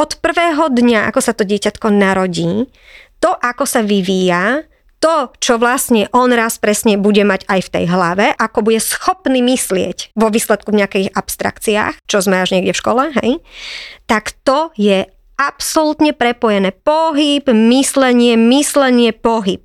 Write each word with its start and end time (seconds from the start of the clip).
od 0.00 0.16
prvého 0.24 0.72
dňa, 0.72 1.12
ako 1.12 1.20
sa 1.20 1.36
to 1.36 1.44
dieťatko 1.44 1.92
narodí, 1.92 2.64
to, 3.20 3.30
ako 3.36 3.68
sa 3.68 3.84
vyvíja, 3.84 4.64
to, 5.00 5.32
čo 5.40 5.56
vlastne 5.60 6.08
on 6.12 6.32
raz 6.32 6.56
presne 6.60 6.96
bude 7.00 7.24
mať 7.24 7.44
aj 7.48 7.60
v 7.68 7.72
tej 7.72 7.84
hlave, 7.88 8.26
ako 8.36 8.64
bude 8.64 8.80
schopný 8.80 9.44
myslieť 9.44 10.12
vo 10.16 10.32
výsledku 10.32 10.72
v 10.72 10.84
nejakých 10.84 11.08
abstrakciách, 11.12 12.04
čo 12.04 12.18
sme 12.20 12.40
až 12.40 12.56
niekde 12.56 12.72
v 12.72 12.80
škole, 12.80 13.02
hej, 13.20 13.40
tak 14.04 14.36
to 14.44 14.72
je 14.76 15.08
absolútne 15.40 16.12
prepojené. 16.12 16.72
Pohyb, 16.72 17.48
myslenie, 17.48 18.36
myslenie, 18.36 19.16
pohyb. 19.16 19.64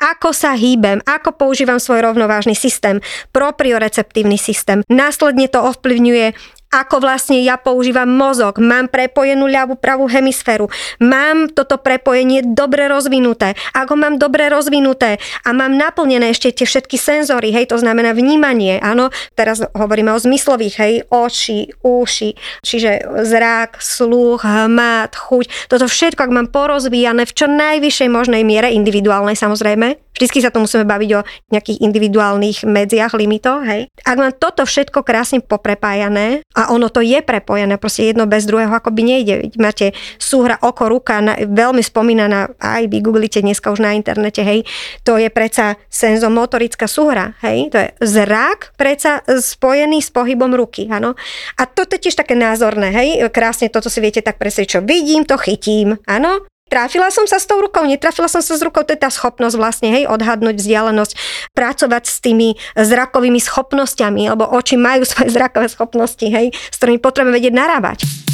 Ako 0.00 0.36
sa 0.36 0.52
hýbem, 0.52 1.00
ako 1.08 1.32
používam 1.36 1.80
svoj 1.80 2.04
rovnovážny 2.04 2.52
systém, 2.52 3.00
proprioreceptívny 3.32 4.36
systém. 4.36 4.84
Následne 4.88 5.48
to 5.48 5.64
ovplyvňuje 5.64 6.36
ako 6.72 7.04
vlastne 7.04 7.36
ja 7.44 7.60
používam 7.60 8.08
mozog, 8.08 8.56
mám 8.56 8.88
prepojenú 8.88 9.44
ľavú 9.44 9.76
pravú 9.76 10.08
hemisféru, 10.08 10.72
mám 11.04 11.52
toto 11.52 11.76
prepojenie 11.76 12.40
dobre 12.56 12.88
rozvinuté. 12.88 13.52
Ako 13.76 13.92
mám 14.00 14.16
dobre 14.16 14.48
rozvinuté 14.48 15.20
a 15.44 15.52
mám 15.52 15.76
naplnené 15.76 16.32
ešte 16.32 16.64
tie 16.64 16.66
všetky 16.66 16.96
senzory, 16.96 17.52
hej, 17.52 17.68
to 17.68 17.76
znamená 17.76 18.16
vnímanie, 18.16 18.80
áno, 18.80 19.12
teraz 19.36 19.60
hovoríme 19.76 20.08
o 20.16 20.18
zmyslových, 20.18 20.74
hej, 20.80 20.94
oči, 21.12 21.68
uši, 21.84 22.32
čiže 22.64 23.20
zrak, 23.28 23.76
sluch, 23.84 24.48
hmat, 24.48 25.12
chuť, 25.12 25.68
toto 25.68 25.84
všetko, 25.84 26.24
ak 26.24 26.32
mám 26.32 26.48
porozvíjane 26.48 27.28
v 27.28 27.36
čo 27.36 27.46
najvyššej 27.52 28.08
možnej 28.08 28.42
miere, 28.48 28.72
individuálnej 28.72 29.36
samozrejme, 29.36 30.00
vždycky 30.16 30.38
sa 30.40 30.48
tu 30.48 30.64
musíme 30.64 30.88
baviť 30.88 31.10
o 31.18 31.24
nejakých 31.52 31.82
individuálnych 31.84 32.64
medziach, 32.64 33.12
limitoch, 33.18 33.60
hej. 33.66 33.92
Ak 34.06 34.16
mám 34.16 34.32
toto 34.32 34.64
všetko 34.64 35.04
krásne 35.04 35.44
poprepájané 35.44 36.46
a 36.62 36.70
ono 36.70 36.86
to 36.88 37.02
je 37.02 37.18
prepojené, 37.18 37.74
proste 37.76 38.06
jedno 38.06 38.30
bez 38.30 38.46
druhého 38.46 38.70
akoby 38.70 39.02
nejde. 39.02 39.34
Máte 39.58 39.90
súhra 40.16 40.58
oko, 40.62 40.86
ruka, 40.86 41.18
na, 41.18 41.34
veľmi 41.34 41.82
spomínaná, 41.82 42.54
aj 42.62 42.86
vy 42.86 42.98
googlite 43.02 43.42
dneska 43.42 43.74
už 43.74 43.82
na 43.82 43.98
internete, 43.98 44.46
hej, 44.46 44.62
to 45.02 45.18
je 45.18 45.26
predsa 45.26 45.74
senzomotorická 45.90 46.86
súhra, 46.86 47.34
hej, 47.42 47.74
to 47.74 47.76
je 47.82 47.88
zrak 48.02 48.76
predsa 48.78 49.26
spojený 49.26 49.98
s 49.98 50.14
pohybom 50.14 50.54
ruky, 50.54 50.86
áno. 50.86 51.18
A 51.58 51.62
toto 51.66 51.98
je 51.98 52.06
tiež 52.08 52.18
také 52.18 52.38
názorné, 52.38 52.94
hej, 52.94 53.08
krásne 53.34 53.66
toto 53.66 53.90
si 53.90 53.98
viete 53.98 54.22
tak 54.22 54.38
presne, 54.38 54.68
čo 54.68 54.78
vidím, 54.78 55.26
to 55.26 55.34
chytím, 55.34 55.98
áno, 56.06 56.46
Trafila 56.72 57.12
som 57.12 57.28
sa 57.28 57.36
s 57.36 57.44
tou 57.44 57.60
rukou, 57.60 57.84
netrafila 57.84 58.32
som 58.32 58.40
sa 58.40 58.56
s 58.56 58.64
rukou, 58.64 58.80
to 58.80 58.96
je 58.96 59.04
tá 59.04 59.12
schopnosť 59.12 59.60
vlastne, 59.60 59.92
hej, 59.92 60.08
odhadnúť 60.08 60.56
vzdialenosť, 60.56 61.12
pracovať 61.52 62.08
s 62.08 62.16
tými 62.24 62.56
zrakovými 62.72 63.36
schopnosťami, 63.36 64.32
lebo 64.32 64.48
oči 64.48 64.80
majú 64.80 65.04
svoje 65.12 65.36
zrakové 65.36 65.68
schopnosti, 65.68 66.24
hej, 66.24 66.48
s 66.48 66.76
ktorými 66.80 66.96
potrebujeme 66.96 67.36
vedieť 67.36 67.52
narábať. 67.52 68.31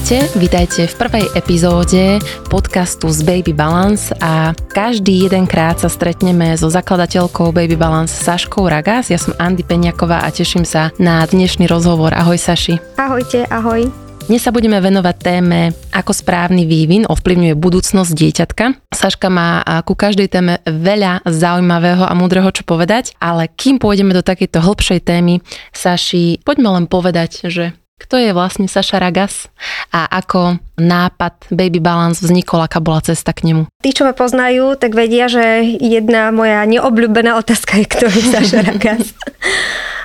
Ahojte, 0.00 0.32
vítajte 0.40 0.82
v 0.88 0.94
prvej 0.96 1.26
epizóde 1.36 2.24
podcastu 2.48 3.12
z 3.12 3.20
Baby 3.20 3.52
Balance 3.52 4.08
a 4.24 4.56
každý 4.72 5.28
jedenkrát 5.28 5.76
sa 5.76 5.92
stretneme 5.92 6.56
so 6.56 6.72
zakladateľkou 6.72 7.52
Baby 7.52 7.76
Balance 7.76 8.16
Saškou 8.16 8.64
Ragas. 8.64 9.12
Ja 9.12 9.20
som 9.20 9.36
Andy 9.36 9.60
Peňaková 9.60 10.24
a 10.24 10.32
teším 10.32 10.64
sa 10.64 10.88
na 10.96 11.20
dnešný 11.28 11.68
rozhovor. 11.68 12.16
Ahoj 12.16 12.40
Saši. 12.40 12.80
Ahojte, 12.96 13.44
ahoj. 13.52 13.92
Dnes 14.24 14.40
sa 14.40 14.48
budeme 14.56 14.80
venovať 14.80 15.16
téme, 15.20 15.76
ako 15.92 16.16
správny 16.16 16.64
vývin 16.64 17.04
ovplyvňuje 17.04 17.52
budúcnosť 17.60 18.10
dieťatka. 18.16 18.64
Saška 18.96 19.28
má 19.28 19.60
ku 19.84 19.92
každej 19.92 20.32
téme 20.32 20.64
veľa 20.64 21.28
zaujímavého 21.28 22.08
a 22.08 22.16
múdreho 22.16 22.48
čo 22.56 22.64
povedať, 22.64 23.12
ale 23.20 23.52
kým 23.52 23.76
pôjdeme 23.76 24.16
do 24.16 24.24
takejto 24.24 24.64
hĺbšej 24.64 25.00
témy, 25.04 25.44
Saši, 25.76 26.40
poďme 26.40 26.72
len 26.72 26.88
povedať, 26.88 27.52
že 27.52 27.76
kto 28.00 28.16
je 28.16 28.32
vlastne 28.32 28.64
Saša 28.64 28.96
Ragas 28.96 29.52
a 29.92 30.08
ako 30.08 30.56
nápad 30.80 31.52
Baby 31.52 31.84
Balance 31.84 32.24
vznikol, 32.24 32.64
aká 32.64 32.80
bola 32.80 33.04
cesta 33.04 33.36
k 33.36 33.52
nemu? 33.52 33.68
Tí, 33.84 33.92
čo 33.92 34.08
ma 34.08 34.16
poznajú, 34.16 34.80
tak 34.80 34.96
vedia, 34.96 35.28
že 35.28 35.76
jedna 35.76 36.32
moja 36.32 36.64
neobľúbená 36.64 37.36
otázka 37.36 37.76
je, 37.84 37.86
kto 37.86 38.04
je 38.08 38.22
Saša 38.32 38.60
Ragas. 38.72 39.12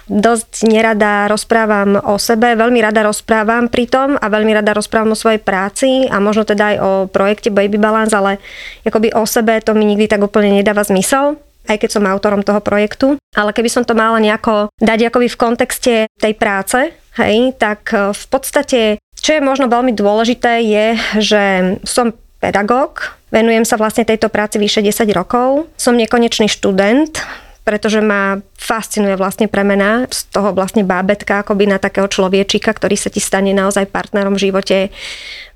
Dosť 0.06 0.69
nerada 0.69 1.25
rozprávam 1.25 1.97
o 1.97 2.22
sebe, 2.22 2.53
veľmi 2.53 2.78
rada 2.78 3.01
rozprávam 3.01 3.72
pri 3.73 3.89
tom 3.89 4.19
a 4.22 4.25
veľmi 4.29 4.53
rada 4.53 4.77
rozprávam 4.77 5.16
o 5.16 5.17
svojej 5.17 5.41
práci 5.41 6.06
a 6.06 6.22
možno 6.22 6.45
teda 6.45 6.75
aj 6.75 6.77
o 6.77 6.91
projekte 7.09 7.50
Baby 7.50 7.81
Balance, 7.81 8.13
ale 8.13 8.38
akoby 8.85 9.17
o 9.17 9.25
sebe 9.25 9.57
to 9.66 9.73
mi 9.73 9.81
nikdy 9.89 10.06
tak 10.06 10.22
úplne 10.22 10.53
nedáva 10.53 10.85
zmysel 10.85 11.41
aj 11.66 11.81
keď 11.81 11.89
som 11.97 12.06
autorom 12.06 12.45
toho 12.45 12.62
projektu. 12.62 13.17
Ale 13.33 13.51
keby 13.51 13.69
som 13.73 13.83
to 13.83 13.97
mala 13.97 14.22
nejako 14.22 14.69
dať 14.77 15.09
akoby 15.09 15.27
v 15.27 15.39
kontexte 15.39 15.94
tej 16.13 16.33
práce, 16.38 16.94
hej, 17.20 17.56
tak 17.56 17.92
e, 17.92 18.12
v 18.12 18.26
podstate, 18.28 18.80
čo 19.20 19.30
je 19.36 19.42
možno 19.44 19.72
veľmi 19.72 19.96
dôležité, 19.96 20.64
je, 20.64 20.88
že 21.20 21.44
som 21.88 22.14
pedagóg, 22.44 23.16
venujem 23.34 23.66
sa 23.66 23.80
vlastne 23.80 24.06
tejto 24.06 24.30
práci 24.30 24.62
vyše 24.62 24.84
10 24.84 25.09
rokov, 25.16 25.72
som 25.80 25.98
nekonečný 25.98 26.52
študent, 26.52 27.20
pretože 27.66 27.98
ma 27.98 28.40
fascinuje 28.53 29.18
vlastne 29.18 29.50
premena 29.50 30.06
z 30.14 30.30
toho 30.30 30.53
vlastne 30.53 30.86
bábetka 30.86 31.42
akoby 31.42 31.66
na 31.66 31.81
takého 31.81 32.06
človečika, 32.06 32.70
ktorý 32.70 32.94
sa 32.94 33.09
ti 33.09 33.18
stane 33.18 33.52
naozaj 33.58 33.90
partnerom 33.90 34.38
v 34.38 34.44
živote. 34.48 34.78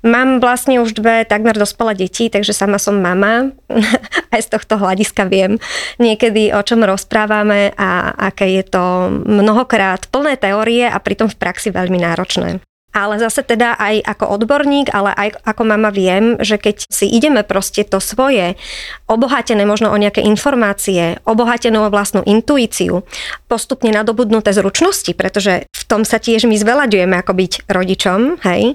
Mám 0.02 0.42
vlastne 0.42 0.82
už 0.82 0.98
dve 0.98 1.22
takmer 1.22 1.54
dospelé 1.54 1.94
deti, 1.94 2.26
takže 2.26 2.50
sama 2.50 2.82
som 2.82 2.98
mama. 2.98 3.54
Aj 4.34 4.40
z 4.42 4.48
tohto 4.50 4.74
hľadiska 4.76 5.30
viem 5.30 5.62
niekedy, 6.02 6.50
o 6.50 6.60
čom 6.66 6.82
rozprávame 6.82 7.70
a 7.78 8.10
aké 8.18 8.58
je 8.58 8.64
to 8.66 9.14
mnohokrát 9.24 10.10
plné 10.10 10.34
teórie 10.34 10.90
a 10.90 10.98
pritom 10.98 11.30
v 11.30 11.38
praxi 11.38 11.70
veľmi 11.70 12.02
náročné. 12.02 12.58
Ale 12.90 13.22
zase 13.22 13.46
teda 13.46 13.78
aj 13.78 14.02
ako 14.02 14.24
odborník, 14.34 14.90
ale 14.90 15.14
aj 15.14 15.28
ako 15.46 15.62
mama 15.62 15.94
viem, 15.94 16.34
že 16.42 16.58
keď 16.58 16.90
si 16.90 17.06
ideme 17.06 17.46
proste 17.46 17.86
to 17.86 18.02
svoje, 18.02 18.58
obohatené 19.06 19.62
možno 19.62 19.94
o 19.94 19.96
nejaké 19.98 20.22
informácie, 20.26 21.22
obohatenú 21.22 21.86
o 21.86 21.92
vlastnú 21.92 22.26
intuíciu, 22.26 23.06
postupne 23.46 23.94
nadobudnuté 23.94 24.50
zručnosti, 24.50 25.14
pretože 25.14 25.70
v 25.70 25.82
tom 25.86 26.02
sa 26.02 26.18
tiež 26.18 26.50
my 26.50 26.58
zvelaďujeme 26.58 27.14
ako 27.18 27.32
byť 27.34 27.52
rodičom, 27.70 28.42
hej, 28.42 28.74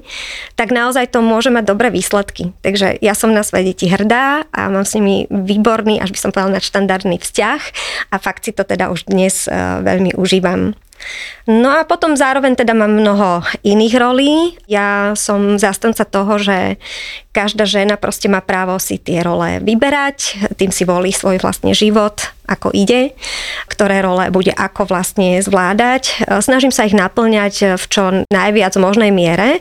tak 0.56 0.72
naozaj 0.72 1.12
to 1.12 1.20
môže 1.20 1.52
mať 1.52 1.68
dobré 1.68 1.92
výsledky. 1.92 2.56
Takže 2.64 3.00
ja 3.00 3.16
som 3.16 3.36
na 3.36 3.44
svoje 3.44 3.76
deti 3.76 3.92
hrdá 3.92 4.48
a 4.52 4.72
mám 4.72 4.88
s 4.88 4.96
nimi 4.96 5.28
výborný, 5.28 6.00
až 6.00 6.16
by 6.16 6.20
som 6.20 6.32
povedala, 6.32 6.60
nadštandardný 6.60 7.20
vzťah 7.20 7.62
a 8.12 8.16
fakt 8.20 8.48
si 8.48 8.52
to 8.56 8.64
teda 8.64 8.92
už 8.92 9.08
dnes 9.12 9.48
uh, 9.48 9.84
veľmi 9.84 10.16
užívam. 10.16 10.76
No 11.46 11.70
a 11.70 11.86
potom 11.86 12.18
zároveň 12.18 12.58
teda 12.58 12.74
mám 12.74 12.98
mnoho 12.98 13.46
iných 13.62 13.96
rolí. 14.02 14.58
Ja 14.66 15.14
som 15.14 15.62
zastanca 15.62 16.02
toho, 16.02 16.42
že 16.42 16.82
každá 17.30 17.70
žena 17.70 18.02
proste 18.02 18.26
má 18.26 18.42
právo 18.42 18.82
si 18.82 18.98
tie 18.98 19.22
role 19.22 19.62
vyberať, 19.62 20.50
tým 20.58 20.74
si 20.74 20.84
volí 20.88 21.14
svoj 21.14 21.38
vlastný 21.38 21.78
život, 21.78 22.35
ako 22.46 22.72
ide, 22.72 23.18
ktoré 23.68 24.02
role 24.06 24.30
bude 24.30 24.54
ako 24.54 24.88
vlastne 24.88 25.42
zvládať. 25.42 26.26
Snažím 26.42 26.72
sa 26.72 26.88
ich 26.88 26.96
naplňať 26.96 27.78
v 27.78 27.86
čo 27.90 28.04
najviac 28.30 28.74
možnej 28.78 29.10
miere, 29.12 29.60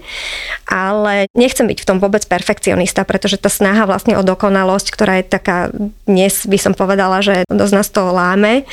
ale 0.68 1.26
nechcem 1.34 1.66
byť 1.66 1.78
v 1.82 1.88
tom 1.88 1.98
vôbec 1.98 2.24
perfekcionista, 2.28 3.04
pretože 3.04 3.40
tá 3.40 3.48
snaha 3.48 3.88
vlastne 3.88 4.16
o 4.16 4.22
dokonalosť, 4.22 4.86
ktorá 4.92 5.20
je 5.20 5.24
taká, 5.26 5.72
dnes 6.06 6.44
by 6.44 6.58
som 6.60 6.72
povedala, 6.76 7.24
že 7.24 7.44
dosť 7.48 7.74
nás 7.74 7.88
to 7.90 8.02
láme, 8.12 8.68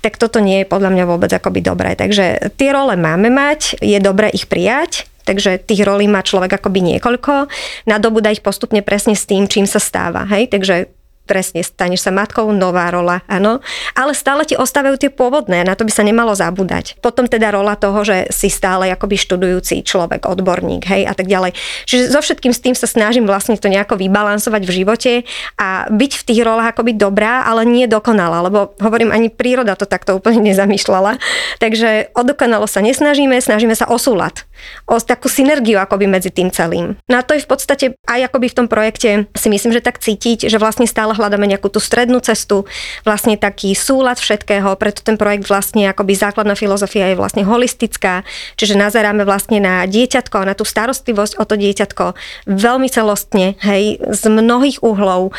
tak 0.00 0.16
toto 0.16 0.38
nie 0.38 0.62
je 0.62 0.70
podľa 0.70 0.90
mňa 0.94 1.04
vôbec 1.06 1.30
akoby 1.30 1.60
dobré. 1.62 1.98
Takže 1.98 2.54
tie 2.54 2.70
role 2.72 2.94
máme 2.94 3.28
mať, 3.30 3.82
je 3.82 3.98
dobré 3.98 4.30
ich 4.30 4.46
prijať, 4.46 5.06
takže 5.26 5.58
tých 5.58 5.82
rolí 5.82 6.06
má 6.06 6.22
človek 6.22 6.62
akoby 6.62 6.96
niekoľko, 6.96 7.50
nadobúda 7.90 8.30
ich 8.30 8.40
postupne 8.46 8.80
presne 8.80 9.18
s 9.18 9.26
tým, 9.26 9.50
čím 9.50 9.66
sa 9.66 9.82
stáva. 9.82 10.22
Hej? 10.30 10.54
Takže 10.54 10.86
presne, 11.26 11.66
staneš 11.66 12.06
sa 12.06 12.14
matkou, 12.14 12.48
nová 12.54 12.88
rola, 12.94 13.26
áno. 13.26 13.58
Ale 13.98 14.14
stále 14.14 14.46
ti 14.46 14.54
ostávajú 14.54 14.96
tie 14.96 15.10
pôvodné, 15.10 15.66
na 15.66 15.74
to 15.74 15.82
by 15.82 15.92
sa 15.92 16.06
nemalo 16.06 16.32
zabúdať. 16.32 17.02
Potom 17.02 17.26
teda 17.26 17.50
rola 17.50 17.74
toho, 17.74 18.06
že 18.06 18.30
si 18.30 18.46
stále 18.46 18.88
akoby 18.94 19.18
študujúci 19.18 19.82
človek, 19.82 20.30
odborník, 20.30 20.86
hej, 20.86 21.02
a 21.10 21.12
tak 21.18 21.26
ďalej. 21.26 21.58
Čiže 21.84 22.14
so 22.14 22.22
všetkým 22.22 22.54
s 22.54 22.62
tým 22.62 22.78
sa 22.78 22.86
snažím 22.86 23.26
vlastne 23.26 23.58
to 23.58 23.66
nejako 23.66 23.98
vybalansovať 23.98 24.62
v 24.62 24.72
živote 24.72 25.12
a 25.58 25.90
byť 25.90 26.12
v 26.14 26.26
tých 26.30 26.40
rolách 26.46 26.70
akoby 26.70 26.94
dobrá, 26.94 27.42
ale 27.42 27.66
nie 27.66 27.90
dokonalá, 27.90 28.46
lebo 28.46 28.78
hovorím, 28.78 29.10
ani 29.10 29.28
príroda 29.32 29.74
to 29.74 29.90
takto 29.90 30.14
úplne 30.14 30.38
nezamýšľala. 30.46 31.18
Takže 31.58 32.14
o 32.14 32.22
dokonalo 32.22 32.70
sa 32.70 32.78
nesnažíme, 32.84 33.40
snažíme 33.42 33.74
sa 33.74 33.90
o 33.90 33.96
súlad, 33.98 34.46
o 34.86 35.00
takú 35.02 35.26
synergiu 35.26 35.80
akoby 35.80 36.06
medzi 36.06 36.30
tým 36.30 36.52
celým. 36.52 37.00
No 37.08 37.24
to 37.24 37.34
je 37.34 37.42
v 37.42 37.48
podstate 37.48 37.86
aj 38.04 38.30
akoby 38.30 38.52
v 38.52 38.56
tom 38.62 38.66
projekte 38.68 39.26
si 39.32 39.48
myslím, 39.48 39.72
že 39.72 39.80
tak 39.80 39.98
cítiť, 39.98 40.52
že 40.52 40.60
vlastne 40.60 40.84
stále 40.84 41.15
hľadáme 41.16 41.48
nejakú 41.48 41.72
tú 41.72 41.80
strednú 41.80 42.20
cestu, 42.20 42.68
vlastne 43.02 43.40
taký 43.40 43.72
súlad 43.72 44.20
všetkého, 44.20 44.76
preto 44.76 45.00
ten 45.00 45.16
projekt 45.16 45.48
vlastne 45.48 45.88
akoby 45.88 46.12
základná 46.12 46.52
filozofia 46.54 47.10
je 47.10 47.16
vlastne 47.16 47.42
holistická, 47.42 48.22
čiže 48.60 48.76
nazeráme 48.76 49.24
vlastne 49.24 49.58
na 49.58 49.88
dieťatko, 49.88 50.46
na 50.46 50.54
tú 50.54 50.68
starostlivosť 50.68 51.40
o 51.40 51.44
to 51.48 51.56
dieťatko 51.56 52.04
veľmi 52.46 52.88
celostne, 52.92 53.56
hej, 53.64 53.98
z 54.00 54.22
mnohých 54.28 54.84
uhlov. 54.84 55.32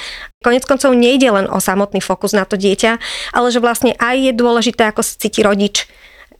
Konec 0.43 0.63
koncov 0.65 0.93
nejde 0.93 1.29
len 1.29 1.45
o 1.49 1.57
samotný 1.57 2.01
fokus 2.01 2.33
na 2.33 2.45
to 2.45 2.57
dieťa, 2.57 2.97
ale 3.33 3.47
že 3.49 3.61
vlastne 3.61 3.93
aj 3.97 4.15
je 4.17 4.33
dôležité, 4.33 4.89
ako 4.89 5.01
sa 5.01 5.17
cíti 5.17 5.41
rodič, 5.41 5.89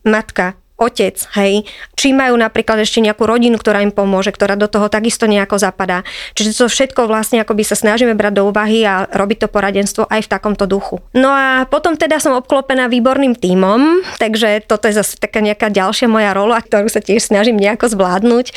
matka, 0.05 0.57
otec, 0.77 1.17
hej, 1.41 1.65
či 1.97 2.13
majú 2.13 2.37
napríklad 2.37 2.77
ešte 2.85 3.01
nejakú 3.01 3.25
rodinu, 3.25 3.57
ktorá 3.57 3.81
im 3.81 3.89
pomôže, 3.89 4.29
ktorá 4.29 4.53
do 4.53 4.69
toho 4.69 4.87
takisto 4.93 5.25
nejako 5.25 5.57
zapadá. 5.57 6.05
Čiže 6.37 6.53
to 6.53 6.69
všetko 6.69 7.09
vlastne 7.09 7.41
akoby 7.41 7.65
sa 7.65 7.73
snažíme 7.73 8.13
brať 8.13 8.33
do 8.37 8.43
úvahy 8.53 8.85
a 8.85 9.09
robiť 9.09 9.45
to 9.45 9.47
poradenstvo 9.49 10.05
aj 10.05 10.29
v 10.29 10.31
takomto 10.31 10.69
duchu. 10.69 11.01
No 11.17 11.33
a 11.33 11.65
potom 11.65 11.97
teda 11.97 12.21
som 12.21 12.37
obklopená 12.37 12.85
výborným 12.93 13.33
tímom, 13.33 14.05
takže 14.21 14.69
toto 14.69 14.85
je 14.85 15.01
zase 15.01 15.17
taká 15.17 15.41
nejaká 15.41 15.73
ďalšia 15.73 16.05
moja 16.05 16.37
rola, 16.37 16.61
ktorú 16.61 16.85
sa 16.93 17.01
tiež 17.01 17.25
snažím 17.25 17.57
nejako 17.57 17.97
zvládnuť, 17.97 18.53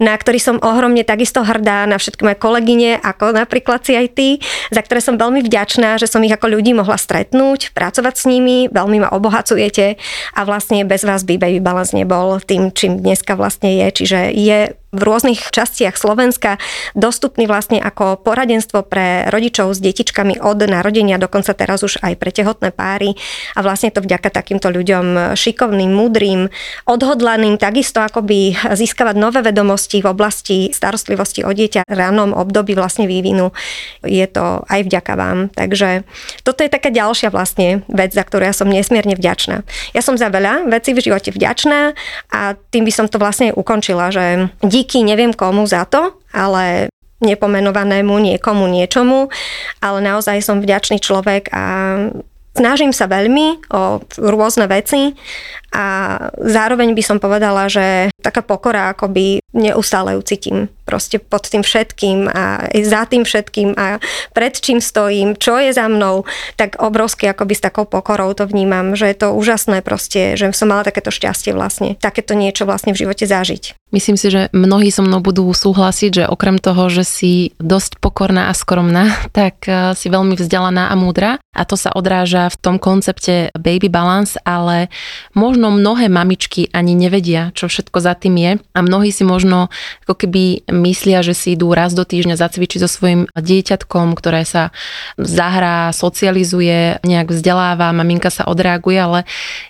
na 0.00 0.16
ktorý 0.16 0.40
som 0.40 0.56
ohromne 0.64 1.04
takisto 1.04 1.44
hrdá 1.44 1.84
na 1.84 2.00
všetky 2.00 2.24
moje 2.24 2.40
kolegyne, 2.40 2.96
ako 3.04 3.36
napríklad 3.36 3.84
si 3.84 3.92
aj 3.92 4.06
ty, 4.16 4.28
za 4.72 4.80
ktoré 4.80 5.04
som 5.04 5.20
veľmi 5.20 5.44
vďačná, 5.44 6.00
že 6.00 6.08
som 6.08 6.24
ich 6.24 6.32
ako 6.32 6.48
ľudí 6.56 6.72
mohla 6.72 6.96
stretnúť, 6.96 7.76
pracovať 7.76 8.14
s 8.16 8.24
nimi, 8.24 8.72
veľmi 8.72 9.04
ma 9.04 9.12
obohacujete 9.12 10.00
a 10.32 10.40
vlastne 10.48 10.88
bez 10.88 11.04
vás 11.04 11.28
by 11.28 11.36
balance 11.60 11.94
nebol 11.96 12.40
tým, 12.42 12.72
čím 12.72 13.02
dneska 13.02 13.34
vlastne 13.34 13.74
je. 13.78 13.86
Čiže 14.02 14.18
je 14.32 14.58
v 14.88 15.00
rôznych 15.04 15.52
častiach 15.52 16.00
Slovenska 16.00 16.56
dostupný 16.96 17.44
vlastne 17.44 17.76
ako 17.76 18.24
poradenstvo 18.24 18.88
pre 18.88 19.28
rodičov 19.28 19.76
s 19.76 19.84
detičkami 19.84 20.40
od 20.40 20.64
narodenia, 20.64 21.20
dokonca 21.20 21.52
teraz 21.52 21.84
už 21.84 22.00
aj 22.00 22.16
pre 22.16 22.32
tehotné 22.32 22.72
páry 22.72 23.12
a 23.52 23.60
vlastne 23.60 23.92
to 23.92 24.00
vďaka 24.00 24.32
takýmto 24.32 24.72
ľuďom 24.72 25.36
šikovným, 25.36 25.92
múdrym, 25.92 26.48
odhodlaným, 26.88 27.60
takisto 27.60 28.00
akoby 28.00 28.56
získavať 28.56 29.16
nové 29.20 29.44
vedomosti 29.44 30.00
v 30.00 30.08
oblasti 30.08 30.58
starostlivosti 30.72 31.44
o 31.44 31.52
dieťa 31.52 31.84
v 31.84 31.94
ranom 31.94 32.32
období 32.32 32.72
vlastne 32.72 33.04
vývinu. 33.04 33.52
Je 34.00 34.24
to 34.24 34.64
aj 34.72 34.88
vďaka 34.88 35.12
vám. 35.20 35.52
Takže 35.52 36.08
toto 36.48 36.64
je 36.64 36.72
taká 36.72 36.88
ďalšia 36.88 37.28
vlastne 37.28 37.84
vec, 37.92 38.16
za 38.16 38.24
ktorú 38.24 38.48
ja 38.48 38.56
som 38.56 38.72
nesmierne 38.72 39.12
vďačná. 39.12 39.68
Ja 39.92 40.00
som 40.00 40.16
za 40.16 40.32
veľa 40.32 40.64
vecí 40.72 40.96
v 40.96 41.04
živote 41.04 41.28
vďačná 41.28 41.92
a 42.32 42.56
tým 42.72 42.88
by 42.88 42.92
som 42.92 43.06
to 43.06 43.20
vlastne 43.20 43.52
ukončila, 43.52 44.08
že 44.08 44.48
díky 44.78 45.02
neviem 45.02 45.34
komu 45.34 45.66
za 45.66 45.82
to, 45.90 46.14
ale 46.30 46.86
nepomenovanému 47.18 48.14
niekomu 48.14 48.70
niečomu, 48.70 49.26
ale 49.82 49.98
naozaj 49.98 50.38
som 50.38 50.62
vďačný 50.62 51.02
človek 51.02 51.50
a 51.50 51.64
snažím 52.54 52.94
sa 52.94 53.10
veľmi 53.10 53.70
o 53.74 53.98
rôzne 54.22 54.70
veci 54.70 55.18
a 55.72 55.86
zároveň 56.40 56.96
by 56.96 57.02
som 57.04 57.18
povedala, 57.20 57.68
že 57.68 58.08
taká 58.24 58.40
pokora 58.40 58.96
akoby 58.96 59.44
neustále 59.52 60.16
ju 60.16 60.22
cítim 60.24 60.58
proste 60.88 61.20
pod 61.20 61.44
tým 61.44 61.60
všetkým 61.60 62.32
a 62.32 62.72
za 62.72 63.04
tým 63.04 63.28
všetkým 63.28 63.76
a 63.76 64.00
pred 64.32 64.56
čím 64.56 64.80
stojím, 64.80 65.36
čo 65.36 65.60
je 65.60 65.76
za 65.76 65.84
mnou, 65.84 66.24
tak 66.56 66.80
obrovsky 66.80 67.28
akoby 67.28 67.52
s 67.52 67.64
takou 67.64 67.84
pokorou 67.84 68.32
to 68.32 68.48
vnímam, 68.48 68.96
že 68.96 69.12
je 69.12 69.16
to 69.20 69.36
úžasné 69.36 69.84
proste, 69.84 70.40
že 70.40 70.48
som 70.56 70.72
mala 70.72 70.88
takéto 70.88 71.12
šťastie 71.12 71.52
vlastne, 71.52 72.00
takéto 72.00 72.32
niečo 72.32 72.64
vlastne 72.64 72.96
v 72.96 73.04
živote 73.04 73.28
zažiť. 73.28 73.76
Myslím 73.88 74.20
si, 74.20 74.28
že 74.28 74.52
mnohí 74.52 74.92
so 74.92 75.00
mnou 75.00 75.24
budú 75.24 75.48
súhlasiť, 75.48 76.10
že 76.12 76.24
okrem 76.28 76.60
toho, 76.60 76.92
že 76.92 77.08
si 77.08 77.56
dosť 77.56 78.00
pokorná 78.04 78.52
a 78.52 78.56
skromná, 78.56 79.12
tak 79.36 79.68
eh, 79.68 79.92
si 79.92 80.08
veľmi 80.08 80.40
vzdelaná 80.40 80.88
a 80.88 80.94
múdra 80.96 81.36
a 81.58 81.66
to 81.66 81.74
sa 81.74 81.90
odráža 81.90 82.46
v 82.54 82.56
tom 82.62 82.76
koncepte 82.78 83.50
baby 83.58 83.90
balance, 83.90 84.38
ale 84.46 84.94
možno 85.34 85.57
mnohé 85.66 86.06
mamičky 86.06 86.70
ani 86.70 86.94
nevedia, 86.94 87.50
čo 87.58 87.66
všetko 87.66 87.98
za 87.98 88.14
tým 88.14 88.34
je 88.38 88.52
a 88.62 88.78
mnohí 88.78 89.10
si 89.10 89.26
možno 89.26 89.66
ako 90.06 90.14
keby 90.14 90.62
myslia, 90.70 91.26
že 91.26 91.34
si 91.34 91.58
idú 91.58 91.74
raz 91.74 91.98
do 91.98 92.06
týždňa 92.06 92.38
zacvičiť 92.38 92.78
so 92.78 92.86
svojím 92.86 93.26
dieťatkom, 93.34 94.14
ktoré 94.14 94.46
sa 94.46 94.70
zahrá, 95.18 95.90
socializuje, 95.90 97.02
nejak 97.02 97.34
vzdeláva, 97.34 97.90
maminka 97.90 98.30
sa 98.30 98.46
odreaguje, 98.46 98.98
ale 99.02 99.20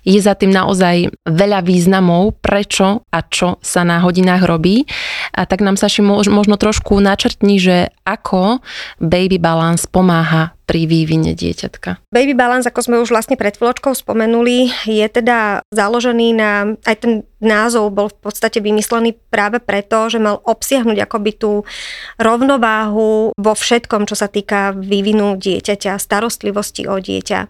je 0.04 0.20
za 0.20 0.36
tým 0.36 0.52
naozaj 0.52 1.08
veľa 1.24 1.64
významov, 1.64 2.36
prečo 2.44 3.08
a 3.08 3.24
čo 3.24 3.56
sa 3.64 3.82
na 3.88 4.04
hodinách 4.04 4.44
robí. 4.44 4.84
A 5.32 5.48
tak 5.48 5.64
nám 5.64 5.80
sa 5.80 5.88
možno 6.28 6.60
trošku 6.60 7.00
načrtni, 7.00 7.56
že 7.56 7.76
ako 8.04 8.60
baby 9.00 9.40
balance 9.40 9.88
pomáha 9.88 10.57
pri 10.68 10.84
vývine 10.84 11.32
dieťatka. 11.32 12.12
Baby 12.12 12.36
balance, 12.36 12.68
ako 12.68 12.84
sme 12.84 13.00
už 13.00 13.08
vlastne 13.08 13.40
pred 13.40 13.56
chvíľočkou 13.56 13.96
spomenuli, 13.96 14.68
je 14.84 15.06
teda 15.08 15.64
založený 15.72 16.36
na, 16.36 16.76
aj 16.84 16.96
ten 17.00 17.12
názov 17.40 17.94
bol 17.96 18.12
v 18.12 18.18
podstate 18.28 18.60
vymyslený 18.60 19.16
práve 19.32 19.64
preto, 19.64 20.12
že 20.12 20.20
mal 20.20 20.44
obsiahnuť 20.44 20.98
akoby 21.08 21.30
tú 21.40 21.64
rovnováhu 22.20 23.32
vo 23.32 23.52
všetkom, 23.56 24.04
čo 24.04 24.18
sa 24.18 24.28
týka 24.28 24.76
vývinu 24.76 25.40
dieťaťa, 25.40 25.96
starostlivosti 25.96 26.84
o 26.84 27.00
dieťa 27.00 27.40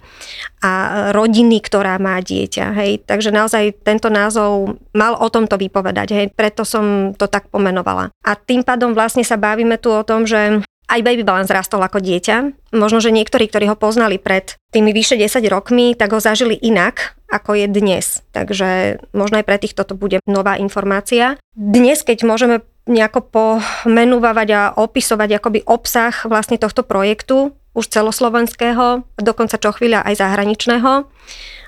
a 0.62 0.72
rodiny, 1.10 1.58
ktorá 1.58 1.98
má 1.98 2.22
dieťa. 2.22 2.64
Hej. 2.78 3.02
Takže 3.08 3.34
naozaj 3.34 3.82
tento 3.82 4.12
názov 4.12 4.78
mal 4.94 5.18
o 5.18 5.26
tomto 5.26 5.58
vypovedať. 5.58 6.08
Hej. 6.14 6.26
Preto 6.36 6.62
som 6.62 7.16
to 7.16 7.26
tak 7.26 7.50
pomenovala. 7.50 8.14
A 8.22 8.36
tým 8.38 8.62
pádom 8.62 8.94
vlastne 8.94 9.24
sa 9.24 9.40
bavíme 9.40 9.80
tu 9.80 9.90
o 9.90 10.06
tom, 10.06 10.28
že 10.28 10.62
aj 10.88 11.04
Baby 11.04 11.22
Balance 11.22 11.52
rastol 11.52 11.84
ako 11.84 12.00
dieťa. 12.00 12.36
Možno, 12.72 12.98
že 12.98 13.12
niektorí, 13.12 13.46
ktorí 13.46 13.68
ho 13.68 13.76
poznali 13.76 14.16
pred 14.16 14.56
tými 14.72 14.96
vyše 14.96 15.20
10 15.20 15.44
rokmi, 15.52 15.92
tak 15.92 16.16
ho 16.16 16.20
zažili 16.20 16.56
inak, 16.56 17.14
ako 17.28 17.60
je 17.60 17.66
dnes. 17.68 18.24
Takže 18.32 19.00
možno 19.12 19.38
aj 19.40 19.46
pre 19.46 19.60
tých 19.60 19.76
toto 19.76 19.92
bude 19.92 20.24
nová 20.24 20.56
informácia. 20.56 21.36
Dnes, 21.52 22.00
keď 22.00 22.24
môžeme 22.24 22.64
nejako 22.88 23.20
pomenúvať 23.28 24.48
a 24.56 24.62
opisovať 24.72 25.36
akoby 25.36 25.60
obsah 25.68 26.24
vlastne 26.24 26.56
tohto 26.56 26.80
projektu, 26.80 27.52
už 27.76 27.94
celoslovenského, 27.94 29.06
dokonca 29.20 29.54
čo 29.54 29.70
chvíľa 29.70 30.02
aj 30.02 30.18
zahraničného, 30.18 31.06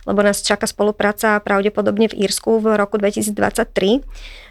lebo 0.08 0.20
nás 0.26 0.42
čaká 0.42 0.66
spolupráca 0.66 1.38
pravdepodobne 1.38 2.10
v 2.10 2.26
Írsku 2.26 2.58
v 2.58 2.74
roku 2.74 2.96
2023 2.96 4.02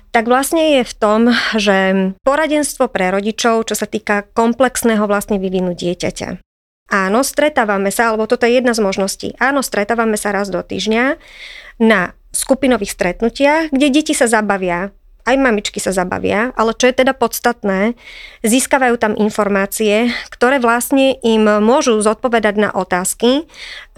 tak 0.09 0.25
vlastne 0.25 0.81
je 0.81 0.83
v 0.85 0.93
tom, 0.97 1.21
že 1.53 1.77
poradenstvo 2.25 2.89
pre 2.89 3.13
rodičov, 3.13 3.69
čo 3.69 3.75
sa 3.77 3.85
týka 3.85 4.25
komplexného 4.33 5.05
vlastne 5.05 5.37
vyvinu 5.37 5.77
dieťaťa. 5.77 6.41
Áno, 6.89 7.21
stretávame 7.21 7.93
sa, 7.93 8.09
alebo 8.09 8.25
toto 8.25 8.49
je 8.49 8.57
jedna 8.57 8.73
z 8.73 8.81
možností. 8.81 9.37
Áno, 9.37 9.61
stretávame 9.61 10.17
sa 10.17 10.33
raz 10.33 10.49
do 10.49 10.57
týždňa 10.57 11.21
na 11.77 12.17
skupinových 12.33 12.97
stretnutiach, 12.97 13.69
kde 13.69 13.87
deti 13.93 14.17
sa 14.17 14.25
zabavia, 14.25 14.89
aj 15.29 15.37
mamičky 15.37 15.77
sa 15.77 15.93
zabavia, 15.93 16.49
ale 16.57 16.73
čo 16.73 16.89
je 16.89 16.97
teda 17.05 17.13
podstatné, 17.13 17.93
získavajú 18.41 18.97
tam 18.97 19.13
informácie, 19.13 20.09
ktoré 20.33 20.57
vlastne 20.57 21.13
im 21.21 21.45
môžu 21.61 22.01
zodpovedať 22.01 22.55
na 22.57 22.69
otázky, 22.73 23.45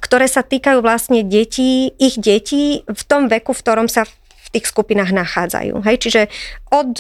ktoré 0.04 0.28
sa 0.28 0.44
týkajú 0.44 0.84
vlastne 0.84 1.24
detí, 1.24 1.96
ich 1.96 2.20
detí 2.20 2.84
v 2.84 3.02
tom 3.08 3.32
veku, 3.32 3.56
v 3.56 3.64
ktorom 3.64 3.88
sa 3.88 4.04
tých 4.52 4.68
skupinách 4.68 5.16
nachádzajú. 5.16 5.80
Hej? 5.88 5.98
Čiže 6.04 6.22
od 6.72 6.92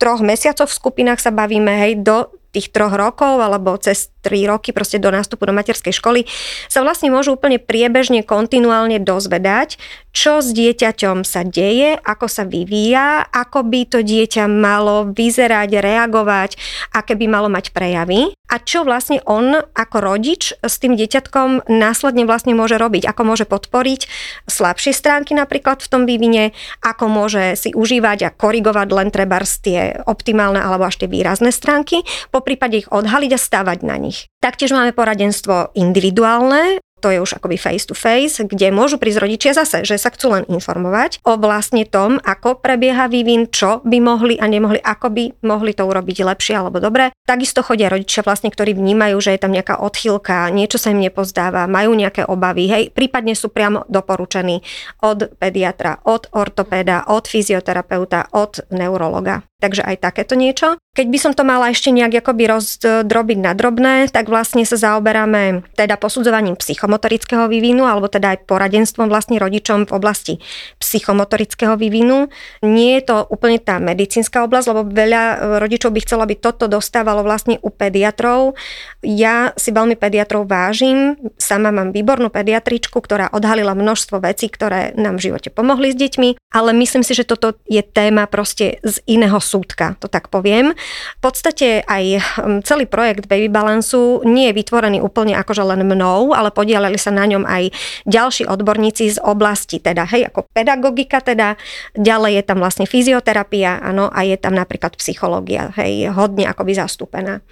troch 0.00 0.20
mesiacov 0.24 0.68
v 0.70 0.78
skupinách 0.78 1.20
sa 1.20 1.30
bavíme, 1.30 1.70
hej, 1.80 2.00
do 2.00 2.30
tých 2.54 2.70
troch 2.70 2.94
rokov 2.94 3.42
alebo 3.42 3.74
cez 3.82 4.13
3 4.24 4.48
roky 4.48 4.72
proste 4.72 4.96
do 4.96 5.12
nástupu 5.12 5.44
do 5.44 5.52
materskej 5.52 5.92
školy 5.92 6.24
sa 6.72 6.80
vlastne 6.80 7.12
môžu 7.12 7.36
úplne 7.36 7.60
priebežne, 7.60 8.24
kontinuálne 8.24 8.96
dozvedať, 9.04 9.76
čo 10.16 10.40
s 10.40 10.56
dieťaťom 10.56 11.28
sa 11.28 11.44
deje, 11.44 12.00
ako 12.00 12.26
sa 12.32 12.48
vyvíja, 12.48 13.28
ako 13.28 13.68
by 13.68 13.80
to 13.84 14.00
dieťa 14.00 14.48
malo 14.48 15.12
vyzerať, 15.12 15.68
reagovať, 15.76 16.50
aké 16.96 17.12
by 17.20 17.26
malo 17.28 17.52
mať 17.52 17.76
prejavy 17.76 18.32
a 18.54 18.62
čo 18.62 18.86
vlastne 18.86 19.18
on 19.26 19.58
ako 19.74 19.96
rodič 19.98 20.54
s 20.62 20.74
tým 20.78 20.94
dieťatkom 20.94 21.66
následne 21.66 22.22
vlastne 22.22 22.54
môže 22.54 22.78
robiť, 22.78 23.02
ako 23.10 23.22
môže 23.26 23.50
podporiť 23.50 24.06
slabšie 24.46 24.94
stránky 24.94 25.34
napríklad 25.34 25.82
v 25.82 25.90
tom 25.90 26.02
vývine, 26.06 26.54
ako 26.78 27.10
môže 27.10 27.58
si 27.58 27.74
užívať 27.74 28.18
a 28.22 28.30
korigovať 28.30 28.88
len 28.94 29.10
treba 29.10 29.42
tie 29.42 29.98
optimálne 30.06 30.62
alebo 30.62 30.86
až 30.86 31.02
tie 31.02 31.10
výrazné 31.10 31.50
stránky, 31.50 32.06
po 32.30 32.38
prípade 32.46 32.86
ich 32.86 32.88
odhaliť 32.94 33.34
a 33.34 33.42
stavať 33.42 33.78
na 33.82 33.98
nich. 33.98 34.13
Taktiež 34.38 34.72
máme 34.76 34.92
poradenstvo 34.92 35.72
individuálne, 35.76 36.78
to 37.04 37.12
je 37.12 37.20
už 37.20 37.36
akoby 37.36 37.60
face 37.60 37.84
to 37.84 37.92
face, 37.92 38.40
kde 38.40 38.72
môžu 38.72 38.96
prísť 38.96 39.20
rodičia 39.20 39.52
zase, 39.52 39.84
že 39.84 40.00
sa 40.00 40.08
chcú 40.08 40.32
len 40.32 40.48
informovať 40.48 41.20
o 41.28 41.36
vlastne 41.36 41.84
tom, 41.84 42.16
ako 42.24 42.64
prebieha 42.64 43.12
vývin, 43.12 43.52
čo 43.52 43.84
by 43.84 44.00
mohli 44.00 44.40
a 44.40 44.48
nemohli, 44.48 44.80
ako 44.80 45.12
by 45.12 45.24
mohli 45.44 45.76
to 45.76 45.84
urobiť 45.84 46.24
lepšie 46.24 46.56
alebo 46.56 46.80
dobre. 46.80 47.12
Takisto 47.28 47.60
chodia 47.60 47.92
rodičia 47.92 48.24
vlastne, 48.24 48.48
ktorí 48.48 48.72
vnímajú, 48.72 49.20
že 49.20 49.36
je 49.36 49.42
tam 49.44 49.52
nejaká 49.52 49.84
odchýlka, 49.84 50.48
niečo 50.48 50.80
sa 50.80 50.96
im 50.96 51.04
nepozdáva, 51.04 51.68
majú 51.68 51.92
nejaké 51.92 52.24
obavy, 52.24 52.72
hej, 52.72 52.84
prípadne 52.88 53.36
sú 53.36 53.52
priamo 53.52 53.84
doporučení 53.92 54.64
od 55.04 55.28
pediatra, 55.36 56.00
od 56.08 56.32
ortopéda, 56.32 57.04
od 57.12 57.28
fyzioterapeuta, 57.28 58.32
od 58.32 58.64
neurologa. 58.72 59.44
Takže 59.62 59.86
aj 59.86 59.96
takéto 60.02 60.34
niečo. 60.34 60.76
Keď 60.94 61.10
by 61.10 61.18
som 61.18 61.32
to 61.34 61.42
mala 61.42 61.74
ešte 61.74 61.90
nejak 61.90 62.22
akoby 62.22 62.46
rozdrobiť 62.46 63.38
na 63.42 63.50
drobné, 63.50 64.06
tak 64.14 64.30
vlastne 64.30 64.62
sa 64.62 64.78
zaoberáme 64.78 65.66
teda 65.74 65.98
posudzovaním 65.98 66.54
psychomotorického 66.54 67.50
vývinu, 67.50 67.82
alebo 67.82 68.06
teda 68.06 68.38
aj 68.38 68.46
poradenstvom 68.46 69.10
vlastne 69.10 69.42
rodičom 69.42 69.90
v 69.90 69.94
oblasti 69.94 70.34
psychomotorického 70.78 71.74
vývinu. 71.74 72.30
Nie 72.62 73.02
je 73.02 73.10
to 73.10 73.16
úplne 73.26 73.58
tá 73.58 73.82
medicínska 73.82 74.46
oblasť, 74.46 74.66
lebo 74.70 74.86
veľa 74.86 75.22
e, 75.26 75.36
rodičov 75.58 75.90
by 75.90 76.00
chcelo, 76.06 76.22
aby 76.22 76.38
toto 76.38 76.70
dostávalo 76.70 77.26
vlastne 77.26 77.58
u 77.58 77.74
pediatrov. 77.74 78.54
Ja 79.02 79.50
si 79.58 79.74
veľmi 79.74 79.98
pediatrov 79.98 80.46
vážim, 80.46 81.18
sama 81.42 81.74
mám 81.74 81.90
výbornú 81.90 82.30
pediatričku, 82.30 83.02
ktorá 83.02 83.34
odhalila 83.34 83.74
množstvo 83.74 84.22
vecí, 84.22 84.46
ktoré 84.46 84.94
nám 84.94 85.18
v 85.18 85.26
živote 85.30 85.50
pomohli 85.50 85.90
s 85.90 85.98
deťmi, 85.98 86.54
ale 86.54 86.70
myslím 86.70 87.02
si, 87.02 87.18
že 87.18 87.26
toto 87.26 87.58
je 87.66 87.82
téma 87.82 88.30
proste 88.30 88.78
z 88.86 89.02
iného 89.10 89.42
súdka, 89.54 89.94
to 90.02 90.10
tak 90.10 90.26
poviem. 90.34 90.74
V 91.18 91.20
podstate 91.22 91.86
aj 91.86 92.04
hm, 92.18 92.66
celý 92.66 92.90
projekt 92.90 93.30
Baby 93.30 93.46
Balance 93.46 93.94
nie 94.26 94.50
je 94.50 94.58
vytvorený 94.58 94.98
úplne 94.98 95.38
akože 95.38 95.62
len 95.62 95.86
mnou, 95.86 96.34
ale 96.34 96.50
podielali 96.50 96.98
sa 96.98 97.14
na 97.14 97.22
ňom 97.30 97.46
aj 97.46 97.70
ďalší 98.10 98.50
odborníci 98.50 99.14
z 99.14 99.18
oblasti, 99.22 99.78
teda 99.78 100.02
hej, 100.10 100.26
ako 100.26 100.50
pedagogika 100.50 101.22
teda, 101.22 101.54
ďalej 101.94 102.40
je 102.40 102.42
tam 102.42 102.58
vlastne 102.58 102.90
fyzioterapia, 102.90 103.78
áno, 103.78 104.10
a 104.10 104.26
je 104.26 104.34
tam 104.34 104.58
napríklad 104.58 104.98
psychológia, 104.98 105.70
hej, 105.78 106.10
hodne 106.10 106.50
akoby 106.50 106.74
zastúpená. 106.74 107.44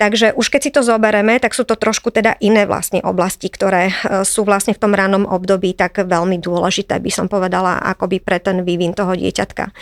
Takže 0.00 0.32
už 0.32 0.48
keď 0.48 0.60
si 0.62 0.70
to 0.72 0.80
zobereme, 0.80 1.36
tak 1.36 1.52
sú 1.52 1.68
to 1.68 1.76
trošku 1.76 2.08
teda 2.14 2.38
iné 2.40 2.64
vlastne 2.64 3.04
oblasti, 3.04 3.52
ktoré 3.52 3.92
e, 3.92 4.22
sú 4.22 4.46
vlastne 4.46 4.72
v 4.72 4.80
tom 4.80 4.96
ranom 4.96 5.28
období 5.28 5.74
tak 5.76 6.00
veľmi 6.00 6.40
dôležité, 6.40 7.02
by 7.02 7.10
som 7.12 7.26
povedala, 7.26 7.82
akoby 7.82 8.22
pre 8.22 8.38
ten 8.38 8.62
vývin 8.62 8.94
toho 8.96 9.12
dieťatka. 9.12 9.74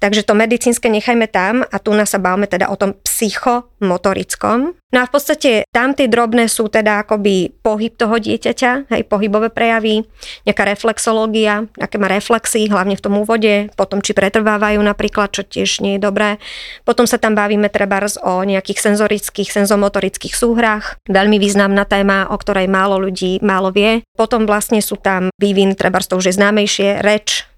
Takže 0.00 0.24
to 0.24 0.32
medicínske 0.32 0.88
nechajme 1.02 1.26
tam 1.26 1.66
a 1.66 1.76
tu 1.82 1.90
nás 1.90 2.14
sa 2.14 2.22
bavíme 2.22 2.46
teda 2.46 2.70
o 2.70 2.78
tom 2.78 2.94
psychomotorickom. 3.02 4.78
No 4.92 4.98
a 5.00 5.08
v 5.08 5.10
podstate 5.10 5.66
tam 5.74 5.98
tie 5.98 6.06
drobné 6.06 6.46
sú 6.46 6.70
teda 6.70 7.02
akoby 7.02 7.50
pohyb 7.64 7.90
toho 7.96 8.20
dieťaťa, 8.22 8.92
hej, 8.92 9.02
pohybové 9.08 9.48
prejavy, 9.50 10.06
nejaká 10.46 10.68
reflexológia, 10.68 11.66
aké 11.80 11.96
má 11.96 12.12
reflexy, 12.12 12.68
hlavne 12.68 12.94
v 12.94 13.02
tom 13.02 13.16
úvode, 13.18 13.72
potom 13.74 14.04
či 14.04 14.12
pretrvávajú 14.12 14.78
napríklad, 14.84 15.32
čo 15.32 15.42
tiež 15.42 15.82
nie 15.82 15.96
je 15.98 16.04
dobré. 16.04 16.36
Potom 16.84 17.08
sa 17.08 17.18
tam 17.18 17.34
bavíme 17.34 17.66
treba 17.72 17.98
o 18.22 18.44
nejakých 18.44 18.92
senzorických, 18.92 19.48
senzomotorických 19.48 20.36
súhrách, 20.36 21.00
veľmi 21.08 21.40
významná 21.40 21.88
téma, 21.88 22.28
o 22.28 22.36
ktorej 22.36 22.68
málo 22.68 23.00
ľudí 23.00 23.40
málo 23.40 23.72
vie. 23.72 24.04
Potom 24.12 24.44
vlastne 24.44 24.84
sú 24.84 25.00
tam 25.00 25.32
vývin, 25.40 25.72
treba 25.72 26.04
to 26.04 26.20
už 26.20 26.30
je 26.30 26.36
známejšie, 26.36 27.00
reč, 27.00 27.48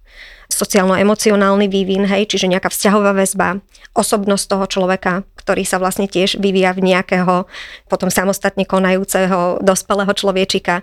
sociálno-emocionálny 0.50 1.66
vývin, 1.66 2.04
hej, 2.08 2.30
čiže 2.30 2.50
nejaká 2.50 2.68
vzťahová 2.70 3.12
väzba, 3.16 3.62
osobnosť 3.94 4.44
toho 4.50 4.66
človeka, 4.66 5.12
ktorý 5.38 5.62
sa 5.68 5.76
vlastne 5.76 6.08
tiež 6.08 6.40
vyvíja 6.40 6.72
v 6.72 6.94
nejakého 6.94 7.44
potom 7.86 8.08
samostatne 8.08 8.64
konajúceho 8.64 9.60
dospelého 9.60 10.10
človečika. 10.16 10.80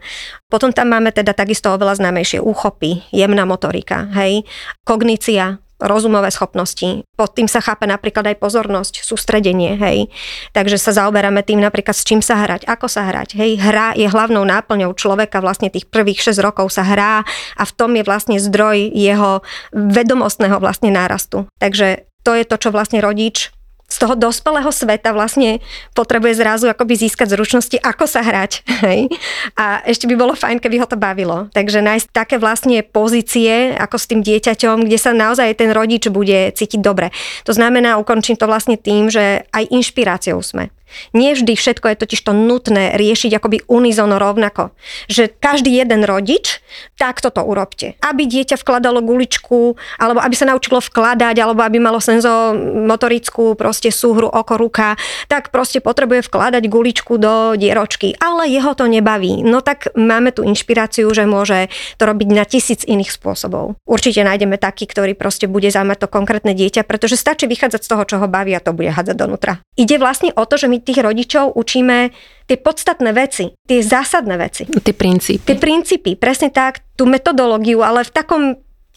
Potom 0.47 0.69
tam 0.69 0.93
máme 0.93 1.09
teda 1.09 1.33
takisto 1.33 1.73
oveľa 1.73 1.97
známejšie 1.97 2.39
úchopy, 2.39 3.01
jemná 3.09 3.43
motorika, 3.49 4.05
hej, 4.13 4.45
kognícia, 4.85 5.57
rozumové 5.81 6.29
schopnosti. 6.29 7.03
Pod 7.17 7.33
tým 7.33 7.49
sa 7.49 7.59
chápe 7.61 7.89
napríklad 7.89 8.33
aj 8.33 8.37
pozornosť, 8.37 9.01
sústredenie, 9.01 9.77
hej. 9.77 10.09
Takže 10.53 10.77
sa 10.77 10.93
zaoberáme 10.93 11.41
tým 11.41 11.61
napríklad 11.61 11.93
s 11.93 12.05
čím 12.05 12.21
sa 12.21 12.39
hrať, 12.41 12.65
ako 12.69 12.87
sa 12.87 13.05
hrať, 13.09 13.37
hej. 13.37 13.57
Hra 13.57 13.97
je 13.97 14.07
hlavnou 14.09 14.45
náplňou 14.45 14.93
človeka, 14.93 15.41
vlastne 15.41 15.73
tých 15.73 15.89
prvých 15.89 16.21
6 16.33 16.41
rokov 16.41 16.73
sa 16.73 16.85
hrá 16.85 17.25
a 17.57 17.63
v 17.63 17.75
tom 17.75 17.93
je 17.97 18.03
vlastne 18.05 18.37
zdroj 18.37 18.93
jeho 18.93 19.41
vedomostného 19.73 20.57
vlastne 20.61 20.93
nárastu. 20.93 21.49
Takže 21.57 22.09
to 22.21 22.37
je 22.37 22.45
to, 22.45 22.55
čo 22.57 22.69
vlastne 22.69 23.01
rodič 23.01 23.49
z 23.91 23.97
toho 23.99 24.15
dospelého 24.15 24.71
sveta 24.71 25.11
vlastne 25.11 25.59
potrebuje 25.91 26.39
zrazu 26.39 26.71
akoby 26.71 26.95
získať 26.95 27.35
zručnosti, 27.35 27.75
ako 27.75 28.07
sa 28.07 28.23
hrať. 28.23 28.63
Hej? 28.87 29.11
A 29.59 29.83
ešte 29.83 30.07
by 30.07 30.15
bolo 30.15 30.31
fajn, 30.31 30.63
keby 30.63 30.79
ho 30.79 30.87
to 30.87 30.95
bavilo. 30.95 31.51
Takže 31.51 31.83
nájsť 31.83 32.07
také 32.15 32.39
vlastne 32.39 32.79
pozície, 32.87 33.75
ako 33.75 33.99
s 33.99 34.07
tým 34.07 34.23
dieťaťom, 34.23 34.87
kde 34.87 34.95
sa 34.95 35.11
naozaj 35.11 35.59
ten 35.59 35.75
rodič 35.75 36.07
bude 36.07 36.55
cítiť 36.55 36.79
dobre. 36.79 37.11
To 37.43 37.51
znamená, 37.51 37.99
ukončím 37.99 38.39
to 38.39 38.47
vlastne 38.47 38.79
tým, 38.79 39.11
že 39.11 39.43
aj 39.51 39.67
inšpiráciou 39.67 40.39
sme. 40.39 40.71
Nie 41.11 41.37
vždy 41.37 41.53
všetko 41.55 41.91
je 41.91 42.01
totiž 42.01 42.21
to 42.23 42.33
nutné 42.35 42.95
riešiť 42.97 43.31
akoby 43.37 43.67
unizono 43.67 44.17
rovnako. 44.17 44.73
Že 45.07 45.31
každý 45.39 45.71
jeden 45.77 46.03
rodič, 46.03 46.59
takto 46.99 47.31
to 47.31 47.41
urobte. 47.45 47.95
Aby 48.03 48.27
dieťa 48.27 48.59
vkladalo 48.59 48.99
guličku, 48.99 49.75
alebo 49.97 50.19
aby 50.19 50.35
sa 50.35 50.49
naučilo 50.49 50.83
vkladať, 50.83 51.35
alebo 51.39 51.61
aby 51.63 51.77
malo 51.79 52.03
senzomotorickú 52.03 53.55
proste 53.55 53.93
súhru 53.93 54.27
oko 54.27 54.57
ruka, 54.59 54.99
tak 55.31 55.53
proste 55.53 55.79
potrebuje 55.79 56.27
vkladať 56.27 56.63
guličku 56.67 57.15
do 57.15 57.55
dieročky. 57.55 58.17
Ale 58.19 58.49
jeho 58.49 58.75
to 58.75 58.89
nebaví. 58.89 59.45
No 59.45 59.63
tak 59.63 59.93
máme 59.95 60.35
tu 60.35 60.43
inšpiráciu, 60.43 61.07
že 61.15 61.23
môže 61.23 61.71
to 61.95 62.03
robiť 62.09 62.27
na 62.33 62.43
tisíc 62.43 62.83
iných 62.83 63.13
spôsobov. 63.13 63.79
Určite 63.87 64.25
nájdeme 64.25 64.57
taký, 64.59 64.89
ktorý 64.89 65.13
proste 65.15 65.45
bude 65.45 65.69
zaujímať 65.71 65.97
to 66.03 66.07
konkrétne 66.11 66.51
dieťa, 66.51 66.83
pretože 66.83 67.15
stačí 67.15 67.45
vychádzať 67.47 67.81
z 67.85 67.89
toho, 67.89 68.03
čo 68.03 68.15
ho 68.17 68.27
baví 68.27 68.51
a 68.57 68.63
to 68.63 68.73
bude 68.73 68.91
hádzať 68.91 69.15
donútra. 69.15 69.61
Ide 69.77 70.01
vlastne 70.01 70.33
o 70.35 70.43
to, 70.43 70.57
že 70.57 70.67
my 70.67 70.80
tých 70.81 70.99
rodičov 70.99 71.53
učíme 71.55 72.11
tie 72.49 72.57
podstatné 72.59 73.13
veci, 73.15 73.53
tie 73.63 73.79
zásadné 73.79 74.35
veci. 74.35 74.67
Tie 74.67 74.95
princípy. 74.95 75.45
Tie 75.47 75.57
princípy, 75.57 76.19
presne 76.19 76.51
tak, 76.51 76.83
tú 76.99 77.07
metodológiu, 77.07 77.79
ale 77.85 78.03
v 78.03 78.11
takom 78.11 78.43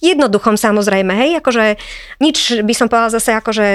jednoduchom 0.03 0.61
samozrejme, 0.61 1.17
hej, 1.17 1.31
akože 1.41 1.81
nič 2.21 2.61
by 2.61 2.75
som 2.77 2.91
povedala 2.93 3.15
zase 3.15 3.33
akože 3.33 3.67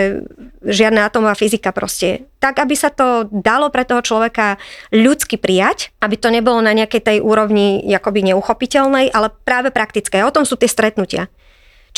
žiadna 0.61 1.09
atomová 1.09 1.33
fyzika 1.33 1.73
proste. 1.73 2.29
Tak, 2.37 2.61
aby 2.61 2.75
sa 2.77 2.93
to 2.93 3.25
dalo 3.31 3.73
pre 3.73 3.87
toho 3.87 4.05
človeka 4.05 4.61
ľudsky 4.93 5.41
prijať, 5.41 5.89
aby 6.03 6.15
to 6.19 6.29
nebolo 6.29 6.61
na 6.61 6.75
nejakej 6.75 7.01
tej 7.01 7.17
úrovni 7.23 7.81
akoby 7.89 8.29
neuchopiteľnej, 8.29 9.09
ale 9.09 9.33
práve 9.47 9.73
praktické. 9.73 10.21
O 10.21 10.33
tom 10.33 10.45
sú 10.45 10.59
tie 10.59 10.69
stretnutia. 10.69 11.31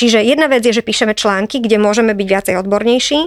Čiže 0.01 0.25
jedna 0.25 0.49
vec 0.49 0.65
je, 0.65 0.73
že 0.73 0.81
píšeme 0.81 1.13
články, 1.13 1.61
kde 1.61 1.77
môžeme 1.77 2.17
byť 2.17 2.25
viacej 2.25 2.55
odbornejší. 2.65 3.19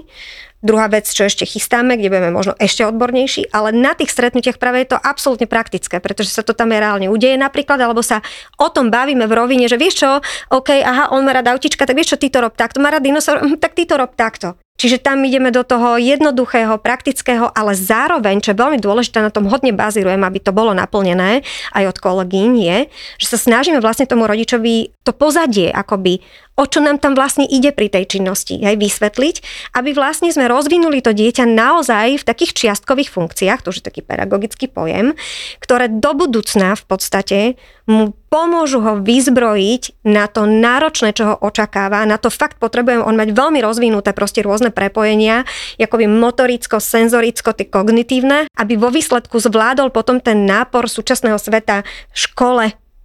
Druhá 0.59 0.91
vec, 0.91 1.07
čo 1.07 1.23
ešte 1.23 1.47
chystáme, 1.47 1.95
kde 1.95 2.11
budeme 2.11 2.35
možno 2.35 2.59
ešte 2.59 2.83
odbornejší, 2.83 3.55
ale 3.55 3.71
na 3.71 3.95
tých 3.95 4.11
stretnutiach 4.11 4.59
práve 4.59 4.83
je 4.83 4.97
to 4.97 4.99
absolútne 4.99 5.47
praktické, 5.47 6.03
pretože 6.03 6.35
sa 6.35 6.43
to 6.43 6.51
tam 6.51 6.75
je 6.75 6.83
reálne 6.83 7.07
udeje 7.07 7.39
napríklad, 7.39 7.79
alebo 7.79 8.03
sa 8.03 8.27
o 8.59 8.67
tom 8.75 8.91
bavíme 8.91 9.29
v 9.29 9.37
rovine, 9.39 9.71
že 9.71 9.79
vieš 9.79 10.03
čo, 10.03 10.11
OK, 10.51 10.83
aha, 10.83 11.15
on 11.15 11.23
má 11.23 11.37
rád 11.37 11.55
autička, 11.55 11.87
tak 11.87 11.95
vieš 11.95 12.17
čo, 12.17 12.27
ty 12.27 12.27
to 12.27 12.43
rob 12.43 12.57
takto, 12.59 12.83
má 12.83 12.91
rád 12.91 13.07
dinosaur, 13.07 13.45
hm, 13.45 13.61
tak 13.61 13.79
ty 13.79 13.87
to 13.87 13.95
rob 13.95 14.17
takto. 14.19 14.59
Čiže 14.75 15.07
tam 15.07 15.23
ideme 15.23 15.55
do 15.55 15.63
toho 15.63 16.03
jednoduchého, 16.03 16.83
praktického, 16.83 17.47
ale 17.55 17.79
zároveň, 17.79 18.43
čo 18.43 18.51
je 18.51 18.59
veľmi 18.59 18.83
dôležité, 18.83 19.23
na 19.23 19.31
tom 19.31 19.47
hodne 19.47 19.71
bazírujem, 19.71 20.19
aby 20.19 20.43
to 20.43 20.51
bolo 20.51 20.75
naplnené 20.75 21.47
aj 21.71 21.95
od 21.95 21.99
kolegyň, 22.03 22.51
je, 22.59 22.79
že 23.23 23.27
sa 23.31 23.39
snažíme 23.39 23.79
vlastne 23.79 24.11
tomu 24.11 24.27
rodičovi 24.27 24.91
to 25.07 25.15
pozadie 25.15 25.71
akoby 25.71 26.27
o 26.55 26.65
čo 26.71 26.79
nám 26.79 27.03
tam 27.03 27.19
vlastne 27.19 27.43
ide 27.43 27.75
pri 27.75 27.91
tej 27.91 28.19
činnosti, 28.19 28.63
aj 28.63 28.79
vysvetliť, 28.79 29.37
aby 29.75 29.91
vlastne 29.91 30.31
sme 30.31 30.47
rozvinuli 30.47 31.03
to 31.03 31.11
dieťa 31.11 31.45
naozaj 31.51 32.23
v 32.23 32.27
takých 32.27 32.55
čiastkových 32.55 33.11
funkciách, 33.11 33.67
to 33.67 33.75
už 33.75 33.83
je 33.83 33.89
taký 33.91 34.01
pedagogický 34.07 34.71
pojem, 34.71 35.19
ktoré 35.59 35.91
do 35.91 36.15
budúcna 36.15 36.79
v 36.79 36.85
podstate 36.87 37.39
mu 37.85 38.17
pomôžu 38.33 38.81
ho 38.81 38.99
vyzbrojiť 38.99 40.07
na 40.09 40.25
to 40.27 40.49
náročné, 40.49 41.13
čo 41.13 41.25
ho 41.29 41.35
očakáva. 41.39 42.03
Na 42.09 42.17
to 42.17 42.33
fakt 42.33 42.57
potrebujem 42.57 43.05
on 43.05 43.15
mať 43.15 43.37
veľmi 43.37 43.61
rozvinuté 43.61 44.17
proste 44.17 44.41
rôzne 44.41 44.73
prepojenia, 44.73 45.45
akoby 45.77 46.09
motoricko, 46.09 46.81
senzoricko, 46.81 47.53
tie 47.53 47.69
kognitívne, 47.69 48.49
aby 48.57 48.75
vo 48.81 48.89
výsledku 48.89 49.37
zvládol 49.37 49.93
potom 49.93 50.19
ten 50.19 50.49
nápor 50.49 50.89
súčasného 50.89 51.37
sveta 51.37 51.85
v 51.85 52.17
škole, 52.17 52.65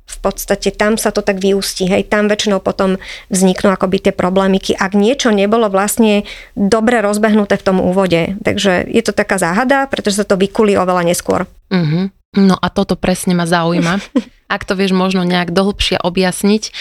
v 0.10 0.18
podstate 0.26 0.74
tam 0.74 0.98
sa 0.98 1.14
to 1.14 1.22
tak 1.22 1.38
vyústi, 1.38 1.86
hej, 1.86 2.10
tam 2.10 2.26
väčšinou 2.26 2.60
potom 2.66 2.98
vzniknú 3.30 3.70
akoby 3.70 4.10
tie 4.10 4.14
problémiky, 4.14 4.74
ak 4.74 4.98
niečo 4.98 5.30
nebolo 5.30 5.70
vlastne 5.70 6.26
dobre 6.58 7.06
rozbehnuté 7.06 7.62
v 7.62 7.66
tom 7.66 7.78
úvode. 7.78 8.34
Takže 8.42 8.90
je 8.90 9.02
to 9.06 9.14
taká 9.14 9.38
záhada, 9.38 9.86
pretože 9.86 10.18
sa 10.18 10.26
to 10.26 10.34
vykulí 10.34 10.74
oveľa 10.74 11.06
neskôr. 11.06 11.46
Uh-huh. 11.70 12.10
No 12.34 12.56
a 12.58 12.68
toto 12.74 12.98
presne 12.98 13.38
ma 13.38 13.46
zaujíma. 13.46 14.02
Ak 14.50 14.66
to 14.66 14.74
vieš 14.74 14.98
možno 14.98 15.22
nejak 15.22 15.54
dohlbšia 15.54 16.02
objasniť, 16.02 16.74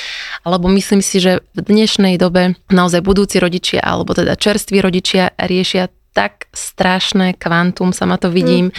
lebo 0.49 0.73
myslím 0.73 1.04
si, 1.04 1.20
že 1.20 1.44
v 1.52 1.61
dnešnej 1.68 2.16
dobe 2.16 2.56
naozaj 2.73 3.04
budúci 3.04 3.37
rodičia, 3.37 3.85
alebo 3.85 4.16
teda 4.16 4.40
čerství 4.40 4.80
rodičia 4.80 5.37
riešia 5.37 5.92
tak 6.16 6.50
strašné 6.50 7.38
kvantum, 7.38 7.94
sama 7.94 8.18
to 8.18 8.32
vidím, 8.32 8.73
mm. 8.73 8.76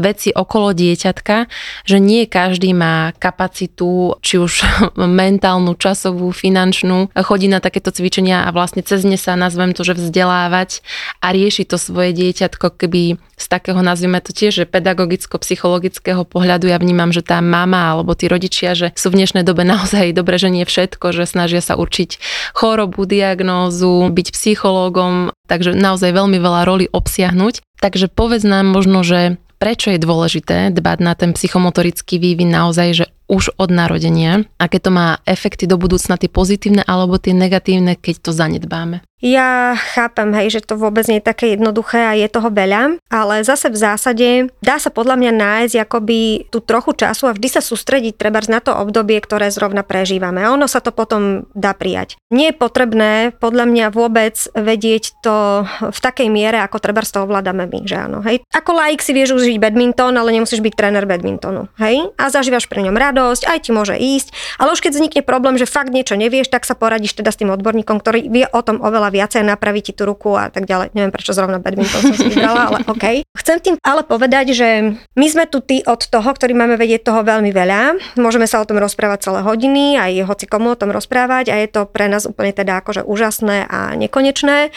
Veci 0.00 0.34
okolo 0.34 0.72
dieťatka, 0.74 1.46
že 1.86 1.96
nie 2.00 2.24
každý 2.26 2.72
má 2.72 3.12
kapacitu, 3.20 4.16
či 4.24 4.40
už 4.40 4.52
mentálnu, 4.96 5.76
časovú, 5.76 6.32
finančnú, 6.32 7.12
chodí 7.14 7.46
na 7.46 7.60
takéto 7.62 7.92
cvičenia 7.92 8.44
a 8.44 8.52
vlastne 8.52 8.80
cez 8.80 9.04
ne 9.06 9.20
sa 9.20 9.36
nazvem 9.36 9.76
to, 9.76 9.84
že 9.84 9.94
vzdelávať 10.00 10.82
a 11.20 11.30
rieši 11.30 11.68
to 11.68 11.76
svoje 11.76 12.16
dieťatko, 12.16 12.74
keby 12.74 13.20
z 13.40 13.46
takého, 13.48 13.80
nazvime 13.80 14.20
to 14.20 14.36
tiež, 14.36 14.52
že 14.52 14.64
pedagogicko-psychologického 14.68 16.28
pohľadu 16.28 16.68
ja 16.68 16.76
vnímam, 16.76 17.08
že 17.08 17.24
tá 17.24 17.40
mama 17.40 17.96
alebo 17.96 18.12
tí 18.12 18.28
rodičia, 18.28 18.76
že 18.76 18.92
sú 18.92 19.08
v 19.08 19.24
dnešnej 19.24 19.48
dobe 19.48 19.64
naozaj 19.72 20.12
dobre, 20.12 20.36
že 20.36 20.52
nie 20.52 20.68
všetko, 20.68 21.16
že 21.16 21.24
snažia 21.24 21.64
sa 21.64 21.80
určiť 21.80 22.20
chorobu, 22.52 23.08
diagnózu, 23.08 24.12
byť 24.12 24.28
psychológom, 24.36 25.32
takže 25.48 25.72
naozaj 25.72 26.12
veľmi 26.12 26.36
veľa 26.36 26.62
roli 26.68 26.86
obsiahnuť. 26.92 27.64
Takže 27.80 28.12
povedz 28.12 28.44
nám 28.44 28.68
možno, 28.68 29.00
že 29.00 29.40
prečo 29.60 29.92
je 29.92 30.00
dôležité 30.00 30.72
dbať 30.72 30.98
na 31.04 31.12
ten 31.12 31.36
psychomotorický 31.36 32.16
vývin 32.16 32.48
naozaj, 32.48 32.88
že 32.96 33.04
už 33.30 33.54
od 33.54 33.70
narodenia, 33.70 34.42
aké 34.58 34.82
to 34.82 34.90
má 34.90 35.22
efekty 35.22 35.70
do 35.70 35.78
budúcna, 35.78 36.18
tie 36.18 36.26
pozitívne 36.26 36.82
alebo 36.82 37.22
tie 37.22 37.30
negatívne, 37.30 37.94
keď 37.94 38.14
to 38.26 38.30
zanedbáme. 38.34 39.06
Ja 39.20 39.76
chápem, 39.76 40.32
hej, 40.32 40.48
že 40.58 40.64
to 40.64 40.80
vôbec 40.80 41.04
nie 41.04 41.20
je 41.20 41.28
také 41.28 41.52
jednoduché 41.52 42.08
a 42.08 42.16
je 42.16 42.24
toho 42.32 42.48
veľa, 42.48 42.96
ale 43.12 43.44
zase 43.44 43.68
v 43.68 43.76
zásade 43.76 44.28
dá 44.64 44.80
sa 44.80 44.88
podľa 44.88 45.20
mňa 45.20 45.32
nájsť 45.36 45.76
akoby 45.84 46.48
tú 46.48 46.64
trochu 46.64 46.96
času 46.96 47.28
a 47.28 47.36
vždy 47.36 47.48
sa 47.52 47.60
sústrediť 47.60 48.16
treba 48.16 48.40
na 48.48 48.64
to 48.64 48.72
obdobie, 48.72 49.20
ktoré 49.20 49.52
zrovna 49.52 49.84
prežívame. 49.84 50.40
A 50.40 50.56
ono 50.56 50.64
sa 50.64 50.80
to 50.80 50.96
potom 50.96 51.44
dá 51.52 51.76
prijať. 51.76 52.16
Nie 52.32 52.56
je 52.56 52.60
potrebné 52.64 53.36
podľa 53.36 53.68
mňa 53.68 53.86
vôbec 53.92 54.40
vedieť 54.56 55.20
to 55.20 55.68
v 55.68 55.98
takej 56.00 56.32
miere, 56.32 56.56
ako 56.64 56.80
treba 56.80 57.04
toho 57.04 57.28
ovládame 57.28 57.68
my, 57.68 57.80
že 57.84 57.96
áno. 58.00 58.24
Hej. 58.24 58.40
Ako 58.48 58.72
laik 58.72 59.04
si 59.04 59.12
vieš 59.12 59.36
užiť 59.36 59.60
badminton, 59.60 60.16
ale 60.16 60.32
nemusíš 60.32 60.64
byť 60.64 60.72
tréner 60.72 61.04
badmintonu. 61.04 61.68
Hej? 61.76 62.08
A 62.16 62.32
zažívaš 62.32 62.64
pri 62.72 62.88
ňom 62.88 62.96
radosť, 63.20 63.44
aj 63.44 63.58
ti 63.60 63.70
môže 63.76 63.92
ísť, 64.00 64.32
ale 64.56 64.72
už 64.72 64.80
keď 64.80 64.92
vznikne 64.96 65.20
problém, 65.20 65.60
že 65.60 65.68
fakt 65.68 65.92
niečo 65.92 66.16
nevieš, 66.16 66.48
tak 66.48 66.64
sa 66.64 66.72
poradíš 66.72 67.12
teda 67.12 67.28
s 67.28 67.36
tým 67.36 67.52
odborníkom, 67.52 68.00
ktorý 68.00 68.32
vie 68.32 68.48
o 68.48 68.60
tom 68.64 68.80
oveľa 68.80 69.12
viacej, 69.12 69.44
napraví 69.44 69.84
ti 69.84 69.92
tú 69.92 70.08
ruku 70.08 70.32
a 70.40 70.48
tak 70.48 70.64
ďalej. 70.64 70.96
Neviem, 70.96 71.12
prečo 71.12 71.36
zrovna 71.36 71.60
badminton 71.60 72.00
som 72.00 72.16
si 72.16 72.32
vybrala, 72.32 72.72
ale 72.72 72.78
OK. 72.88 73.28
Chcem 73.36 73.60
tým 73.60 73.76
ale 73.84 74.08
povedať, 74.08 74.56
že 74.56 74.96
my 74.96 75.26
sme 75.28 75.44
tu 75.44 75.60
tí 75.60 75.84
od 75.84 76.00
toho, 76.00 76.24
ktorí 76.32 76.56
máme 76.56 76.80
vedieť 76.80 77.12
toho 77.12 77.20
veľmi 77.20 77.52
veľa. 77.52 78.00
Môžeme 78.16 78.48
sa 78.48 78.64
o 78.64 78.68
tom 78.68 78.80
rozprávať 78.80 79.28
celé 79.28 79.44
hodiny, 79.44 80.00
aj 80.00 80.24
hoci 80.24 80.48
komu 80.48 80.72
o 80.72 80.80
tom 80.80 80.88
rozprávať 80.88 81.52
a 81.52 81.60
je 81.60 81.68
to 81.68 81.84
pre 81.84 82.08
nás 82.08 82.24
úplne 82.24 82.56
teda 82.56 82.80
akože 82.80 83.04
úžasné 83.04 83.68
a 83.68 83.92
nekonečné, 84.00 84.72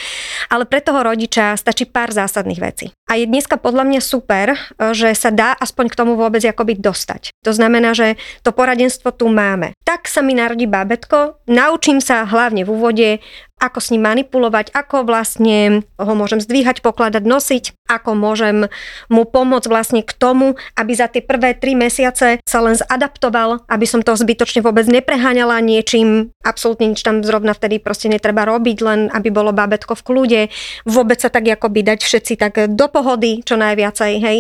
ale 0.51 0.63
pre 0.67 0.83
toho 0.83 0.99
rodiča 0.99 1.55
stačí 1.55 1.87
pár 1.87 2.11
zásadných 2.11 2.59
vecí. 2.59 2.91
A 3.07 3.19
je 3.19 3.29
dneska 3.29 3.61
podľa 3.61 3.85
mňa 3.85 4.01
super, 4.01 4.57
že 4.95 5.13
sa 5.13 5.29
dá 5.29 5.53
aspoň 5.53 5.85
k 5.93 5.97
tomu 5.99 6.17
vôbec 6.17 6.41
akoby 6.41 6.79
dostať. 6.79 7.29
To 7.45 7.53
znamená, 7.53 7.93
že 7.93 8.17
to 8.41 8.49
poradenstvo 8.49 9.13
tu 9.13 9.29
máme. 9.29 9.77
Tak 9.85 10.09
sa 10.09 10.25
mi 10.25 10.33
narodí 10.33 10.65
bábetko, 10.65 11.43
naučím 11.45 12.01
sa 12.01 12.25
hlavne 12.25 12.65
v 12.65 12.73
úvode, 12.73 13.09
ako 13.63 13.79
s 13.79 13.95
ním 13.95 14.03
manipulovať, 14.03 14.75
ako 14.75 15.07
vlastne 15.07 15.87
ho 15.95 16.13
môžem 16.19 16.43
zdvíhať, 16.43 16.83
pokladať, 16.83 17.23
nosiť, 17.23 17.63
ako 17.87 18.11
môžem 18.11 18.67
mu 19.07 19.23
pomôcť 19.23 19.71
vlastne 19.71 20.01
k 20.03 20.11
tomu, 20.11 20.59
aby 20.75 20.91
za 20.91 21.07
tie 21.07 21.23
prvé 21.23 21.55
tri 21.55 21.71
mesiace 21.71 22.43
sa 22.43 22.59
len 22.59 22.75
zadaptoval, 22.75 23.63
aby 23.71 23.85
som 23.87 24.03
to 24.03 24.19
zbytočne 24.19 24.59
vôbec 24.59 24.83
nepreháňala 24.91 25.63
niečím, 25.63 26.35
absolútne 26.43 26.91
nič 26.91 26.99
tam 27.07 27.23
zrovna 27.23 27.55
vtedy 27.55 27.79
proste 27.79 28.11
netreba 28.11 28.43
robiť, 28.43 28.77
len 28.83 28.99
aby 29.15 29.31
bolo 29.31 29.55
bábetko 29.55 29.95
v 29.95 30.05
kľude, 30.05 30.41
vôbec 30.83 31.23
sa 31.23 31.31
tak 31.31 31.47
akoby 31.47 31.87
dať 31.87 31.99
všetci 32.03 32.33
tak 32.35 32.53
do 32.75 32.85
pohody, 32.91 33.39
čo 33.47 33.55
najviacej, 33.55 34.11
hej 34.19 34.37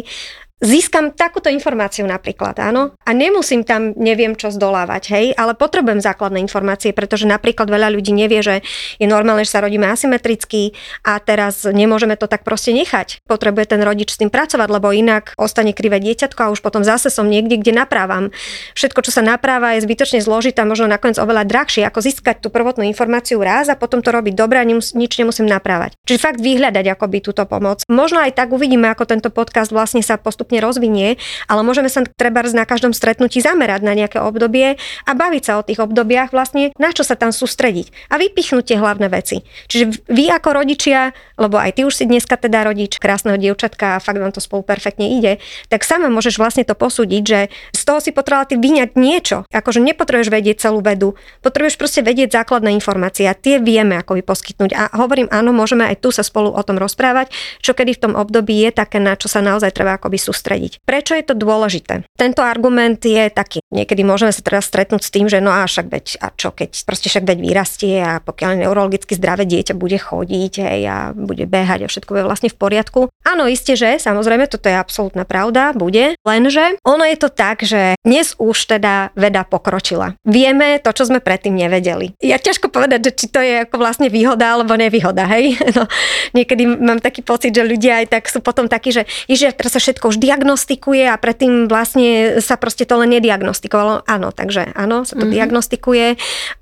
získam 0.63 1.11
takúto 1.11 1.51
informáciu 1.51 2.07
napríklad, 2.07 2.55
áno, 2.63 2.95
a 3.03 3.11
nemusím 3.11 3.67
tam 3.67 3.91
neviem 3.99 4.33
čo 4.33 4.49
zdolávať, 4.49 5.03
hej, 5.11 5.25
ale 5.35 5.53
potrebujem 5.53 5.99
základné 5.99 6.39
informácie, 6.39 6.95
pretože 6.95 7.27
napríklad 7.27 7.67
veľa 7.67 7.91
ľudí 7.91 8.15
nevie, 8.15 8.39
že 8.39 8.55
je 8.97 9.05
normálne, 9.05 9.43
že 9.43 9.53
sa 9.53 9.61
rodíme 9.61 9.85
asymetricky 9.91 10.73
a 11.03 11.19
teraz 11.19 11.67
nemôžeme 11.67 12.15
to 12.15 12.31
tak 12.31 12.47
proste 12.47 12.71
nechať. 12.71 13.21
Potrebuje 13.27 13.75
ten 13.75 13.81
rodič 13.83 14.15
s 14.15 14.19
tým 14.19 14.31
pracovať, 14.31 14.69
lebo 14.71 14.95
inak 14.95 15.35
ostane 15.35 15.75
krivé 15.75 15.99
dieťatko 15.99 16.39
a 16.47 16.51
už 16.55 16.63
potom 16.63 16.81
zase 16.81 17.11
som 17.11 17.27
niekde, 17.27 17.59
kde 17.59 17.75
naprávam. 17.75 18.31
Všetko, 18.73 19.03
čo 19.03 19.11
sa 19.11 19.21
napráva, 19.21 19.75
je 19.75 19.83
zbytočne 19.83 20.23
zložité, 20.23 20.63
možno 20.63 20.87
nakoniec 20.87 21.19
oveľa 21.19 21.43
drahšie, 21.43 21.83
ako 21.83 21.99
získať 21.99 22.39
tú 22.39 22.47
prvotnú 22.47 22.87
informáciu 22.87 23.43
raz 23.43 23.67
a 23.67 23.75
potom 23.75 23.99
to 23.99 24.15
robiť 24.15 24.33
dobre 24.33 24.61
a 24.61 24.65
nemus- 24.65 24.95
nič 24.95 25.19
nemusím 25.19 25.49
naprávať. 25.49 25.99
Čiže 26.07 26.23
fakt 26.23 26.39
vyhľadať 26.39 26.85
akoby 26.95 27.17
túto 27.19 27.43
pomoc. 27.43 27.83
Možno 27.91 28.23
aj 28.23 28.37
tak 28.37 28.55
uvidíme, 28.55 28.87
ako 28.87 29.03
tento 29.09 29.29
podcast 29.33 29.73
vlastne 29.73 29.99
sa 29.99 30.15
postupne 30.15 30.52
postupne 30.53 30.61
rozvinie, 30.61 31.17
ale 31.49 31.61
môžeme 31.65 31.89
sa 31.89 32.05
treba 32.05 32.43
na 32.43 32.67
každom 32.67 32.93
stretnutí 32.93 33.41
zamerať 33.41 33.81
na 33.81 33.95
nejaké 33.95 34.19
obdobie 34.19 34.77
a 35.07 35.11
baviť 35.15 35.43
sa 35.47 35.53
o 35.57 35.65
tých 35.65 35.79
obdobiach 35.79 36.35
vlastne, 36.35 36.75
na 36.77 36.91
čo 36.91 37.01
sa 37.01 37.15
tam 37.15 37.31
sústrediť 37.31 38.11
a 38.11 38.19
vypichnúť 38.19 38.63
tie 38.67 38.77
hlavné 38.77 39.07
veci. 39.09 39.41
Čiže 39.71 40.05
vy 40.11 40.29
ako 40.29 40.59
rodičia, 40.61 41.15
lebo 41.39 41.55
aj 41.57 41.79
ty 41.79 41.81
už 41.87 41.95
si 41.95 42.05
dneska 42.05 42.35
teda 42.35 42.67
rodič 42.67 42.99
krásneho 42.99 43.39
dievčatka 43.39 43.97
a 43.97 44.03
fakt 44.03 44.19
vám 44.19 44.35
to 44.35 44.43
spolu 44.43 44.61
perfektne 44.61 45.07
ide, 45.17 45.39
tak 45.71 45.87
sama 45.87 46.11
môžeš 46.11 46.35
vlastne 46.37 46.67
to 46.67 46.75
posúdiť, 46.75 47.23
že 47.23 47.39
z 47.73 47.81
toho 47.87 48.03
si 48.03 48.11
potrebovala 48.11 48.51
ty 48.51 48.59
vyňať 48.59 48.89
niečo. 48.99 49.37
Akože 49.49 49.79
nepotrebuješ 49.79 50.29
vedieť 50.29 50.67
celú 50.67 50.83
vedu, 50.83 51.15
potrebuješ 51.41 51.79
proste 51.79 52.03
vedieť 52.03 52.43
základné 52.43 52.75
informácie 52.75 53.25
a 53.25 53.33
tie 53.33 53.63
vieme 53.63 53.95
ako 53.95 54.19
poskytnúť. 54.19 54.75
A 54.75 54.83
hovorím, 54.99 55.31
áno, 55.31 55.55
môžeme 55.55 55.87
aj 55.87 56.03
tu 56.03 56.11
sa 56.11 56.27
spolu 56.27 56.51
o 56.51 56.61
tom 56.61 56.75
rozprávať, 56.75 57.31
čo 57.63 57.71
kedy 57.71 57.95
v 57.97 58.01
tom 58.03 58.13
období 58.19 58.67
je 58.67 58.71
také, 58.75 58.99
na 58.99 59.15
čo 59.15 59.31
sa 59.31 59.39
naozaj 59.39 59.71
treba 59.71 59.95
akoby 59.95 60.19
sústrediť 60.19 60.42
sústrediť. 60.43 60.83
Prečo 60.83 61.15
je 61.15 61.23
to 61.23 61.39
dôležité? 61.39 62.03
Tento 62.19 62.43
argument 62.43 62.99
je 62.99 63.31
taký. 63.31 63.63
Niekedy 63.71 64.03
môžeme 64.03 64.35
sa 64.35 64.43
teraz 64.43 64.67
stretnúť 64.67 65.07
s 65.07 65.13
tým, 65.15 65.31
že 65.31 65.39
no 65.39 65.55
a 65.55 65.63
však 65.63 65.87
veď, 65.87 66.05
a 66.19 66.27
čo 66.35 66.51
keď 66.51 66.83
proste 66.83 67.07
však 67.07 67.23
veď 67.23 67.39
vyrastie 67.39 67.95
a 68.03 68.19
pokiaľ 68.19 68.67
neurologicky 68.67 69.15
zdravé 69.15 69.47
dieťa 69.47 69.79
bude 69.79 69.95
chodiť 69.95 70.53
hej, 70.59 70.81
a 70.91 70.97
bude 71.15 71.47
behať 71.47 71.87
a 71.87 71.91
všetko 71.91 72.11
bude 72.11 72.27
vlastne 72.27 72.51
v 72.51 72.59
poriadku. 72.59 72.99
Áno, 73.23 73.47
isté, 73.47 73.79
že 73.79 73.95
samozrejme, 74.03 74.51
toto 74.51 74.67
je 74.67 74.75
absolútna 74.75 75.23
pravda, 75.23 75.71
bude, 75.71 76.19
lenže 76.27 76.75
ono 76.83 77.07
je 77.07 77.17
to 77.17 77.29
tak, 77.31 77.63
že 77.63 77.95
dnes 78.03 78.35
už 78.35 78.67
teda 78.67 79.15
veda 79.15 79.47
pokročila. 79.47 80.19
Vieme 80.27 80.83
to, 80.83 80.91
čo 80.91 81.07
sme 81.07 81.23
predtým 81.23 81.55
nevedeli. 81.55 82.19
Ja 82.19 82.35
ťažko 82.35 82.67
povedať, 82.67 83.07
že 83.07 83.11
či 83.15 83.25
to 83.31 83.39
je 83.39 83.63
ako 83.63 83.79
vlastne 83.79 84.11
výhoda 84.11 84.59
alebo 84.59 84.75
nevýhoda, 84.75 85.23
hej. 85.31 85.55
No, 85.73 85.89
niekedy 86.37 86.69
mám 86.69 87.01
taký 87.01 87.25
pocit, 87.25 87.49
že 87.49 87.65
ľudia 87.65 88.05
aj 88.05 88.13
tak 88.13 88.23
sú 88.29 88.45
potom 88.45 88.69
takí, 88.69 88.93
že 88.93 89.09
ježiš, 89.25 89.57
teraz 89.57 89.73
sa 89.73 89.81
všetko 89.81 90.13
už 90.13 90.21
diagnostikuje 90.23 91.03
a 91.11 91.19
predtým 91.19 91.67
vlastne 91.67 92.39
sa 92.39 92.55
proste 92.55 92.87
to 92.87 92.95
len 92.95 93.11
nediagnostikovalo. 93.11 94.07
Áno, 94.07 94.31
takže 94.31 94.71
áno, 94.71 95.03
sa 95.03 95.19
to 95.19 95.27
mm-hmm. 95.27 95.35
diagnostikuje, 95.35 96.07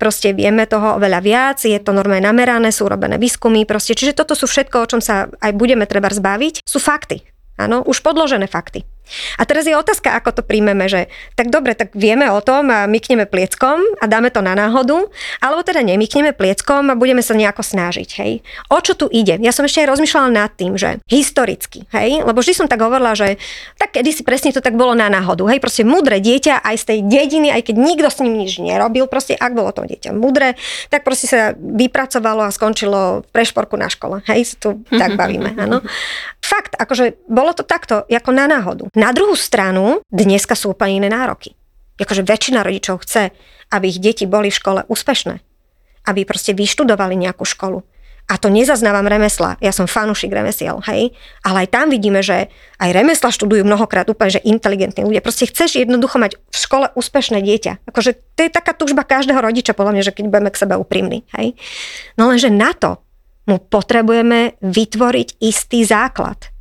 proste 0.02 0.34
vieme 0.34 0.66
toho 0.66 0.98
oveľa 0.98 1.20
viac, 1.22 1.62
je 1.62 1.78
to 1.78 1.94
normálne 1.94 2.26
namerané, 2.26 2.74
sú 2.74 2.90
robené 2.90 3.22
výskumy, 3.22 3.62
proste, 3.62 3.94
čiže 3.94 4.18
toto 4.18 4.34
sú 4.34 4.50
všetko, 4.50 4.76
o 4.82 4.90
čom 4.90 4.98
sa 4.98 5.30
aj 5.38 5.54
budeme 5.54 5.86
treba 5.86 6.10
zbaviť, 6.10 6.66
sú 6.66 6.82
fakty. 6.82 7.22
Áno, 7.60 7.86
už 7.86 8.02
podložené 8.02 8.50
fakty. 8.50 8.82
A 9.36 9.42
teraz 9.44 9.68
je 9.68 9.76
otázka, 9.76 10.14
ako 10.16 10.40
to 10.40 10.42
príjmeme, 10.42 10.88
že 10.88 11.10
tak 11.36 11.52
dobre, 11.52 11.76
tak 11.76 11.92
vieme 11.92 12.28
o 12.30 12.40
tom 12.40 12.70
a 12.72 12.88
mykneme 12.88 13.28
plieckom 13.28 13.80
a 14.00 14.04
dáme 14.08 14.32
to 14.32 14.40
na 14.40 14.56
náhodu, 14.56 15.08
alebo 15.42 15.60
teda 15.60 15.84
nemykneme 15.84 16.32
plieckom 16.32 16.88
a 16.88 16.98
budeme 16.98 17.20
sa 17.20 17.36
nejako 17.36 17.60
snažiť, 17.60 18.08
hej. 18.24 18.32
O 18.72 18.78
čo 18.80 18.96
tu 18.96 19.06
ide? 19.12 19.36
Ja 19.42 19.52
som 19.52 19.68
ešte 19.68 19.84
aj 19.84 19.92
rozmýšľala 19.92 20.28
nad 20.32 20.50
tým, 20.56 20.80
že 20.80 20.98
historicky, 21.10 21.84
hej, 21.92 22.24
lebo 22.24 22.40
vždy 22.40 22.64
som 22.64 22.66
tak 22.70 22.80
hovorila, 22.80 23.12
že 23.12 23.36
tak 23.76 23.96
kedysi 23.96 24.24
presne 24.24 24.54
to 24.54 24.64
tak 24.64 24.78
bolo 24.78 24.96
na 24.96 25.12
náhodu, 25.12 25.44
hej, 25.52 25.60
proste 25.60 25.84
mudré 25.84 26.22
dieťa 26.24 26.64
aj 26.64 26.76
z 26.80 26.84
tej 26.88 26.98
dediny, 27.06 27.48
aj 27.52 27.68
keď 27.68 27.76
nikto 27.76 28.08
s 28.08 28.20
ním 28.24 28.40
nič 28.40 28.58
nerobil, 28.62 29.04
proste 29.10 29.36
ak 29.36 29.52
bolo 29.52 29.74
to 29.74 29.84
dieťa 29.84 30.14
mudré, 30.16 30.56
tak 30.88 31.04
proste 31.04 31.28
sa 31.28 31.40
vypracovalo 31.58 32.48
a 32.48 32.54
skončilo 32.54 33.24
v 33.24 33.28
prešporku 33.34 33.76
na 33.76 33.92
škole, 33.92 34.24
hej, 34.30 34.56
tu 34.56 34.84
tak 34.88 35.18
bavíme, 35.18 35.56
áno. 35.58 35.84
Fakt, 36.42 36.74
akože 36.76 37.24
bolo 37.30 37.54
to 37.56 37.64
takto, 37.64 38.04
ako 38.22 38.30
na 38.34 38.44
náhodu. 38.50 38.92
Na 39.02 39.10
druhú 39.10 39.34
stranu, 39.34 39.98
dneska 40.14 40.54
sú 40.54 40.78
úplne 40.78 41.02
iné 41.02 41.10
nároky. 41.10 41.58
Akože 41.98 42.22
väčšina 42.22 42.62
rodičov 42.62 43.02
chce, 43.02 43.34
aby 43.74 43.90
ich 43.90 43.98
deti 43.98 44.30
boli 44.30 44.46
v 44.46 44.54
škole 44.54 44.80
úspešné. 44.86 45.42
Aby 46.06 46.22
proste 46.22 46.54
vyštudovali 46.54 47.18
nejakú 47.18 47.42
školu. 47.42 47.82
A 48.30 48.38
to 48.38 48.46
nezaznávam 48.46 49.02
remesla. 49.02 49.58
Ja 49.58 49.74
som 49.74 49.90
fanúšik 49.90 50.30
remesiel, 50.30 50.78
hej. 50.86 51.18
Ale 51.42 51.66
aj 51.66 51.74
tam 51.74 51.90
vidíme, 51.90 52.22
že 52.22 52.46
aj 52.78 52.94
remesla 52.94 53.34
študujú 53.34 53.66
mnohokrát 53.66 54.06
úplne, 54.06 54.38
že 54.38 54.46
inteligentní 54.46 55.02
ľudia. 55.02 55.18
Proste 55.18 55.50
chceš 55.50 55.82
jednoducho 55.82 56.22
mať 56.22 56.38
v 56.38 56.56
škole 56.62 56.86
úspešné 56.94 57.42
dieťa. 57.42 57.82
Akože 57.90 58.14
to 58.38 58.46
je 58.46 58.54
taká 58.54 58.70
tužba 58.70 59.02
každého 59.02 59.42
rodiča, 59.42 59.74
podľa 59.74 59.98
mňa, 59.98 60.06
že 60.06 60.14
keď 60.14 60.24
budeme 60.30 60.54
k 60.54 60.60
sebe 60.62 60.78
úprimní, 60.78 61.26
hej. 61.34 61.58
No 62.14 62.30
lenže 62.30 62.54
na 62.54 62.70
to 62.70 63.02
mu 63.50 63.58
potrebujeme 63.58 64.54
vytvoriť 64.62 65.42
istý 65.42 65.82
základ. 65.82 66.51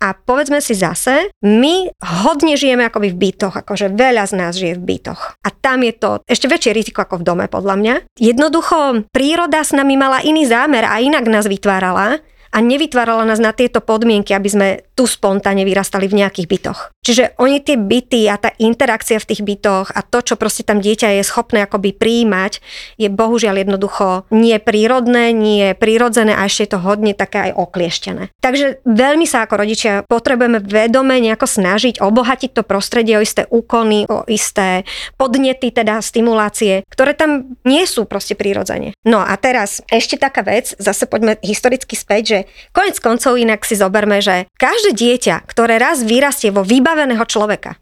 A 0.00 0.14
povedzme 0.14 0.60
si 0.60 0.76
zase, 0.76 1.32
my 1.42 1.90
hodne 2.24 2.54
žijeme 2.54 2.86
akoby 2.86 3.12
v 3.12 3.20
bytoch, 3.30 3.54
akože 3.64 3.92
veľa 3.92 4.24
z 4.28 4.32
nás 4.36 4.52
žije 4.54 4.74
v 4.78 4.84
bytoch. 4.94 5.38
A 5.40 5.48
tam 5.50 5.82
je 5.82 5.92
to 5.96 6.10
ešte 6.28 6.46
väčšie 6.46 6.72
riziko 6.76 7.02
ako 7.02 7.20
v 7.20 7.26
dome, 7.26 7.46
podľa 7.50 7.74
mňa. 7.80 7.94
Jednoducho, 8.20 9.08
príroda 9.10 9.64
s 9.64 9.74
nami 9.74 9.98
mala 9.98 10.22
iný 10.22 10.46
zámer 10.46 10.86
a 10.86 11.00
inak 11.02 11.26
nás 11.26 11.50
vytvárala 11.50 12.22
a 12.54 12.58
nevytvárala 12.62 13.26
nás 13.26 13.42
na 13.42 13.50
tieto 13.50 13.82
podmienky, 13.82 14.30
aby 14.30 14.48
sme 14.48 14.68
tu 14.94 15.10
spontánne 15.10 15.66
vyrastali 15.66 16.06
v 16.06 16.22
nejakých 16.22 16.46
bytoch. 16.46 16.93
Čiže 17.04 17.36
oni 17.36 17.60
tie 17.60 17.76
byty 17.76 18.26
a 18.32 18.40
tá 18.40 18.50
interakcia 18.56 19.20
v 19.20 19.28
tých 19.28 19.44
bytoch 19.44 19.92
a 19.92 20.00
to, 20.00 20.24
čo 20.24 20.40
proste 20.40 20.64
tam 20.64 20.80
dieťa 20.80 21.20
je 21.20 21.22
schopné 21.22 21.68
akoby 21.68 21.92
prijímať, 21.92 22.64
je 22.96 23.12
bohužiaľ 23.12 23.60
jednoducho 23.60 24.24
nie 24.32 24.56
prírodné, 24.56 25.36
nie 25.36 25.76
prírodzené 25.76 26.32
a 26.32 26.48
ešte 26.48 26.64
je 26.64 26.72
to 26.72 26.80
hodne 26.80 27.12
také 27.12 27.52
aj 27.52 27.60
oklieštené. 27.60 28.32
Takže 28.40 28.80
veľmi 28.88 29.28
sa 29.28 29.44
ako 29.44 29.54
rodičia 29.60 29.92
potrebujeme 30.08 30.64
vedome 30.64 31.20
nejako 31.20 31.44
snažiť 31.44 32.00
obohatiť 32.00 32.56
to 32.56 32.62
prostredie 32.64 33.20
o 33.20 33.24
isté 33.24 33.44
úkony, 33.52 34.08
o 34.08 34.24
isté 34.24 34.88
podnety, 35.20 35.68
teda 35.76 36.00
stimulácie, 36.00 36.88
ktoré 36.88 37.12
tam 37.12 37.52
nie 37.68 37.84
sú 37.84 38.08
proste 38.08 38.32
prírodzene. 38.32 38.96
No 39.04 39.20
a 39.20 39.36
teraz 39.36 39.84
ešte 39.92 40.16
taká 40.16 40.40
vec, 40.40 40.72
zase 40.80 41.04
poďme 41.04 41.36
historicky 41.44 41.92
späť, 42.00 42.22
že 42.24 42.38
konec 42.72 42.96
koncov 42.96 43.36
inak 43.36 43.60
si 43.68 43.76
zoberme, 43.76 44.24
že 44.24 44.48
každé 44.56 44.96
dieťa, 44.96 45.44
ktoré 45.44 45.76
raz 45.76 46.00
vyrastie 46.00 46.48
vo 46.48 46.64
vybaveného 46.94 47.26
človeka, 47.26 47.74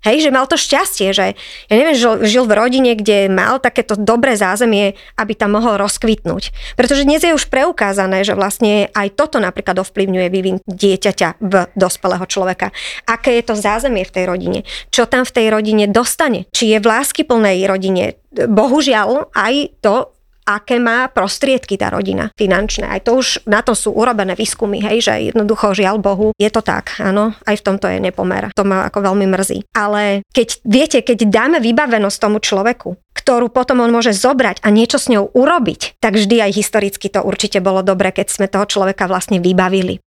Hej, 0.00 0.24
že 0.24 0.30
mal 0.32 0.48
to 0.48 0.56
šťastie, 0.56 1.12
že 1.12 1.36
ja 1.68 1.74
neviem, 1.76 1.92
žil, 1.92 2.24
žil 2.24 2.48
v 2.48 2.56
rodine, 2.56 2.96
kde 2.96 3.28
mal 3.28 3.60
takéto 3.60 4.00
dobré 4.00 4.32
zázemie, 4.32 4.96
aby 5.20 5.36
tam 5.36 5.60
mohol 5.60 5.76
rozkvitnúť. 5.76 6.72
Pretože 6.72 7.04
dnes 7.04 7.20
je 7.20 7.36
už 7.36 7.52
preukázané, 7.52 8.24
že 8.24 8.32
vlastne 8.32 8.88
aj 8.96 9.12
toto 9.12 9.36
napríklad 9.36 9.76
ovplyvňuje 9.76 10.28
vývin 10.32 10.56
dieťaťa 10.64 11.44
v 11.44 11.68
dospelého 11.76 12.24
človeka. 12.24 12.72
Aké 13.04 13.36
je 13.36 13.52
to 13.52 13.60
zázemie 13.60 14.08
v 14.08 14.14
tej 14.16 14.24
rodine? 14.24 14.58
Čo 14.88 15.04
tam 15.04 15.28
v 15.28 15.36
tej 15.36 15.52
rodine 15.52 15.84
dostane? 15.84 16.48
Či 16.48 16.72
je 16.72 16.78
v 16.80 16.88
láskyplnej 16.88 17.60
rodine? 17.68 18.16
Bohužiaľ, 18.32 19.28
aj 19.36 19.84
to 19.84 20.16
aké 20.58 20.82
má 20.82 21.06
prostriedky 21.12 21.78
tá 21.78 21.92
rodina 21.92 22.32
finančné. 22.34 22.88
Aj 22.88 23.00
to 23.02 23.20
už 23.20 23.46
na 23.46 23.62
to 23.62 23.76
sú 23.76 23.94
urobené 23.94 24.34
výskumy, 24.34 24.82
hej, 24.82 25.06
že 25.06 25.30
jednoducho 25.30 25.76
žiaľ 25.76 26.02
Bohu, 26.02 26.32
je 26.34 26.50
to 26.50 26.64
tak, 26.64 26.98
áno, 26.98 27.36
aj 27.46 27.56
v 27.60 27.64
tomto 27.66 27.86
je 27.86 27.98
nepomer. 28.02 28.50
To 28.56 28.66
ma 28.66 28.88
ako 28.88 29.12
veľmi 29.12 29.26
mrzí. 29.30 29.70
Ale 29.76 30.26
keď, 30.34 30.48
viete, 30.66 30.98
keď 31.04 31.28
dáme 31.28 31.58
vybavenosť 31.62 32.18
tomu 32.18 32.42
človeku, 32.42 32.98
ktorú 33.14 33.52
potom 33.52 33.84
on 33.84 33.92
môže 33.92 34.16
zobrať 34.16 34.64
a 34.64 34.68
niečo 34.72 34.98
s 34.98 35.10
ňou 35.12 35.30
urobiť, 35.34 36.00
tak 36.02 36.16
vždy 36.16 36.50
aj 36.50 36.56
historicky 36.56 37.06
to 37.12 37.20
určite 37.20 37.60
bolo 37.60 37.84
dobre, 37.84 38.10
keď 38.10 38.26
sme 38.32 38.46
toho 38.48 38.66
človeka 38.66 39.06
vlastne 39.06 39.38
vybavili 39.38 40.00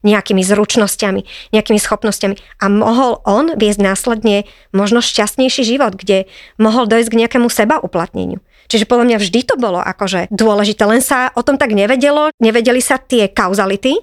nejakými 0.00 0.40
zručnosťami, 0.40 1.52
nejakými 1.52 1.76
schopnosťami 1.76 2.64
a 2.64 2.66
mohol 2.72 3.20
on 3.28 3.52
viesť 3.52 3.80
následne 3.84 4.48
možno 4.72 5.04
šťastnejší 5.04 5.62
život, 5.76 5.92
kde 5.92 6.24
mohol 6.56 6.88
dojsť 6.88 7.08
k 7.12 7.18
nejakému 7.20 7.48
seba 7.52 7.76
uplatneniu. 7.84 8.40
Čiže 8.70 8.86
podľa 8.86 9.10
mňa 9.10 9.18
vždy 9.18 9.40
to 9.42 9.58
bolo 9.58 9.82
akože 9.82 10.30
dôležité, 10.30 10.86
len 10.86 11.02
sa 11.02 11.34
o 11.34 11.42
tom 11.42 11.58
tak 11.58 11.74
nevedelo, 11.74 12.30
nevedeli 12.38 12.78
sa 12.78 13.02
tie 13.02 13.26
kauzality, 13.26 13.98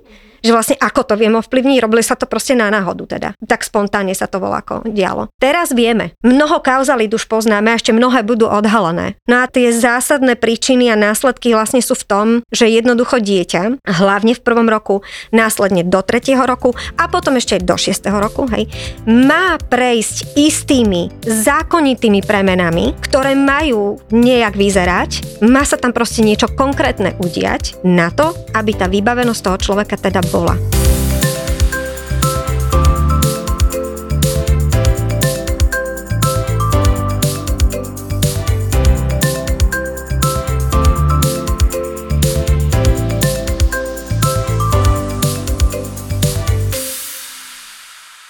že 0.48 0.56
vlastne 0.56 0.80
ako 0.80 1.04
to 1.04 1.20
vieme 1.20 1.36
ovplyvniť, 1.44 1.84
robili 1.84 2.00
sa 2.00 2.16
to 2.16 2.24
proste 2.24 2.56
na 2.56 2.72
náhodu 2.72 3.04
teda. 3.04 3.30
Tak 3.44 3.68
spontánne 3.68 4.16
sa 4.16 4.32
to 4.32 4.40
bolo 4.40 4.56
ako 4.56 4.88
dialo. 4.88 5.28
Teraz 5.36 5.76
vieme, 5.76 6.16
mnoho 6.24 6.64
kauzalít 6.64 7.12
už 7.12 7.28
poznáme 7.28 7.76
a 7.76 7.76
ešte 7.76 7.92
mnohé 7.92 8.24
budú 8.24 8.48
odhalené. 8.48 9.20
No 9.28 9.44
a 9.44 9.52
tie 9.52 9.76
zásadné 9.76 10.40
príčiny 10.40 10.88
a 10.88 10.96
následky 10.96 11.52
vlastne 11.52 11.84
sú 11.84 12.00
v 12.00 12.08
tom, 12.08 12.28
že 12.48 12.72
jednoducho 12.72 13.20
dieťa, 13.20 13.84
hlavne 13.84 14.32
v 14.38 14.44
prvom 14.46 14.72
roku, 14.72 15.04
následne 15.36 15.84
do 15.84 16.00
tretieho 16.00 16.48
roku 16.48 16.72
a 16.96 17.12
potom 17.12 17.36
ešte 17.36 17.60
aj 17.60 17.68
do 17.68 17.76
šiestého 17.76 18.18
roku, 18.22 18.48
hej, 18.54 18.70
má 19.04 19.60
prejsť 19.60 20.38
istými 20.38 21.10
zákonitými 21.26 22.24
premenami, 22.24 22.94
ktoré 23.02 23.34
majú 23.34 23.98
nejak 24.14 24.54
vyzerať, 24.54 25.42
má 25.44 25.66
sa 25.66 25.76
tam 25.76 25.92
proste 25.92 26.22
niečo 26.22 26.48
konkrétne 26.54 27.18
udiať 27.18 27.82
na 27.82 28.14
to, 28.14 28.38
aby 28.54 28.78
tá 28.78 28.86
vybavenosť 28.86 29.42
toho 29.42 29.58
človeka 29.58 29.98
teda 29.98 30.22
bola. 30.30 30.37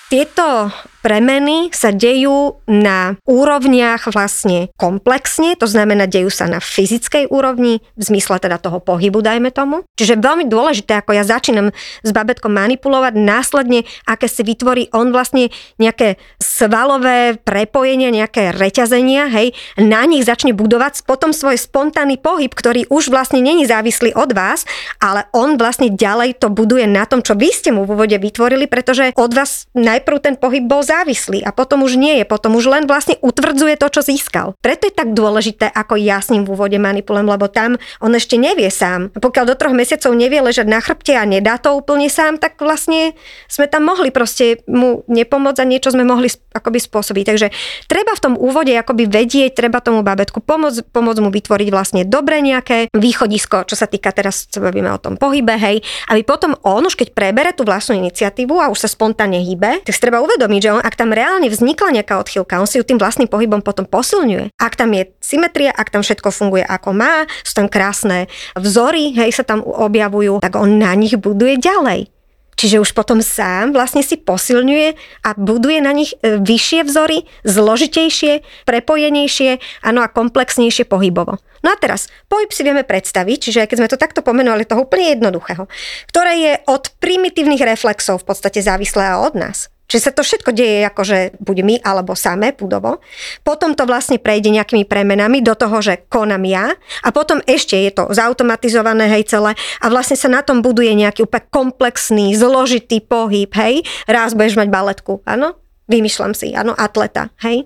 Tieto 0.07 0.71
premeny 1.01 1.69
sa 1.71 1.93
dejú 1.93 2.59
na 2.67 3.15
úrovniach 3.23 4.09
vlastne 4.11 4.67
komplexne, 4.75 5.55
to 5.55 5.69
znamená, 5.69 6.09
dejú 6.09 6.27
sa 6.27 6.49
na 6.49 6.59
fyzickej 6.59 7.29
úrovni, 7.31 7.79
v 7.95 8.01
zmysle 8.03 8.41
teda 8.41 8.57
toho 8.57 8.81
pohybu, 8.81 9.21
dajme 9.21 9.53
tomu. 9.53 9.85
Čiže 9.95 10.19
veľmi 10.19 10.49
dôležité, 10.49 10.99
ako 10.99 11.15
ja 11.15 11.23
začínam 11.23 11.71
s 12.03 12.09
babetkom 12.11 12.51
manipulovať, 12.51 13.13
následne, 13.15 13.85
aké 14.09 14.27
si 14.27 14.41
vytvorí 14.41 14.89
on 14.91 15.13
vlastne 15.13 15.53
nejaké 15.77 16.17
svalové 16.41 17.37
prepojenia, 17.39 18.11
nejaké 18.11 18.51
reťazenia, 18.51 19.29
hej, 19.31 19.53
na 19.79 20.03
nich 20.09 20.25
začne 20.25 20.51
budovať 20.51 21.05
potom 21.05 21.31
svoj 21.31 21.55
spontánny 21.55 22.17
pohyb, 22.19 22.51
ktorý 22.51 22.89
už 22.89 23.13
vlastne 23.13 23.39
není 23.39 23.63
závislý 23.63 24.11
od 24.17 24.33
vás, 24.33 24.67
ale 24.99 25.29
on 25.31 25.55
vlastne 25.55 25.93
ďalej 25.93 26.41
to 26.41 26.49
buduje 26.49 26.89
na 26.89 27.05
tom, 27.05 27.21
čo 27.21 27.37
vy 27.37 27.49
ste 27.53 27.69
mu 27.71 27.85
v 27.85 27.93
úvode 27.93 28.17
vytvorili, 28.17 28.65
pretože 28.65 29.13
od 29.15 29.31
vás 29.31 29.69
najprv 29.77 30.17
ten 30.19 30.35
pohyb 30.35 30.65
bol 30.65 30.81
závislý 30.81 30.96
závislý 30.97 31.45
a 31.45 31.53
potom 31.53 31.85
už 31.85 31.99
nie 32.01 32.21
je, 32.21 32.25
potom 32.25 32.57
už 32.57 32.65
len 32.73 32.83
vlastne 32.89 33.21
utvrdzuje 33.21 33.77
to, 33.77 33.87
čo 33.93 34.01
získal. 34.01 34.57
Preto 34.59 34.89
je 34.89 34.93
tak 34.93 35.13
dôležité, 35.13 35.69
ako 35.69 35.99
ja 36.01 36.17
s 36.17 36.33
ním 36.33 36.43
v 36.43 36.57
úvode 36.57 36.77
manipulujem, 36.81 37.29
lebo 37.29 37.45
tam 37.45 37.77
on 38.01 38.11
ešte 38.17 38.41
nevie 38.41 38.73
sám. 38.73 39.13
Pokiaľ 39.13 39.45
do 39.53 39.55
troch 39.55 39.77
mesiacov 39.77 40.17
nevie 40.17 40.41
ležať 40.41 40.65
na 40.65 40.81
chrbte 40.81 41.13
a 41.13 41.23
nedá 41.27 41.61
to 41.61 41.77
úplne 41.77 42.09
sám, 42.09 42.41
tak 42.41 42.57
vlastne 42.57 43.13
sme 43.45 43.69
tam 43.69 43.85
mohli 43.85 44.09
proste 44.09 44.65
mu 44.65 45.05
nepomôcť 45.05 45.59
a 45.61 45.69
niečo 45.69 45.93
sme 45.93 46.01
mohli 46.07 46.33
akoby 46.57 46.79
spôsobiť. 46.81 47.23
Takže 47.29 47.47
treba 47.85 48.17
v 48.17 48.23
tom 48.23 48.33
úvode 48.33 48.73
akoby 48.73 49.05
vedieť, 49.05 49.53
treba 49.53 49.83
tomu 49.83 50.01
babetku 50.01 50.41
pomôcť, 50.41 50.89
pomôcť 50.89 51.21
mu 51.21 51.29
vytvoriť 51.29 51.69
vlastne 51.69 52.01
dobre 52.07 52.41
nejaké 52.41 52.89
východisko, 52.95 53.69
čo 53.69 53.77
sa 53.77 53.85
týka 53.85 54.09
teraz, 54.09 54.49
čo 54.49 54.63
bavíme 54.63 54.89
o 54.89 54.97
tom 54.97 55.19
pohybe, 55.19 55.53
hej, 55.59 55.85
aby 56.09 56.21
potom 56.25 56.57
on 56.65 56.81
už 56.81 56.97
keď 56.97 57.13
prebere 57.13 57.53
tú 57.53 57.61
vlastnú 57.67 58.01
iniciatívu 58.01 58.57
a 58.57 58.71
už 58.73 58.87
sa 58.87 58.89
spontánne 58.89 59.37
hýbe, 59.43 59.85
tak 59.85 59.93
treba 60.07 60.23
uvedomiť, 60.23 60.61
že 60.63 60.73
on 60.73 60.76
ak 60.81 60.97
tam 60.97 61.13
reálne 61.13 61.47
vznikla 61.47 62.01
nejaká 62.01 62.19
odchýlka, 62.21 62.59
on 62.61 62.69
si 62.69 62.79
ju 62.79 62.83
tým 62.83 62.99
vlastným 63.01 63.29
pohybom 63.29 63.61
potom 63.61 63.85
posilňuje. 63.85 64.53
Ak 64.57 64.79
tam 64.79 64.93
je 64.93 65.09
symetria, 65.19 65.71
ak 65.73 65.93
tam 65.93 66.01
všetko 66.01 66.29
funguje 66.29 66.63
ako 66.65 66.95
má, 66.95 67.25
sú 67.41 67.53
tam 67.63 67.67
krásne 67.67 68.31
vzory, 68.57 69.13
hej, 69.15 69.33
sa 69.33 69.43
tam 69.43 69.61
objavujú, 69.63 70.41
tak 70.43 70.57
on 70.57 70.79
na 70.79 70.93
nich 70.97 71.15
buduje 71.15 71.57
ďalej. 71.57 72.11
Čiže 72.57 72.81
už 72.81 72.97
potom 72.97 73.21
sám 73.21 73.69
vlastne 73.69 74.01
si 74.01 74.17
posilňuje 74.17 74.97
a 75.21 75.29
buduje 75.37 75.77
na 75.77 75.93
nich 75.93 76.17
e, 76.25 76.41
vyššie 76.41 76.89
vzory, 76.89 77.29
zložitejšie, 77.45 78.41
prepojenejšie, 78.65 79.61
ano 79.85 80.01
a 80.01 80.09
komplexnejšie 80.09 80.89
pohybovo. 80.89 81.37
No 81.61 81.69
a 81.69 81.77
teraz, 81.77 82.09
pohyb 82.25 82.49
si 82.49 82.65
vieme 82.65 82.81
predstaviť, 82.81 83.37
čiže 83.37 83.69
keď 83.69 83.77
sme 83.77 83.91
to 83.93 84.01
takto 84.01 84.25
pomenovali, 84.25 84.65
toho 84.65 84.89
úplne 84.89 85.13
jednoduchého, 85.13 85.69
ktoré 86.09 86.33
je 86.41 86.53
od 86.65 86.89
primitívnych 86.97 87.61
reflexov 87.61 88.25
v 88.25 88.33
podstate 88.33 88.65
závislé 88.65 89.21
od 89.21 89.37
nás. 89.37 89.69
Čiže 89.87 90.03
sa 90.03 90.11
to 90.11 90.21
všetko 90.23 90.51
deje 90.51 90.83
akože 90.87 91.39
buď 91.39 91.57
my 91.63 91.75
alebo 91.83 92.11
samé 92.15 92.51
pudovo. 92.51 92.99
Potom 93.43 93.71
to 93.71 93.87
vlastne 93.87 94.19
prejde 94.19 94.51
nejakými 94.51 94.83
premenami 94.83 95.39
do 95.39 95.55
toho, 95.55 95.79
že 95.79 96.07
konám 96.11 96.43
ja 96.43 96.75
a 97.03 97.09
potom 97.15 97.39
ešte 97.47 97.79
je 97.79 97.91
to 97.95 98.11
zautomatizované, 98.11 99.07
hej, 99.07 99.27
celé 99.31 99.55
a 99.79 99.85
vlastne 99.87 100.19
sa 100.19 100.27
na 100.27 100.43
tom 100.43 100.59
buduje 100.59 100.91
nejaký 100.91 101.23
úplne 101.23 101.47
komplexný, 101.47 102.35
zložitý 102.35 102.99
pohyb, 102.99 103.49
hej. 103.55 103.83
Raz 104.05 104.35
budeš 104.35 104.59
mať 104.59 104.67
baletku, 104.67 105.23
áno? 105.23 105.55
Vymýšľam 105.87 106.35
si, 106.35 106.51
áno, 106.51 106.75
atleta, 106.75 107.31
hej, 107.41 107.63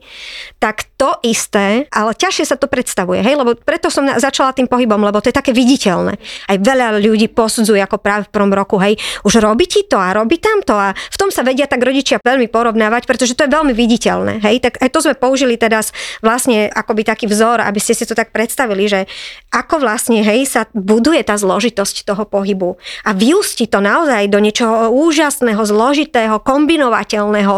tak 0.61 0.93
to 0.95 1.17
isté, 1.25 1.89
ale 1.89 2.13
ťažšie 2.13 2.53
sa 2.53 2.57
to 2.57 2.69
predstavuje, 2.69 3.25
hej, 3.25 3.33
lebo 3.33 3.57
preto 3.57 3.89
som 3.89 4.05
začala 4.05 4.53
tým 4.53 4.69
pohybom, 4.69 5.01
lebo 5.01 5.17
to 5.19 5.33
je 5.33 5.35
také 5.35 5.51
viditeľné. 5.51 6.21
Aj 6.45 6.57
veľa 6.61 7.01
ľudí 7.01 7.33
posudzuje 7.33 7.81
ako 7.81 7.97
práve 7.97 8.29
v 8.29 8.33
prvom 8.33 8.53
roku, 8.53 8.77
hej, 8.77 8.95
už 9.25 9.41
robí 9.41 9.65
ti 9.65 9.89
to 9.89 9.97
a 9.97 10.13
robí 10.13 10.37
tam 10.37 10.61
to 10.61 10.77
a 10.77 10.93
v 10.93 11.17
tom 11.17 11.33
sa 11.33 11.41
vedia 11.41 11.65
tak 11.65 11.81
rodičia 11.81 12.21
veľmi 12.21 12.45
porovnávať, 12.53 13.09
pretože 13.09 13.33
to 13.33 13.49
je 13.49 13.51
veľmi 13.51 13.73
viditeľné, 13.73 14.45
hej, 14.45 14.61
tak 14.61 14.77
aj 14.77 14.89
to 14.93 15.01
sme 15.01 15.17
použili 15.17 15.57
teraz 15.57 15.89
vlastne 16.21 16.69
akoby 16.69 17.01
taký 17.01 17.25
vzor, 17.25 17.65
aby 17.65 17.81
ste 17.81 17.97
si 17.97 18.05
to 18.05 18.13
tak 18.13 18.29
predstavili, 18.29 18.85
že 18.85 19.09
ako 19.49 19.81
vlastne, 19.81 20.21
hej, 20.21 20.45
sa 20.45 20.69
buduje 20.77 21.25
tá 21.25 21.33
zložitosť 21.41 22.05
toho 22.05 22.29
pohybu 22.29 22.77
a 23.01 23.17
vyústi 23.17 23.65
to 23.65 23.81
naozaj 23.81 24.29
do 24.29 24.37
niečoho 24.37 24.93
úžasného, 24.93 25.61
zložitého, 25.65 26.37
kombinovateľného, 26.45 27.57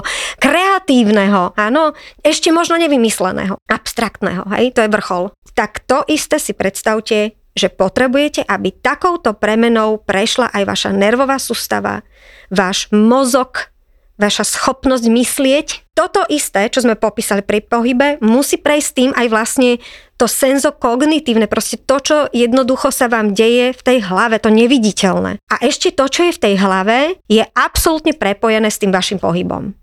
kreatívneho, 0.54 1.58
áno, 1.58 1.98
ešte 2.22 2.54
možno 2.54 2.78
nevymysleného, 2.78 3.58
abstraktného, 3.66 4.46
hej, 4.54 4.70
to 4.78 4.86
je 4.86 4.94
vrchol. 4.94 5.34
Tak 5.58 5.82
to 5.90 6.06
isté 6.06 6.38
si 6.38 6.54
predstavte, 6.54 7.34
že 7.58 7.74
potrebujete, 7.74 8.46
aby 8.46 8.70
takouto 8.70 9.34
premenou 9.34 9.98
prešla 9.98 10.54
aj 10.54 10.64
vaša 10.70 10.90
nervová 10.94 11.42
sústava, 11.42 12.06
váš 12.54 12.86
mozog, 12.94 13.74
vaša 14.22 14.46
schopnosť 14.46 15.10
myslieť. 15.10 15.68
Toto 15.98 16.22
isté, 16.30 16.70
čo 16.70 16.86
sme 16.86 16.94
popísali 16.94 17.42
pri 17.42 17.66
pohybe, 17.66 18.22
musí 18.22 18.62
prejsť 18.62 18.90
tým 18.94 19.12
aj 19.18 19.28
vlastne 19.34 19.82
to 20.22 20.30
senzo 20.30 20.70
kognitívne, 20.70 21.50
proste 21.50 21.82
to, 21.82 21.98
čo 21.98 22.18
jednoducho 22.30 22.94
sa 22.94 23.10
vám 23.10 23.34
deje 23.34 23.74
v 23.74 23.82
tej 23.82 23.98
hlave, 24.06 24.38
to 24.38 24.54
neviditeľné. 24.54 25.42
A 25.50 25.56
ešte 25.66 25.90
to, 25.90 26.06
čo 26.06 26.30
je 26.30 26.38
v 26.38 26.42
tej 26.46 26.56
hlave, 26.62 27.18
je 27.26 27.42
absolútne 27.58 28.14
prepojené 28.14 28.70
s 28.70 28.78
tým 28.78 28.94
vašim 28.94 29.18
pohybom. 29.18 29.74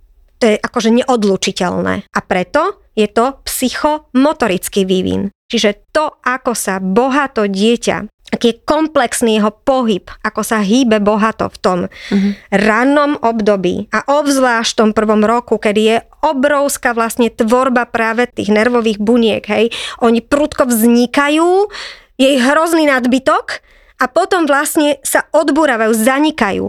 To 0.40 0.44
je 0.48 0.56
akože 0.56 0.90
neodlučiteľné. 1.04 1.94
A 2.08 2.20
preto 2.24 2.80
je 2.96 3.06
to 3.06 3.38
psychomotorický 3.44 4.88
vývin. 4.88 5.28
Čiže 5.50 5.92
to, 5.92 6.20
ako 6.24 6.56
sa 6.56 6.80
bohato 6.80 7.44
dieťa 7.44 8.20
aký 8.30 8.54
je 8.54 8.60
komplexný 8.62 9.42
jeho 9.42 9.50
pohyb, 9.50 10.06
ako 10.22 10.40
sa 10.46 10.62
hýbe 10.62 11.02
bohato 11.02 11.50
v 11.50 11.58
tom 11.58 11.78
mm-hmm. 11.90 12.32
rannom 12.54 13.18
období 13.18 13.90
a 13.90 14.06
obzvlášť 14.06 14.70
v 14.70 14.78
tom 14.78 14.90
prvom 14.94 15.26
roku, 15.26 15.58
kedy 15.58 15.80
je 15.82 15.96
obrovská 16.22 16.94
vlastne 16.94 17.28
tvorba 17.28 17.90
práve 17.90 18.30
tých 18.30 18.54
nervových 18.54 19.02
buniek, 19.02 19.42
hej. 19.50 19.74
Oni 19.98 20.22
prudko 20.22 20.70
vznikajú, 20.70 21.68
je 22.16 22.38
hrozný 22.38 22.86
nadbytok 22.86 23.66
a 23.98 24.04
potom 24.06 24.46
vlastne 24.46 25.02
sa 25.02 25.26
odburávajú, 25.34 25.92
zanikajú. 25.92 26.64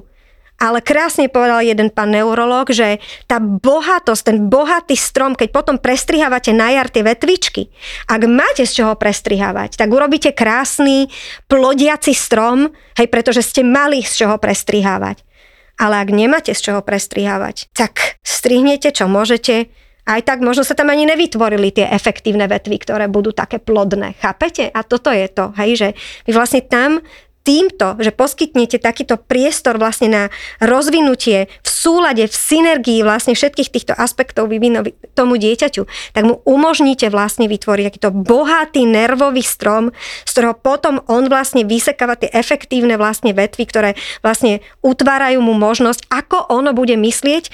Ale 0.61 0.77
krásne 0.85 1.25
povedal 1.25 1.65
jeden 1.65 1.89
pán 1.89 2.13
neurolog, 2.13 2.69
že 2.69 3.01
tá 3.25 3.41
bohatosť, 3.41 4.21
ten 4.29 4.37
bohatý 4.45 4.93
strom, 4.93 5.33
keď 5.33 5.49
potom 5.49 5.81
prestrihávate 5.81 6.53
na 6.53 6.69
jar 6.69 6.85
tie 6.85 7.01
vetvičky, 7.01 7.73
ak 8.05 8.21
máte 8.29 8.69
z 8.69 8.85
čoho 8.85 8.93
prestrihávať, 8.93 9.81
tak 9.81 9.89
urobíte 9.89 10.37
krásny 10.37 11.09
plodiaci 11.49 12.13
strom, 12.13 12.69
hej, 12.93 13.09
pretože 13.09 13.41
ste 13.41 13.65
mali 13.65 14.05
z 14.05 14.21
čoho 14.21 14.37
prestrihávať. 14.37 15.25
Ale 15.81 15.97
ak 15.97 16.13
nemáte 16.13 16.53
z 16.53 16.61
čoho 16.61 16.85
prestrihávať, 16.85 17.73
tak 17.73 18.21
strihnete, 18.21 18.93
čo 18.93 19.09
môžete, 19.09 19.73
aj 20.05 20.21
tak 20.29 20.45
možno 20.45 20.61
sa 20.61 20.77
tam 20.77 20.93
ani 20.93 21.09
nevytvorili 21.09 21.73
tie 21.73 21.89
efektívne 21.89 22.45
vetvy, 22.45 22.77
ktoré 22.85 23.09
budú 23.09 23.33
také 23.33 23.57
plodné. 23.57 24.13
Chápete? 24.21 24.69
A 24.69 24.85
toto 24.85 25.09
je 25.09 25.25
to, 25.25 25.53
hej, 25.57 25.71
že 25.73 25.87
vy 26.29 26.37
vlastne 26.37 26.61
tam 26.61 27.01
týmto, 27.41 27.97
že 27.97 28.13
poskytnete 28.13 28.77
takýto 28.77 29.17
priestor 29.17 29.81
vlastne 29.81 30.09
na 30.09 30.23
rozvinutie 30.61 31.49
v 31.61 31.69
súlade, 31.69 32.23
v 32.29 32.35
synergii 32.35 33.01
vlastne 33.01 33.33
všetkých 33.33 33.69
týchto 33.73 33.93
aspektov 33.97 34.53
vyvinov 34.53 34.93
tomu 35.17 35.41
dieťaťu, 35.41 36.13
tak 36.13 36.23
mu 36.23 36.39
umožníte 36.45 37.09
vlastne 37.09 37.49
vytvoriť 37.49 37.85
takýto 37.89 38.13
bohatý 38.13 38.85
nervový 38.85 39.41
strom, 39.41 39.89
z 40.25 40.31
ktorého 40.31 40.53
potom 40.53 41.01
on 41.09 41.25
vlastne 41.27 41.65
vysekáva 41.65 42.15
tie 42.17 42.29
efektívne 42.29 42.95
vlastne 43.01 43.33
vetvy, 43.33 43.63
ktoré 43.65 43.89
vlastne 44.21 44.61
utvárajú 44.85 45.41
mu 45.41 45.57
možnosť, 45.57 46.05
ako 46.13 46.53
ono 46.53 46.77
bude 46.77 46.93
myslieť 46.93 47.49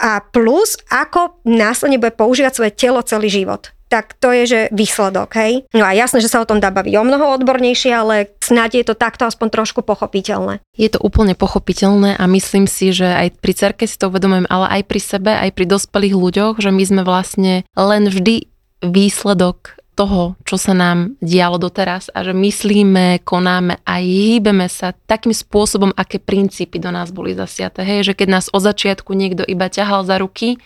a 0.00 0.24
plus, 0.24 0.80
ako 0.88 1.40
následne 1.44 2.00
bude 2.00 2.16
používať 2.16 2.52
svoje 2.56 2.72
telo 2.72 3.00
celý 3.04 3.28
život 3.28 3.72
tak 3.90 4.14
to 4.22 4.30
je, 4.30 4.44
že 4.46 4.60
výsledok, 4.70 5.34
hej. 5.34 5.66
No 5.74 5.82
a 5.82 5.90
jasné, 5.90 6.22
že 6.22 6.30
sa 6.30 6.38
o 6.38 6.46
tom 6.46 6.62
dá 6.62 6.70
baviť 6.70 6.94
o 6.94 7.02
mnoho 7.02 7.34
odbornejšie, 7.42 7.90
ale 7.90 8.30
snáď 8.38 8.80
je 8.80 8.84
to 8.86 8.94
takto 8.94 9.26
aspoň 9.26 9.50
trošku 9.50 9.82
pochopiteľné. 9.82 10.62
Je 10.78 10.86
to 10.86 11.02
úplne 11.02 11.34
pochopiteľné 11.34 12.14
a 12.14 12.24
myslím 12.30 12.70
si, 12.70 12.94
že 12.94 13.10
aj 13.10 13.42
pri 13.42 13.52
cerke 13.52 13.84
si 13.90 13.98
to 13.98 14.06
uvedomujem, 14.06 14.46
ale 14.46 14.80
aj 14.80 14.82
pri 14.86 15.00
sebe, 15.02 15.32
aj 15.34 15.50
pri 15.58 15.66
dospelých 15.66 16.14
ľuďoch, 16.14 16.54
že 16.62 16.70
my 16.70 16.84
sme 16.86 17.02
vlastne 17.02 17.66
len 17.74 18.06
vždy 18.06 18.46
výsledok 18.80 19.80
toho, 19.98 20.32
čo 20.48 20.56
sa 20.56 20.72
nám 20.72 21.20
dialo 21.20 21.60
doteraz 21.60 22.08
a 22.16 22.24
že 22.24 22.32
myslíme, 22.32 23.20
konáme 23.20 23.84
a 23.84 24.00
hýbeme 24.00 24.64
sa 24.72 24.96
takým 25.04 25.36
spôsobom, 25.36 25.92
aké 25.92 26.16
princípy 26.16 26.80
do 26.80 26.88
nás 26.88 27.12
boli 27.12 27.36
zasiaté. 27.36 27.84
Hej, 27.84 28.08
že 28.08 28.16
keď 28.16 28.28
nás 28.40 28.46
od 28.48 28.64
začiatku 28.64 29.12
niekto 29.12 29.44
iba 29.44 29.68
ťahal 29.68 30.08
za 30.08 30.16
ruky 30.16 30.56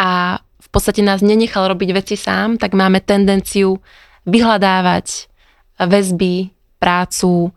a 0.00 0.40
podstate 0.72 1.04
nás 1.04 1.20
nenechal 1.20 1.68
robiť 1.68 1.90
veci 1.92 2.16
sám, 2.16 2.56
tak 2.56 2.72
máme 2.72 3.04
tendenciu 3.04 3.76
vyhľadávať 4.24 5.28
väzby, 5.76 6.50
prácu, 6.80 7.52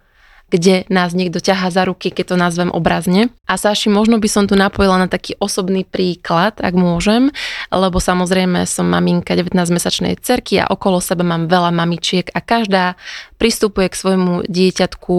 kde 0.56 0.88
nás 0.88 1.12
niekto 1.12 1.44
ťahá 1.44 1.68
za 1.68 1.84
ruky, 1.84 2.10
keď 2.15 2.34
to 2.34 2.36
nazvem 2.39 2.72
obrazne. 2.72 3.30
A 3.46 3.60
Sáši, 3.60 3.91
možno 3.91 4.18
by 4.18 4.30
som 4.32 4.48
tu 4.48 4.56
napojila 4.56 4.96
na 4.96 5.12
taký 5.12 5.36
osobný 5.38 5.84
príklad, 5.84 6.58
ak 6.63 6.74
môžem, 6.74 7.36
lebo 7.70 8.00
samozrejme 8.00 8.63
som 8.63 8.88
maminka 8.88 9.36
19-mesačnej 9.36 10.15
cerky 10.24 10.63
a 10.63 10.72
okolo 10.72 11.04
seba 11.04 11.28
mám 11.28 11.52
veľa 11.52 11.76
mamičiek 11.76 12.32
a 12.32 12.39
každá 12.39 12.96
pristupuje 13.36 13.91
k 13.91 14.00
svojmu 14.00 14.34
dieťatku 14.48 15.18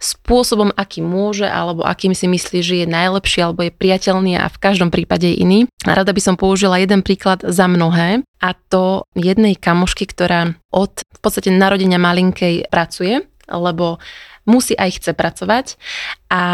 spôsobom, 0.00 0.72
aký 0.72 1.04
môže, 1.04 1.44
alebo 1.44 1.84
akým 1.84 2.16
si 2.16 2.24
myslí, 2.24 2.58
že 2.64 2.74
je 2.82 2.86
najlepší, 2.88 3.44
alebo 3.44 3.68
je 3.68 3.76
priateľný 3.76 4.40
a 4.40 4.48
v 4.48 4.58
každom 4.58 4.88
prípade 4.88 5.28
iný. 5.28 5.68
Rada 5.84 6.16
by 6.16 6.22
som 6.22 6.34
použila 6.40 6.80
jeden 6.80 7.04
príklad 7.04 7.44
za 7.44 7.68
mnohé 7.68 8.24
a 8.40 8.50
to 8.72 9.04
jednej 9.12 9.58
kamošky, 9.58 10.08
ktorá 10.08 10.56
od 10.72 11.02
v 11.02 11.18
podstate 11.20 11.50
narodenia 11.50 11.98
malinkej 11.98 12.70
pracuje, 12.70 13.26
lebo 13.50 13.98
musí 14.48 14.72
aj 14.74 14.98
chce 14.98 15.12
pracovať 15.12 15.66
a 16.28 16.44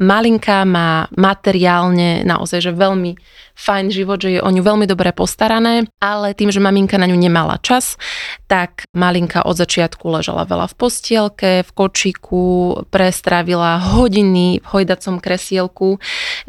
malinka 0.00 0.64
má 0.64 1.04
materiálne 1.12 2.24
naozaj, 2.24 2.64
že 2.64 2.72
veľmi 2.72 3.20
fajn 3.60 3.86
život, 3.92 4.16
že 4.16 4.38
je 4.38 4.40
o 4.40 4.48
ňu 4.48 4.64
veľmi 4.64 4.88
dobre 4.88 5.12
postarané, 5.12 5.84
ale 6.00 6.32
tým, 6.32 6.48
že 6.48 6.64
maminka 6.64 6.96
na 6.96 7.04
ňu 7.04 7.20
nemala 7.20 7.60
čas, 7.60 8.00
tak 8.48 8.88
malinka 8.96 9.44
od 9.44 9.60
začiatku 9.60 10.08
ležala 10.08 10.48
veľa 10.48 10.72
v 10.72 10.74
postielke, 10.80 11.52
v 11.68 11.70
kočiku, 11.76 12.80
prestravila 12.88 14.00
hodiny 14.00 14.64
v 14.64 14.66
hojdacom 14.66 15.20
kresielku, 15.20 16.00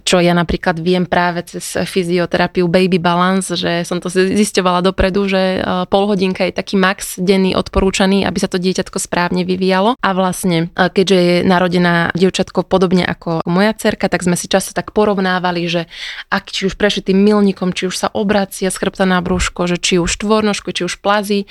čo 0.08 0.24
ja 0.24 0.32
napríklad 0.32 0.80
viem 0.80 1.04
práve 1.04 1.44
cez 1.44 1.76
fyzioterapiu 1.76 2.72
Baby 2.72 3.04
Balance, 3.04 3.60
že 3.60 3.84
som 3.84 4.00
to 4.00 4.08
zisťovala 4.08 4.80
dopredu, 4.80 5.28
že 5.28 5.60
e, 5.60 5.86
pol 5.92 6.08
hodinka 6.08 6.48
je 6.48 6.56
taký 6.56 6.80
max 6.80 7.20
denný 7.20 7.60
odporúčaný, 7.60 8.24
aby 8.24 8.38
sa 8.40 8.48
to 8.48 8.56
dieťatko 8.56 8.98
správne 8.98 9.44
vyvíjalo. 9.44 10.00
A 10.00 10.10
vlastne, 10.16 10.72
e, 10.72 10.88
keďže 10.88 11.18
je 11.20 11.36
narodená 11.44 12.16
dievčatko 12.16 12.61
podobne 12.64 13.06
ako 13.06 13.44
moja 13.46 13.74
cerka, 13.76 14.08
tak 14.08 14.24
sme 14.26 14.40
si 14.40 14.48
často 14.48 14.72
tak 14.72 14.96
porovnávali, 14.96 15.66
že 15.68 15.82
ak 16.32 16.50
či 16.50 16.68
už 16.70 16.78
prešli 16.80 17.12
tým 17.12 17.20
milníkom, 17.22 17.76
či 17.76 17.90
už 17.90 17.96
sa 17.96 18.08
obracia 18.14 18.72
z 18.72 18.78
chrbta 18.78 19.04
na 19.06 19.20
brúško, 19.20 19.68
že 19.68 19.78
či 19.82 19.98
už 19.98 20.20
štvornožku, 20.20 20.72
či 20.72 20.86
už 20.86 21.02
plazí. 21.02 21.50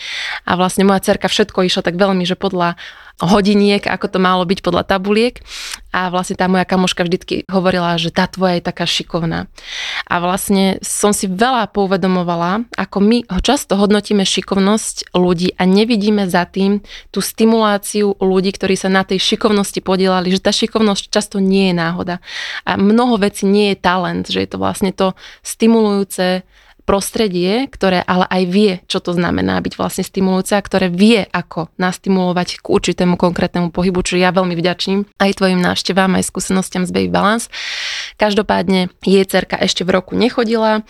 A 0.48 0.56
vlastne 0.56 0.86
moja 0.86 1.02
cerka 1.02 1.28
všetko 1.28 1.66
išla 1.66 1.82
tak 1.84 1.96
veľmi, 1.98 2.22
že 2.24 2.38
podľa 2.38 2.80
hodiniek, 3.20 3.84
ako 3.84 4.16
to 4.16 4.18
malo 4.18 4.48
byť 4.48 4.64
podľa 4.64 4.84
tabuliek. 4.88 5.44
A 5.90 6.08
vlastne 6.08 6.38
tá 6.38 6.46
moja 6.46 6.62
kamoška 6.64 7.02
vždycky 7.02 7.44
hovorila, 7.50 7.98
že 7.98 8.14
tá 8.14 8.24
tvoja 8.30 8.58
je 8.58 8.64
taká 8.64 8.86
šikovná. 8.86 9.50
A 10.06 10.14
vlastne 10.22 10.78
som 10.80 11.10
si 11.10 11.26
veľa 11.26 11.68
pouvedomovala, 11.74 12.64
ako 12.78 12.98
my 13.02 13.18
často 13.42 13.74
hodnotíme 13.74 14.22
šikovnosť 14.22 15.12
ľudí 15.12 15.52
a 15.58 15.66
nevidíme 15.66 16.30
za 16.30 16.46
tým 16.46 16.80
tú 17.10 17.18
stimuláciu 17.18 18.14
ľudí, 18.22 18.54
ktorí 18.54 18.78
sa 18.78 18.86
na 18.86 19.02
tej 19.02 19.18
šikovnosti 19.18 19.82
podielali, 19.82 20.30
že 20.30 20.40
tá 20.40 20.54
šikovnosť 20.54 21.10
často 21.10 21.42
nie 21.42 21.70
je 21.70 21.74
náhoda. 21.74 22.16
A 22.62 22.78
mnoho 22.78 23.18
vecí 23.18 23.44
nie 23.44 23.74
je 23.74 23.82
talent, 23.82 24.30
že 24.30 24.46
je 24.46 24.48
to 24.48 24.58
vlastne 24.62 24.94
to 24.94 25.18
stimulujúce 25.42 26.46
prostredie, 26.90 27.70
ktoré 27.70 28.02
ale 28.02 28.26
aj 28.26 28.42
vie, 28.50 28.72
čo 28.90 28.98
to 28.98 29.14
znamená 29.14 29.62
byť 29.62 29.78
vlastne 29.78 30.02
stimulujúce 30.02 30.58
a 30.58 30.66
ktoré 30.66 30.90
vie, 30.90 31.22
ako 31.30 31.70
nastimulovať 31.78 32.58
k 32.58 32.66
určitému 32.66 33.14
konkrétnemu 33.14 33.70
pohybu, 33.70 34.02
čo 34.02 34.18
ja 34.18 34.34
veľmi 34.34 34.58
vďačím 34.58 35.06
aj 35.22 35.38
tvojim 35.38 35.62
návštevám, 35.62 36.18
aj 36.18 36.26
skúsenostiam 36.26 36.82
z 36.82 36.90
Baby 36.90 37.14
Balance. 37.14 37.46
Každopádne 38.18 38.90
jej 39.06 39.22
cerka 39.22 39.54
ešte 39.54 39.86
v 39.86 39.94
roku 39.94 40.18
nechodila 40.18 40.82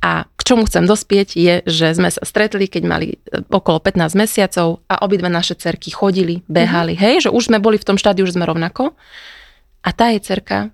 a 0.00 0.24
k 0.24 0.40
čomu 0.40 0.64
chcem 0.64 0.88
dospieť 0.88 1.36
je, 1.36 1.54
že 1.68 1.92
sme 1.92 2.08
sa 2.08 2.24
stretli, 2.24 2.64
keď 2.64 2.82
mali 2.88 3.08
e, 3.12 3.44
okolo 3.52 3.76
15 3.84 4.16
mesiacov 4.16 4.80
a 4.88 5.04
obidve 5.04 5.28
naše 5.28 5.52
cerky 5.60 5.92
chodili, 5.92 6.40
behali, 6.48 6.96
mm-hmm. 6.96 7.04
hej, 7.04 7.28
že 7.28 7.30
už 7.30 7.52
sme 7.52 7.60
boli 7.60 7.76
v 7.76 7.86
tom 7.92 8.00
štádiu, 8.00 8.24
už 8.24 8.40
sme 8.40 8.48
rovnako. 8.48 8.96
A 9.84 9.92
tá 9.92 10.08
jej 10.08 10.24
cerka 10.24 10.72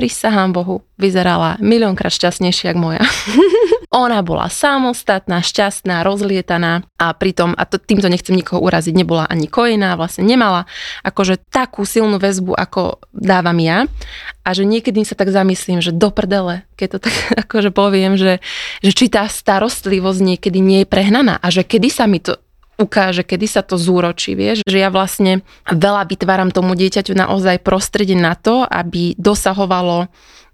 prisahám 0.00 0.56
Bohu, 0.56 0.80
vyzerala 0.96 1.60
miliónkrát 1.60 2.08
šťastnejšia 2.08 2.72
ako 2.72 2.80
moja. 2.80 3.04
Ona 3.92 4.24
bola 4.24 4.48
samostatná, 4.48 5.44
šťastná, 5.44 6.00
rozlietaná 6.00 6.88
a 6.96 7.12
pritom, 7.12 7.52
a 7.52 7.68
to, 7.68 7.76
týmto 7.76 8.08
nechcem 8.08 8.32
nikoho 8.32 8.64
uraziť, 8.64 8.96
nebola 8.96 9.28
ani 9.28 9.44
kojná, 9.44 10.00
vlastne 10.00 10.24
nemala 10.24 10.64
akože 11.04 11.36
takú 11.52 11.84
silnú 11.84 12.16
väzbu, 12.16 12.56
ako 12.56 13.04
dávam 13.12 13.60
ja. 13.60 13.84
A 14.40 14.56
že 14.56 14.64
niekedy 14.64 15.04
sa 15.04 15.12
tak 15.12 15.28
zamyslím, 15.28 15.84
že 15.84 15.92
do 15.92 16.08
prdele, 16.08 16.64
keď 16.80 16.96
to 16.96 16.98
tak 17.04 17.14
akože 17.44 17.68
poviem, 17.76 18.16
že, 18.16 18.40
že 18.80 18.96
či 18.96 19.12
tá 19.12 19.28
starostlivosť 19.28 20.20
niekedy 20.24 20.64
nie 20.64 20.80
je 20.80 20.88
prehnaná 20.88 21.36
a 21.36 21.52
že 21.52 21.60
kedy 21.60 21.92
sa 21.92 22.08
mi 22.08 22.24
to 22.24 22.40
ukáže, 22.80 23.22
kedy 23.22 23.46
sa 23.46 23.60
to 23.60 23.76
zúročí, 23.76 24.32
vieš, 24.32 24.64
že 24.64 24.80
ja 24.80 24.88
vlastne 24.88 25.44
veľa 25.68 26.08
vytváram 26.08 26.48
tomu 26.48 26.72
dieťaťu 26.72 27.12
naozaj 27.12 27.60
prostredie 27.60 28.16
na 28.16 28.32
to, 28.32 28.64
aby 28.64 29.12
dosahovalo 29.20 30.08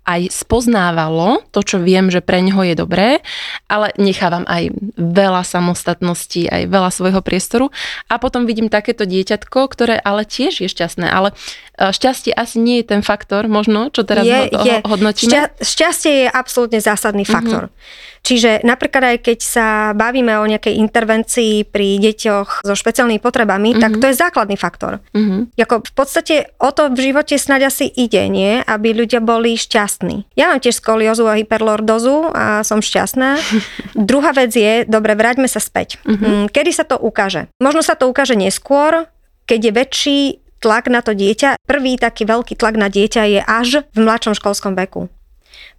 aj 0.06 0.30
spoznávalo 0.30 1.42
to, 1.50 1.60
čo 1.66 1.82
viem, 1.82 2.08
že 2.14 2.22
pre 2.22 2.38
neho 2.38 2.62
je 2.62 2.78
dobré, 2.78 3.26
ale 3.66 3.90
nechávam 3.98 4.46
aj 4.46 4.70
veľa 4.94 5.42
samostatnosti, 5.42 6.46
aj 6.46 6.70
veľa 6.70 6.90
svojho 6.94 7.20
priestoru. 7.26 7.74
A 8.06 8.22
potom 8.22 8.46
vidím 8.46 8.70
takéto 8.70 9.02
dieťatko, 9.02 9.66
ktoré 9.66 9.98
ale 9.98 10.22
tiež 10.22 10.62
je 10.62 10.70
šťastné, 10.70 11.10
ale 11.10 11.34
šťastie 11.76 12.32
asi 12.32 12.56
nie 12.56 12.80
je 12.80 12.96
ten 12.96 13.02
faktor, 13.04 13.44
možno, 13.52 13.92
čo 13.92 14.00
teraz 14.02 14.24
je, 14.24 14.48
ho, 14.48 14.64
je. 14.64 14.76
hodnotíme. 14.80 15.28
Šťa, 15.28 15.42
šťastie 15.60 16.12
je 16.24 16.26
absolútne 16.32 16.80
zásadný 16.80 17.28
mhm. 17.28 17.32
faktor. 17.32 17.64
Mm-hmm. 17.68 18.14
Čiže 18.26 18.66
napríklad 18.66 19.14
aj 19.14 19.18
keď 19.22 19.38
sa 19.38 19.66
bavíme 19.94 20.34
o 20.42 20.50
nejakej 20.50 20.82
intervencii 20.82 21.62
pri 21.62 22.02
deťoch 22.02 22.66
so 22.66 22.74
špeciálnymi 22.74 23.22
potrebami, 23.22 23.70
mm-hmm. 23.70 23.84
tak 23.84 23.92
mhm. 23.94 24.00
to 24.02 24.06
je 24.10 24.16
základný 24.18 24.56
faktor. 24.58 24.98
Mm-hmm. 25.14 25.54
Jako 25.54 25.74
v 25.86 25.92
podstate 25.94 26.34
o 26.58 26.74
to 26.74 26.90
v 26.90 27.12
živote 27.12 27.38
snáď 27.38 27.70
asi 27.70 27.86
ide, 27.86 28.26
nie? 28.26 28.58
Aby 28.66 28.98
ľudia 28.98 29.22
boli 29.22 29.54
šťastní. 29.54 30.34
Ja 30.34 30.50
mám 30.50 30.58
tiež 30.58 30.82
skoliozu 30.82 31.30
a 31.30 31.38
hyperlordozu 31.38 32.34
a 32.34 32.66
som 32.66 32.82
šťastná. 32.82 33.38
Druhá 34.10 34.34
vec 34.34 34.50
je, 34.58 34.82
dobre, 34.90 35.14
vráťme 35.14 35.46
sa 35.46 35.62
späť. 35.62 36.02
Mm-hmm. 36.02 36.50
Kedy 36.50 36.70
sa 36.74 36.82
to 36.82 36.98
ukáže? 36.98 37.46
Možno 37.62 37.86
sa 37.86 37.94
to 37.94 38.10
ukáže 38.10 38.34
neskôr, 38.34 39.06
keď 39.46 39.60
je 39.62 39.72
väčší 39.72 40.20
tlak 40.60 40.88
na 40.88 41.00
to 41.04 41.12
dieťa. 41.12 41.60
Prvý 41.64 42.00
taký 42.00 42.24
veľký 42.24 42.56
tlak 42.56 42.76
na 42.80 42.88
dieťa 42.88 43.22
je 43.28 43.40
až 43.44 43.86
v 43.92 43.98
mladšom 44.04 44.34
školskom 44.36 44.72
veku. 44.74 45.08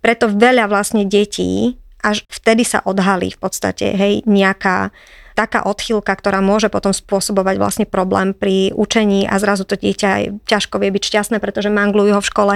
Preto 0.01 0.29
veľa 0.29 0.69
vlastne 0.69 1.05
detí 1.05 1.77
až 2.01 2.23
vtedy 2.29 2.61
sa 2.61 2.85
odhalí 2.85 3.33
v 3.33 3.39
podstate, 3.41 3.97
hej, 3.97 4.21
nejaká 4.29 4.93
taká 5.37 5.61
odchýlka, 5.61 6.09
ktorá 6.17 6.41
môže 6.41 6.73
potom 6.73 6.89
spôsobovať 6.89 7.61
vlastne 7.61 7.85
problém 7.85 8.33
pri 8.33 8.73
učení 8.73 9.29
a 9.29 9.37
zrazu 9.37 9.69
to 9.69 9.77
dieťa 9.77 10.41
ťažko 10.49 10.81
vie 10.81 10.89
byť 10.89 11.03
šťastné, 11.05 11.37
pretože 11.37 11.69
manglujú 11.69 12.17
ho 12.17 12.21
v 12.25 12.25
škole. 12.25 12.55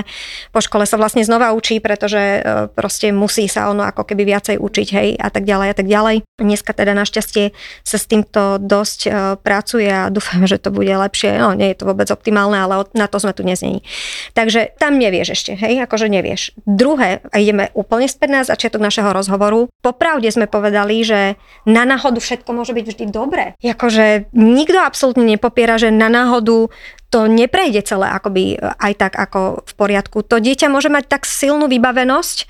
Po 0.50 0.60
škole 0.65 0.89
sa 0.89 0.98
vlastne 0.98 1.22
znova 1.22 1.54
učí, 1.54 1.78
pretože 1.78 2.17
e, 2.17 2.39
proste 2.74 3.13
musí 3.13 3.46
sa 3.46 3.70
ono 3.70 3.86
ako 3.86 4.10
keby 4.10 4.26
viacej 4.26 4.58
učiť, 4.58 4.88
hej, 4.98 5.10
a 5.22 5.30
tak 5.30 5.46
ďalej 5.46 5.67
a 5.70 5.76
tak 5.78 5.86
ďalej. 5.86 6.15
Dneska 6.41 6.74
teda 6.74 6.98
našťastie 6.98 7.54
sa 7.86 7.98
s 8.02 8.10
týmto 8.10 8.58
dosť 8.58 9.00
e, 9.06 9.10
pracuje 9.38 9.86
a 9.86 10.10
dúfam, 10.10 10.41
že 10.50 10.58
to 10.58 10.74
bude 10.74 10.89
lepšie. 10.89 11.38
No, 11.38 11.54
nie 11.54 11.70
je 11.70 11.78
to 11.78 11.86
vôbec 11.86 12.10
optimálne, 12.10 12.58
ale 12.58 12.82
na 12.98 13.06
to 13.06 13.22
sme 13.22 13.38
tu 13.38 13.46
neznení. 13.46 13.86
Takže 14.34 14.74
tam 14.82 14.98
nevieš 14.98 15.38
ešte, 15.38 15.54
hej, 15.54 15.86
akože 15.86 16.10
nevieš. 16.10 16.58
Druhé, 16.65 17.22
a 17.30 17.38
ideme 17.38 17.70
úplne 17.78 18.10
späť 18.10 18.30
na 18.34 18.41
začiatok 18.41 18.82
našeho 18.82 19.13
rozhovoru. 19.13 19.70
Popravde 19.86 20.34
sme 20.34 20.50
povedali, 20.50 21.06
že 21.06 21.38
na 21.70 21.86
náhodu 21.86 22.17
všetko 22.17 22.50
môže 22.56 22.70
môže 22.71 22.79
byť 22.79 22.86
vždy 22.88 23.05
dobré. 23.12 23.45
Jakože 23.60 24.31
nikto 24.31 24.79
absolútne 24.79 25.27
nepopiera, 25.27 25.75
že 25.75 25.91
na 25.91 26.07
náhodu 26.07 26.71
to 27.12 27.27
neprejde 27.27 27.84
celé 27.84 28.07
akoby 28.07 28.55
aj 28.55 28.93
tak 28.95 29.13
ako 29.19 29.67
v 29.67 29.73
poriadku. 29.75 30.23
To 30.23 30.39
dieťa 30.39 30.71
môže 30.71 30.88
mať 30.88 31.12
tak 31.12 31.27
silnú 31.27 31.67
vybavenosť, 31.67 32.47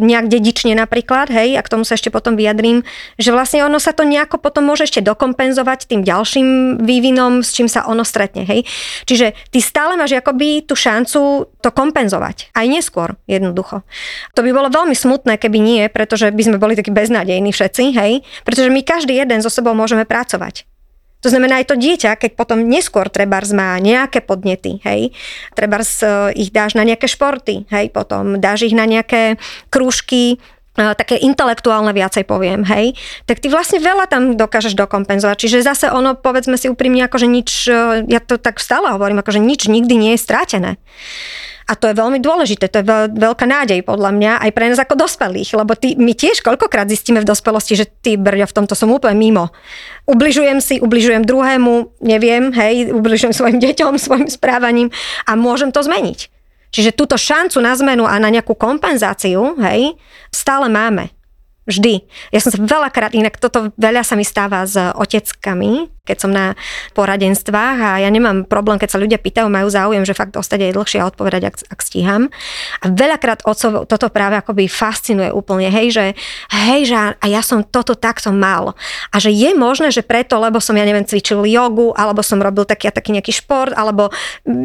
nejak 0.00 0.32
dedične 0.32 0.72
napríklad, 0.76 1.28
hej, 1.28 1.56
a 1.56 1.62
k 1.62 1.70
tomu 1.70 1.84
sa 1.84 1.96
ešte 1.96 2.08
potom 2.08 2.34
vyjadrím, 2.34 2.82
že 3.20 3.30
vlastne 3.30 3.64
ono 3.64 3.76
sa 3.76 3.92
to 3.92 4.08
nejako 4.08 4.40
potom 4.40 4.66
môže 4.66 4.88
ešte 4.88 5.04
dokompenzovať 5.04 5.90
tým 5.90 6.00
ďalším 6.06 6.80
vývinom, 6.80 7.44
s 7.44 7.52
čím 7.52 7.68
sa 7.68 7.84
ono 7.84 8.06
stretne, 8.06 8.48
hej. 8.48 8.64
Čiže 9.04 9.36
ty 9.52 9.58
stále 9.60 9.98
máš 9.98 10.16
akoby 10.16 10.64
tú 10.64 10.78
šancu 10.78 11.50
to 11.60 11.70
kompenzovať. 11.74 12.54
Aj 12.56 12.64
neskôr, 12.64 13.18
jednoducho. 13.28 13.84
To 14.38 14.40
by 14.40 14.50
bolo 14.54 14.72
veľmi 14.72 14.96
smutné, 14.96 15.36
keby 15.36 15.58
nie, 15.60 15.82
pretože 15.92 16.32
by 16.32 16.42
sme 16.46 16.56
boli 16.56 16.78
takí 16.78 16.94
beznádejní 16.94 17.52
všetci, 17.52 17.84
hej, 17.98 18.12
pretože 18.46 18.70
my 18.70 18.80
každý 18.86 19.18
jeden 19.18 19.42
so 19.44 19.52
sebou 19.52 19.76
môžeme 19.76 20.06
pracovať. 20.06 20.69
To 21.20 21.28
znamená 21.28 21.60
aj 21.60 21.68
to 21.68 21.76
dieťa, 21.76 22.16
keď 22.16 22.32
potom 22.32 22.64
neskôr 22.64 23.12
trebárs 23.12 23.52
má 23.52 23.76
nejaké 23.76 24.24
podnety, 24.24 24.80
hej, 24.80 25.12
trebárs 25.52 26.00
e, 26.00 26.32
ich 26.32 26.48
dáš 26.48 26.72
na 26.72 26.84
nejaké 26.84 27.04
športy, 27.04 27.68
hej, 27.68 27.92
potom 27.92 28.40
dáš 28.40 28.72
ich 28.72 28.74
na 28.76 28.88
nejaké 28.88 29.36
krúžky, 29.68 30.40
e, 30.80 30.96
také 30.96 31.20
intelektuálne 31.20 31.92
viacej 31.92 32.24
poviem, 32.24 32.64
hej, 32.64 32.96
tak 33.28 33.44
ty 33.44 33.52
vlastne 33.52 33.84
veľa 33.84 34.08
tam 34.08 34.40
dokážeš 34.40 34.72
dokompenzovať. 34.72 35.36
Čiže 35.36 35.60
zase 35.60 35.86
ono, 35.92 36.16
povedzme 36.16 36.56
si 36.56 36.72
úprimne, 36.72 37.04
akože 37.04 37.28
nič, 37.28 37.68
e, 37.68 38.08
ja 38.08 38.20
to 38.24 38.40
tak 38.40 38.56
stále 38.56 38.88
hovorím, 38.96 39.20
akože 39.20 39.44
nič 39.44 39.68
nikdy 39.68 39.94
nie 40.00 40.12
je 40.16 40.24
strátené. 40.24 40.80
A 41.68 41.76
to 41.76 41.90
je 41.90 41.98
veľmi 41.98 42.18
dôležité, 42.22 42.70
to 42.70 42.80
je 42.80 42.86
veľká 43.12 43.44
nádej 43.44 43.84
podľa 43.84 44.10
mňa 44.16 44.32
aj 44.46 44.50
pre 44.56 44.64
nás 44.72 44.80
ako 44.80 44.96
dospelých, 44.96 45.54
lebo 45.58 45.76
ty, 45.76 45.94
my 45.98 46.16
tiež 46.16 46.40
koľkokrát 46.40 46.88
zistíme 46.88 47.20
v 47.20 47.28
dospelosti, 47.28 47.76
že 47.76 47.86
ty 47.86 48.16
brďo 48.16 48.48
v 48.48 48.56
tomto 48.56 48.74
som 48.74 48.90
úplne 48.90 49.18
mimo. 49.18 49.52
Ubližujem 50.08 50.58
si, 50.58 50.80
ubližujem 50.80 51.22
druhému, 51.22 52.00
neviem, 52.02 52.50
hej, 52.56 52.90
ubližujem 52.94 53.34
svojim 53.36 53.58
deťom, 53.64 54.00
svojim 54.00 54.28
správaním 54.32 54.88
a 55.28 55.36
môžem 55.36 55.70
to 55.70 55.84
zmeniť. 55.84 56.40
Čiže 56.70 56.94
túto 56.94 57.18
šancu 57.18 57.58
na 57.58 57.74
zmenu 57.74 58.06
a 58.06 58.14
na 58.22 58.30
nejakú 58.30 58.54
kompenzáciu, 58.54 59.58
hej, 59.58 59.98
stále 60.30 60.70
máme. 60.70 61.10
Vždy. 61.68 62.02
Ja 62.34 62.42
som 62.42 62.50
sa 62.50 62.58
veľakrát, 62.58 63.14
inak 63.14 63.38
toto 63.38 63.70
veľa 63.78 64.02
sa 64.02 64.18
mi 64.18 64.26
stáva 64.26 64.66
s 64.66 64.74
oteckami, 64.74 65.86
keď 66.10 66.18
som 66.18 66.34
na 66.34 66.58
poradenstvách 66.98 67.76
a 67.78 67.90
ja 68.02 68.10
nemám 68.10 68.44
problém, 68.44 68.76
keď 68.76 68.98
sa 68.98 68.98
ľudia 68.98 69.22
pýtajú, 69.22 69.46
majú 69.46 69.70
záujem, 69.70 70.02
že 70.02 70.18
fakt 70.18 70.34
ostať 70.34 70.70
aj 70.70 70.74
dlhšie 70.74 70.98
a 70.98 71.08
odpovedať, 71.08 71.42
ak, 71.46 71.54
ak 71.70 71.80
stíham. 71.80 72.28
A 72.82 72.90
veľakrát 72.90 73.46
otcov 73.46 73.86
toto 73.86 74.10
práve 74.10 74.36
akoby 74.36 74.68
fascinuje 74.68 75.32
úplne, 75.32 75.70
hej, 75.72 75.94
že 75.94 76.04
hej, 76.50 76.90
že 76.90 76.98
a 76.98 77.26
ja 77.30 77.40
som 77.40 77.64
toto 77.64 77.94
takto 77.96 78.34
mal. 78.34 78.74
A 79.14 79.16
že 79.22 79.32
je 79.32 79.54
možné, 79.54 79.94
že 79.94 80.04
preto, 80.04 80.36
lebo 80.36 80.58
som, 80.58 80.74
ja 80.74 80.84
neviem, 80.84 81.06
cvičil 81.06 81.46
jogu, 81.46 81.94
alebo 81.94 82.20
som 82.20 82.42
robil 82.42 82.66
taký 82.66 82.90
taký 82.90 83.14
nejaký 83.14 83.32
šport, 83.32 83.70
alebo 83.76 84.10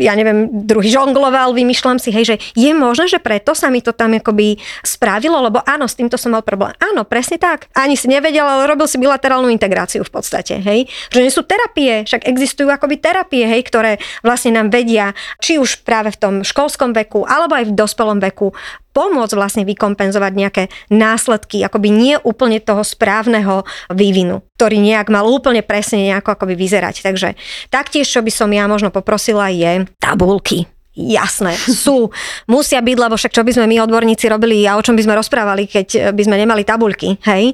ja 0.01 0.17
neviem, 0.17 0.49
druhý 0.65 0.89
žongloval, 0.89 1.53
vymýšľam 1.53 2.01
si, 2.01 2.09
hej, 2.09 2.25
že 2.25 2.35
je 2.57 2.71
možné, 2.73 3.05
že 3.05 3.21
preto 3.21 3.53
sa 3.53 3.69
mi 3.69 3.85
to 3.85 3.93
tam 3.93 4.17
akoby 4.17 4.57
spravilo, 4.81 5.37
lebo 5.43 5.61
áno, 5.61 5.85
s 5.85 5.93
týmto 5.93 6.17
som 6.17 6.33
mal 6.33 6.41
problém. 6.41 6.73
Áno, 6.81 7.05
presne 7.05 7.37
tak. 7.37 7.69
Ani 7.75 7.93
si 7.99 8.09
nevedel, 8.09 8.47
ale 8.47 8.65
robil 8.65 8.87
si 8.89 8.97
bilaterálnu 8.97 9.51
integráciu 9.51 10.01
v 10.01 10.11
podstate, 10.11 10.57
hej. 10.63 10.87
Že 11.11 11.27
sú 11.35 11.43
terapie, 11.43 12.07
však 12.07 12.23
existujú 12.23 12.71
akoby 12.71 13.03
terapie, 13.03 13.43
hej, 13.43 13.67
ktoré 13.67 13.99
vlastne 14.23 14.55
nám 14.55 14.71
vedia, 14.71 15.11
či 15.43 15.59
už 15.59 15.83
práve 15.83 16.15
v 16.15 16.19
tom 16.23 16.33
školskom 16.47 16.95
veku, 16.95 17.27
alebo 17.27 17.59
aj 17.59 17.67
v 17.67 17.75
dospelom 17.75 18.23
veku, 18.23 18.55
pomôcť 18.95 19.35
vlastne 19.35 19.63
vykompenzovať 19.67 20.31
nejaké 20.31 20.63
následky, 20.87 21.59
akoby 21.67 21.91
nie 21.91 22.15
úplne 22.23 22.63
toho 22.63 22.79
správneho 22.79 23.67
vývinu, 23.91 24.39
ktorý 24.55 24.79
nejak 24.79 25.11
mal 25.11 25.27
úplne 25.27 25.59
presne 25.59 26.07
nejako 26.07 26.39
akoby 26.39 26.55
vyzerať. 26.55 27.03
Takže 27.03 27.35
taktiež, 27.67 28.07
čo 28.07 28.23
by 28.23 28.31
som 28.31 28.47
ja 28.55 28.63
možno 28.71 28.95
poprosila, 28.95 29.51
je 29.51 29.83
tabulky 29.99 30.71
Jasné, 30.95 31.59
sú, 31.59 32.07
musia 32.47 32.79
byť, 32.79 32.95
lebo 32.95 33.19
však 33.19 33.35
čo 33.35 33.43
by 33.43 33.51
sme 33.51 33.67
my 33.67 33.83
odborníci 33.83 34.31
robili 34.31 34.63
a 34.63 34.79
o 34.79 34.83
čom 34.83 34.95
by 34.95 35.03
sme 35.03 35.19
rozprávali, 35.19 35.67
keď 35.67 36.15
by 36.15 36.21
sme 36.23 36.39
nemali 36.39 36.63
tabuľky, 36.63 37.19
hej. 37.27 37.51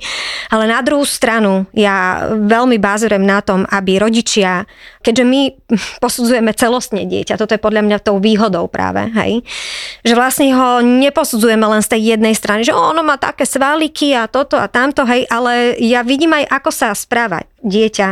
Ale 0.54 0.69
na 0.69 0.77
druhú 0.86 1.01
stranu 1.01 1.65
ja 1.73 2.30
veľmi 2.30 2.77
bázujem 2.77 3.17
na 3.17 3.41
tom, 3.41 3.65
aby 3.65 3.97
rodičia, 3.97 4.69
keďže 5.01 5.25
my 5.25 5.41
posudzujeme 6.06 6.54
celostne 6.54 7.10
dieťa, 7.10 7.41
toto 7.41 7.58
je 7.58 7.65
podľa 7.65 7.82
mňa 7.82 7.97
tou 8.06 8.21
výhodou 8.21 8.69
práve, 8.69 9.10
hej, 9.10 9.41
že 10.06 10.13
vlastne 10.13 10.54
ho 10.54 10.86
neposudzujeme 10.86 11.65
len 11.65 11.82
z 11.82 11.97
tej 11.97 12.01
jednej 12.13 12.38
strany, 12.38 12.62
že 12.62 12.77
ono 12.77 13.01
má 13.01 13.17
také 13.17 13.49
sváliky 13.49 14.13
a 14.13 14.30
toto 14.30 14.54
a 14.54 14.69
tamto, 14.69 15.01
hej, 15.10 15.25
ale 15.34 15.82
ja 15.82 16.06
vidím 16.06 16.38
aj, 16.38 16.45
ako 16.45 16.69
sa 16.69 16.93
správať 16.93 17.49
dieťa, 17.62 18.08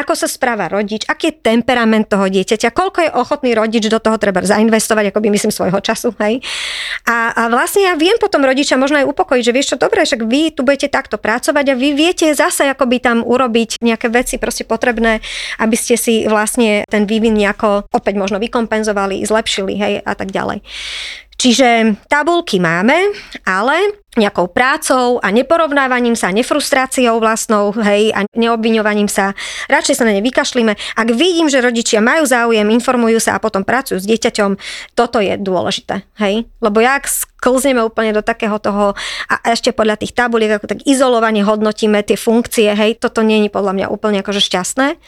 ako 0.00 0.12
sa 0.16 0.28
správa 0.28 0.72
rodič, 0.72 1.04
aký 1.04 1.32
je 1.32 1.40
temperament 1.44 2.08
toho 2.08 2.26
dieťaťa, 2.32 2.72
koľko 2.72 2.98
je 3.04 3.10
ochotný 3.12 3.52
rodič 3.52 3.84
do 3.92 4.00
toho 4.00 4.16
treba 4.16 4.40
zainvestovať, 4.66 5.14
ako 5.14 5.22
by 5.22 5.28
myslím 5.30 5.54
svojho 5.54 5.78
času, 5.78 6.10
hej. 6.18 6.42
A, 7.06 7.30
a 7.30 7.42
vlastne 7.46 7.86
ja 7.86 7.94
viem 7.94 8.18
potom 8.18 8.42
rodiča 8.42 8.74
možno 8.74 8.98
aj 8.98 9.06
upokojiť, 9.06 9.42
že 9.46 9.54
vieš 9.54 9.66
čo, 9.72 9.76
dobre, 9.78 10.02
však 10.02 10.26
vy 10.26 10.50
tu 10.50 10.66
budete 10.66 10.90
takto 10.90 11.16
pracovať 11.22 11.70
a 11.70 11.78
vy 11.78 11.94
viete 11.94 12.26
zase 12.34 12.66
akoby 12.66 12.98
tam 12.98 13.22
urobiť 13.22 13.78
nejaké 13.78 14.10
veci 14.10 14.42
proste 14.42 14.66
potrebné, 14.66 15.22
aby 15.62 15.76
ste 15.78 15.94
si 15.94 16.26
vlastne 16.26 16.82
ten 16.90 17.06
vývin 17.06 17.38
nejako 17.38 17.86
opäť 17.94 18.18
možno 18.18 18.42
vykompenzovali, 18.42 19.22
zlepšili, 19.22 19.72
hej, 19.78 19.94
a 20.02 20.12
tak 20.18 20.34
ďalej. 20.34 20.66
Čiže 21.46 21.94
tabulky 22.10 22.58
máme, 22.58 23.14
ale 23.46 24.02
nejakou 24.18 24.50
prácou 24.50 25.22
a 25.22 25.30
neporovnávaním 25.30 26.18
sa, 26.18 26.34
nefrustráciou 26.34 27.22
vlastnou, 27.22 27.70
hej, 27.86 28.10
a 28.10 28.26
neobviňovaním 28.34 29.06
sa. 29.06 29.30
Radšej 29.70 29.94
sa 29.94 30.10
na 30.10 30.18
ne 30.18 30.26
vykašlíme. 30.26 30.74
Ak 30.74 31.08
vidím, 31.14 31.46
že 31.46 31.62
rodičia 31.62 32.02
majú 32.02 32.26
záujem, 32.26 32.66
informujú 32.66 33.22
sa 33.22 33.38
a 33.38 33.42
potom 33.44 33.62
pracujú 33.62 34.02
s 34.02 34.10
dieťaťom, 34.10 34.58
toto 34.98 35.22
je 35.22 35.38
dôležité, 35.38 36.02
hej. 36.18 36.50
Lebo 36.58 36.82
jak 36.82 37.06
sklzneme 37.06 37.78
úplne 37.78 38.10
do 38.10 38.26
takého 38.26 38.58
toho 38.58 38.98
a 39.30 39.34
ešte 39.46 39.70
podľa 39.70 40.02
tých 40.02 40.18
tabuliek, 40.18 40.58
ako 40.58 40.66
tak 40.66 40.82
izolovane 40.82 41.46
hodnotíme 41.46 42.02
tie 42.02 42.18
funkcie, 42.18 42.74
hej, 42.74 42.98
toto 42.98 43.22
nie 43.22 43.46
je 43.46 43.54
podľa 43.54 43.70
mňa 43.70 43.86
úplne 43.86 44.18
akože 44.18 44.42
šťastné. 44.42 44.98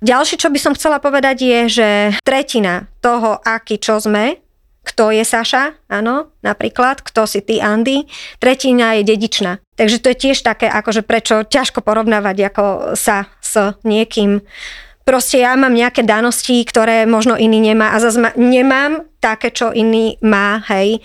Ďalšie, 0.00 0.40
čo 0.40 0.48
by 0.48 0.56
som 0.56 0.72
chcela 0.72 1.04
povedať 1.04 1.36
je, 1.44 1.60
že 1.68 1.88
tretina 2.24 2.88
toho, 3.04 3.36
aký 3.44 3.76
čo 3.76 4.00
sme, 4.00 4.45
kto 4.86 5.10
je 5.10 5.26
Saša, 5.26 5.74
áno, 5.90 6.30
napríklad, 6.46 7.02
kto 7.02 7.26
si 7.26 7.42
ty, 7.42 7.58
Andy. 7.58 8.06
Tretina 8.38 8.94
je 8.94 9.02
dedičná. 9.02 9.58
Takže 9.74 9.98
to 9.98 10.14
je 10.14 10.20
tiež 10.30 10.38
také, 10.46 10.70
akože 10.70 11.02
prečo 11.02 11.42
ťažko 11.42 11.82
porovnávať 11.82 12.54
ako 12.54 12.64
sa 12.94 13.26
s 13.42 13.74
niekým. 13.82 14.46
Proste 15.02 15.42
ja 15.42 15.58
mám 15.58 15.74
nejaké 15.74 16.06
danosti, 16.06 16.62
ktoré 16.62 17.06
možno 17.06 17.34
iný 17.34 17.58
nemá 17.58 17.94
a 17.94 18.02
zase 18.02 18.22
nemám 18.38 19.06
také, 19.18 19.50
čo 19.50 19.74
iný 19.74 20.18
má, 20.22 20.62
hej 20.70 21.02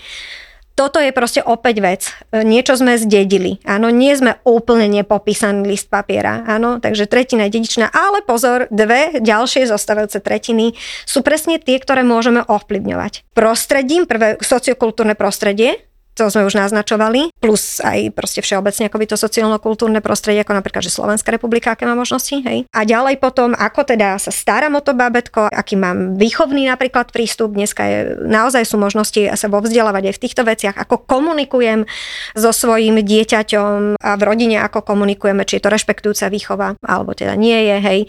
toto 0.76 0.98
je 0.98 1.12
proste 1.12 1.44
opäť 1.44 1.76
vec. 1.84 2.02
E, 2.32 2.42
niečo 2.42 2.80
sme 2.80 2.98
zdedili. 2.98 3.60
Áno, 3.68 3.92
nie 3.92 4.16
sme 4.16 4.40
úplne 4.48 4.88
nepopísaný 4.90 5.68
list 5.68 5.92
papiera. 5.92 6.42
Áno, 6.48 6.80
takže 6.80 7.06
tretina 7.06 7.46
je 7.48 7.60
dedičná. 7.60 7.92
Ale 7.92 8.24
pozor, 8.24 8.72
dve 8.72 9.20
ďalšie 9.20 9.68
zostávajúce 9.68 10.24
tretiny 10.24 10.74
sú 11.04 11.22
presne 11.22 11.60
tie, 11.60 11.78
ktoré 11.78 12.02
môžeme 12.02 12.42
ovplyvňovať. 12.48 13.36
Prostredím, 13.36 14.08
prvé 14.08 14.40
sociokultúrne 14.40 15.14
prostredie, 15.14 15.91
to 16.22 16.30
sme 16.30 16.46
už 16.46 16.54
naznačovali, 16.54 17.34
plus 17.42 17.82
aj 17.82 18.14
proste 18.14 18.46
všeobecne 18.46 18.94
akoby 18.94 19.10
to 19.10 19.18
sociálno-kultúrne 19.18 20.06
prostredie, 20.06 20.46
ako 20.46 20.54
napríklad, 20.54 20.86
že 20.86 20.94
Slovenská 20.94 21.34
republika, 21.34 21.74
aké 21.74 21.90
má 21.90 21.98
možnosti, 21.98 22.38
hej. 22.46 22.70
A 22.70 22.86
ďalej 22.86 23.18
potom, 23.18 23.58
ako 23.58 23.90
teda 23.90 24.22
sa 24.22 24.30
starám 24.30 24.78
o 24.78 24.86
to 24.86 24.94
bábetko, 24.94 25.50
aký 25.50 25.82
mám 25.82 26.22
výchovný 26.22 26.70
napríklad 26.70 27.10
prístup, 27.10 27.58
dneska 27.58 27.82
je, 27.90 28.00
naozaj 28.22 28.70
sú 28.70 28.78
možnosti 28.78 29.34
sa 29.34 29.48
vo 29.50 29.66
vzdelávať 29.66 30.14
aj 30.14 30.16
v 30.22 30.24
týchto 30.30 30.46
veciach, 30.46 30.78
ako 30.78 31.10
komunikujem 31.10 31.90
so 32.38 32.54
svojím 32.54 33.02
dieťaťom 33.02 33.98
a 33.98 34.12
v 34.14 34.22
rodine, 34.22 34.62
ako 34.62 34.86
komunikujeme, 34.86 35.42
či 35.42 35.58
je 35.58 35.64
to 35.66 35.74
rešpektujúca 35.74 36.30
výchova, 36.30 36.78
alebo 36.86 37.18
teda 37.18 37.34
nie 37.34 37.66
je, 37.66 37.76
hej. 37.82 38.00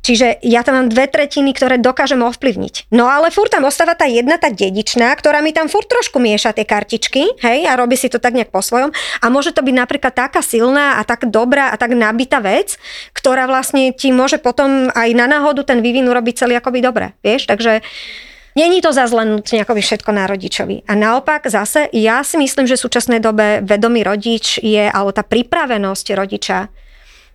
Čiže 0.00 0.40
ja 0.40 0.64
tam 0.64 0.80
mám 0.80 0.88
dve 0.88 1.04
tretiny, 1.04 1.52
ktoré 1.52 1.76
dokážem 1.76 2.24
ovplyvniť. 2.24 2.88
No 2.96 3.12
ale 3.12 3.28
furt 3.28 3.52
tam 3.52 3.68
ostáva 3.68 3.92
tá 3.92 4.08
jedna, 4.08 4.40
tá 4.40 4.48
dedičná, 4.48 5.12
ktorá 5.18 5.44
mi 5.44 5.52
tam 5.52 5.68
furt 5.68 5.90
trošku 5.90 6.16
mieša 6.16 6.54
tie 6.54 6.64
kartičky, 6.64 7.36
hej, 7.42 7.57
a 7.64 7.74
robí 7.74 7.96
si 7.96 8.12
to 8.12 8.20
tak 8.20 8.36
nejak 8.36 8.52
po 8.52 8.60
svojom. 8.62 8.92
A 9.22 9.26
môže 9.32 9.50
to 9.50 9.64
byť 9.64 9.74
napríklad 9.74 10.14
taká 10.14 10.44
silná 10.44 11.00
a 11.00 11.02
tak 11.02 11.26
dobrá 11.26 11.72
a 11.72 11.76
tak 11.80 11.96
nabitá 11.96 12.38
vec, 12.38 12.76
ktorá 13.16 13.48
vlastne 13.48 13.90
ti 13.96 14.12
môže 14.12 14.36
potom 14.36 14.92
aj 14.92 15.08
na 15.16 15.26
náhodu 15.26 15.64
ten 15.64 15.80
vývin 15.80 16.06
urobiť 16.06 16.44
celý 16.44 16.54
akoby 16.60 16.78
dobre, 16.84 17.16
vieš, 17.24 17.48
takže 17.48 17.80
Není 18.58 18.82
to 18.82 18.90
zase 18.90 19.14
len 19.14 19.38
nejako 19.38 19.78
všetko 19.78 20.10
na 20.10 20.26
rodičovi. 20.26 20.82
A 20.90 20.98
naopak 20.98 21.46
zase, 21.46 21.86
ja 21.94 22.26
si 22.26 22.34
myslím, 22.42 22.66
že 22.66 22.74
v 22.74 22.90
súčasnej 22.90 23.22
dobe 23.22 23.62
vedomý 23.62 24.02
rodič 24.02 24.58
je, 24.58 24.82
alebo 24.90 25.14
tá 25.14 25.22
pripravenosť 25.22 26.06
rodiča, 26.18 26.66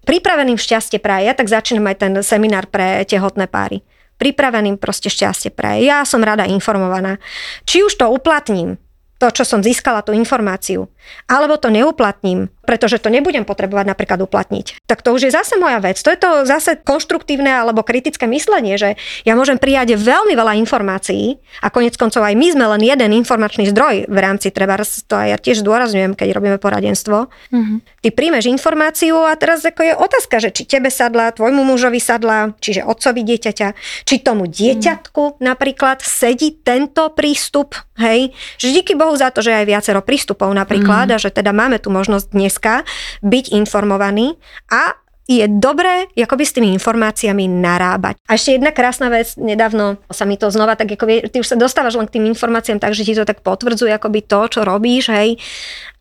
pripraveným 0.03 0.59
šťastie 0.59 0.99
praje, 0.99 1.31
ja 1.31 1.33
tak 1.37 1.47
začínam 1.47 1.87
aj 1.87 1.97
ten 2.03 2.13
seminár 2.27 2.67
pre 2.67 3.07
tehotné 3.07 3.47
páry. 3.47 3.87
Pripraveným 4.19 4.75
proste 4.75 5.07
šťastie 5.07 5.55
praje. 5.55 5.87
Ja 5.87 6.03
som 6.03 6.19
rada 6.19 6.43
informovaná. 6.43 7.23
Či 7.63 7.87
už 7.87 8.03
to 8.03 8.11
uplatním, 8.11 8.75
to, 9.23 9.31
čo 9.31 9.47
som 9.47 9.63
získala, 9.63 10.03
tú 10.03 10.11
informáciu, 10.11 10.91
alebo 11.31 11.55
to 11.55 11.71
neuplatním, 11.71 12.51
pretože 12.63 12.99
to 12.99 13.11
nebudem 13.11 13.43
potrebovať 13.43 13.85
napríklad 13.91 14.19
uplatniť, 14.23 14.87
tak 14.87 15.03
to 15.03 15.11
už 15.11 15.27
je 15.27 15.31
zase 15.35 15.59
moja 15.59 15.83
vec. 15.83 15.99
To 15.99 16.09
je 16.09 16.19
to 16.19 16.31
zase 16.47 16.79
konštruktívne 16.83 17.51
alebo 17.51 17.83
kritické 17.83 18.23
myslenie, 18.27 18.79
že 18.79 18.95
ja 19.27 19.35
môžem 19.35 19.59
prijať 19.59 19.99
veľmi 19.99 20.33
veľa 20.33 20.55
informácií 20.63 21.37
a 21.59 21.67
konec 21.69 21.99
koncov 21.99 22.23
aj 22.23 22.35
my 22.35 22.47
sme 22.55 22.65
len 22.77 22.81
jeden 22.83 23.11
informačný 23.19 23.67
zdroj 23.69 24.07
v 24.07 24.17
rámci 24.17 24.49
treba, 24.49 24.79
to 24.83 25.15
aj 25.15 25.27
ja 25.29 25.37
tiež 25.37 25.61
zdôrazňujem, 25.61 26.17
keď 26.17 26.27
robíme 26.33 26.57
poradenstvo. 26.57 27.29
Mm-hmm. 27.51 27.77
Ty 28.03 28.09
príjmeš 28.09 28.49
informáciu 28.49 29.21
a 29.21 29.35
teraz 29.37 29.61
ako 29.63 29.81
je 29.83 29.93
otázka, 29.93 30.35
že 30.41 30.49
či 30.49 30.63
tebe 30.65 30.89
sadla, 30.89 31.35
tvojmu 31.35 31.61
mužovi 31.63 31.99
sadla, 32.01 32.55
čiže 32.57 32.83
otcovi 32.83 33.21
dieťaťa, 33.23 33.67
či 34.07 34.15
tomu 34.19 34.49
dieťatku 34.49 35.37
mm. 35.37 35.43
napríklad 35.43 36.01
sedí 36.01 36.57
tento 36.63 37.11
prístup, 37.13 37.75
hej, 37.99 38.33
že 38.57 38.73
díky 38.73 38.97
Bohu 38.97 39.13
za 39.15 39.29
to, 39.29 39.39
že 39.43 39.53
aj 39.53 39.65
viacero 39.69 40.01
prístupov 40.01 40.49
napríklad 40.51 41.11
mm. 41.11 41.15
a 41.15 41.17
že 41.21 41.29
teda 41.29 41.51
máme 41.51 41.77
tu 41.79 41.93
možnosť 41.93 42.31
dneska 42.53 42.85
byť 43.25 43.57
informovaní 43.57 44.37
a 44.69 44.93
je 45.23 45.47
dobré 45.47 46.05
akoby 46.13 46.43
s 46.43 46.51
tými 46.51 46.69
informáciami 46.75 47.47
narábať. 47.47 48.19
A 48.27 48.35
ešte 48.35 48.59
jedna 48.59 48.75
krásna 48.75 49.07
vec, 49.07 49.39
nedávno 49.39 49.95
sa 50.11 50.27
mi 50.27 50.35
to 50.35 50.51
znova 50.51 50.75
tak, 50.75 50.93
ako 50.93 51.31
ty 51.31 51.39
už 51.39 51.47
sa 51.47 51.57
dostávaš 51.57 51.95
len 51.95 52.05
k 52.11 52.19
tým 52.19 52.27
informáciám, 52.29 52.77
takže 52.77 53.07
ti 53.07 53.15
to 53.15 53.23
tak 53.23 53.39
potvrdzuje 53.39 53.95
akoby 53.95 54.19
to, 54.27 54.51
čo 54.51 54.61
robíš, 54.67 55.09
hej. 55.15 55.39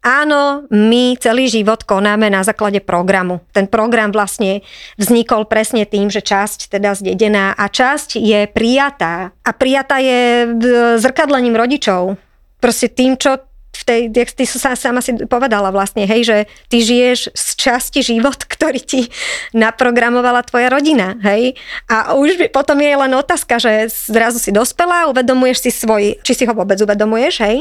Áno, 0.03 0.67
my 0.75 1.15
celý 1.23 1.47
život 1.47 1.87
konáme 1.87 2.27
na 2.35 2.43
základe 2.43 2.83
programu. 2.83 3.39
Ten 3.55 3.71
program 3.71 4.11
vlastne 4.11 4.67
vznikol 4.99 5.47
presne 5.47 5.87
tým, 5.87 6.11
že 6.11 6.19
časť 6.19 6.75
teda 6.75 6.99
zdedená 6.99 7.55
a 7.55 7.71
časť 7.71 8.19
je 8.19 8.51
prijatá. 8.51 9.31
A 9.47 9.51
prijatá 9.55 10.03
je 10.03 10.51
zrkadlením 10.99 11.55
rodičov. 11.55 12.19
Proste 12.59 12.91
tým, 12.91 13.15
čo 13.15 13.39
v 13.83 13.85
tej, 13.85 14.01
jak 14.15 14.31
ty 14.31 14.45
sa 14.47 14.79
sama 14.79 15.03
si 15.03 15.19
povedala 15.27 15.75
vlastne, 15.75 16.07
hej, 16.07 16.23
že 16.23 16.39
ty 16.71 16.79
žiješ 16.79 17.35
z 17.35 17.47
časti 17.59 18.01
život, 18.07 18.39
ktorý 18.55 18.79
ti 18.79 19.11
naprogramovala 19.51 20.47
tvoja 20.47 20.71
rodina, 20.71 21.19
hej. 21.27 21.59
A 21.91 22.15
už 22.15 22.55
potom 22.55 22.79
je 22.79 22.95
len 22.95 23.13
otázka, 23.19 23.59
že 23.59 23.91
zrazu 23.91 24.39
si 24.39 24.55
dospela, 24.55 25.11
uvedomuješ 25.11 25.59
si 25.67 25.71
svoj, 25.75 26.23
či 26.23 26.33
si 26.39 26.45
ho 26.47 26.55
vôbec 26.55 26.79
uvedomuješ, 26.79 27.35
hej. 27.43 27.57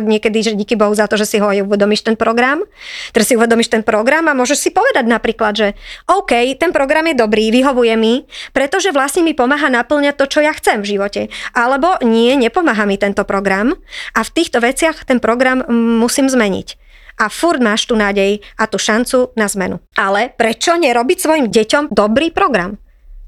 Niekedy, 0.00 0.38
že 0.40 0.52
díky 0.56 0.80
Bohu 0.80 0.96
za 0.96 1.04
to, 1.04 1.20
že 1.20 1.28
si 1.28 1.36
ho 1.36 1.46
aj 1.46 1.60
uvedomíš 1.66 2.08
ten 2.08 2.16
program. 2.16 2.64
Teraz 3.12 3.28
si 3.28 3.36
uvedomíš 3.36 3.68
ten 3.68 3.84
program 3.84 4.30
a 4.30 4.32
môžeš 4.32 4.58
si 4.58 4.70
povedať 4.72 5.04
napríklad, 5.04 5.52
že 5.52 5.68
OK, 6.08 6.32
ten 6.56 6.72
program 6.72 7.04
je 7.10 7.20
dobrý, 7.20 7.52
vyhovuje 7.52 7.94
mi, 8.00 8.24
pretože 8.56 8.94
vlastne 8.94 9.26
mi 9.26 9.36
pomáha 9.36 9.68
naplňať 9.68 10.14
to, 10.16 10.24
čo 10.30 10.40
ja 10.40 10.54
chcem 10.54 10.80
v 10.80 10.96
živote. 10.96 11.22
Alebo 11.52 11.98
nie, 12.06 12.32
nepomáha 12.38 12.86
mi 12.86 12.96
tento 12.96 13.26
program 13.26 13.74
a 14.14 14.20
v 14.22 14.30
týchto 14.30 14.62
veciach 14.62 15.04
ten 15.04 15.18
program 15.18 15.49
program 15.50 15.98
musím 15.98 16.30
zmeniť. 16.30 16.78
A 17.20 17.28
furt 17.28 17.60
máš 17.60 17.84
tú 17.84 17.98
nádej 17.98 18.40
a 18.56 18.64
tú 18.64 18.80
šancu 18.80 19.36
na 19.36 19.44
zmenu. 19.44 19.76
Ale 19.92 20.32
prečo 20.32 20.72
nerobiť 20.78 21.18
svojim 21.20 21.46
deťom 21.50 21.92
dobrý 21.92 22.30
program? 22.32 22.78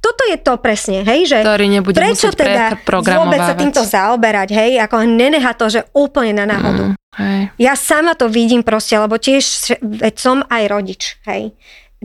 toto 0.02 0.26
je 0.26 0.34
to 0.34 0.58
presne, 0.58 1.06
hej, 1.06 1.30
že 1.30 1.46
ktorý 1.46 1.70
nebude 1.70 1.94
prečo 1.94 2.34
teda 2.34 2.74
vôbec 3.06 3.38
sa 3.38 3.54
týmto 3.54 3.86
zaoberať, 3.86 4.50
hej, 4.50 4.82
ako 4.82 5.06
neneha 5.06 5.54
to, 5.54 5.70
že 5.70 5.86
úplne 5.94 6.42
na 6.42 6.42
náhodu. 6.42 6.90
Mm, 6.90 7.22
hej. 7.22 7.40
Ja 7.62 7.78
sama 7.78 8.18
to 8.18 8.26
vidím 8.26 8.66
proste, 8.66 8.98
lebo 8.98 9.14
tiež 9.14 9.78
veď 9.78 10.14
som 10.18 10.42
aj 10.50 10.62
rodič, 10.66 11.22
hej 11.22 11.54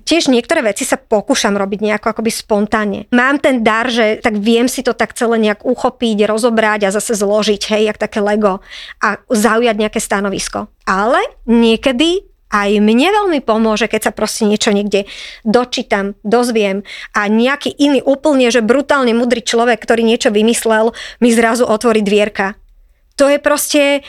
tiež 0.04 0.30
niektoré 0.30 0.62
veci 0.62 0.86
sa 0.86 1.00
pokúšam 1.00 1.56
robiť 1.58 1.80
nejako 1.82 2.14
akoby 2.14 2.32
spontánne. 2.34 3.00
Mám 3.10 3.42
ten 3.42 3.66
dar, 3.66 3.90
že 3.90 4.22
tak 4.22 4.38
viem 4.38 4.70
si 4.70 4.86
to 4.86 4.94
tak 4.94 5.18
celé 5.18 5.42
nejak 5.42 5.66
uchopiť, 5.66 6.28
rozobrať 6.30 6.90
a 6.90 6.94
zase 6.94 7.18
zložiť, 7.18 7.62
hej, 7.74 7.82
jak 7.90 7.98
také 7.98 8.20
Lego 8.22 8.62
a 9.02 9.18
zaujať 9.32 9.76
nejaké 9.78 10.00
stanovisko. 10.02 10.70
Ale 10.86 11.20
niekedy 11.46 12.28
aj 12.48 12.80
mne 12.80 13.12
veľmi 13.12 13.40
pomôže, 13.44 13.92
keď 13.92 14.12
sa 14.12 14.16
proste 14.16 14.48
niečo 14.48 14.72
niekde 14.72 15.04
dočítam, 15.44 16.16
dozviem 16.24 16.88
a 17.12 17.28
nejaký 17.28 17.76
iný 17.76 18.00
úplne, 18.00 18.48
že 18.48 18.64
brutálne 18.64 19.12
mudrý 19.12 19.44
človek, 19.44 19.84
ktorý 19.84 20.08
niečo 20.08 20.32
vymyslel, 20.32 20.96
mi 21.20 21.30
zrazu 21.36 21.68
otvorí 21.68 22.00
dvierka. 22.00 22.56
To 23.20 23.28
je 23.28 23.42
proste, 23.42 24.06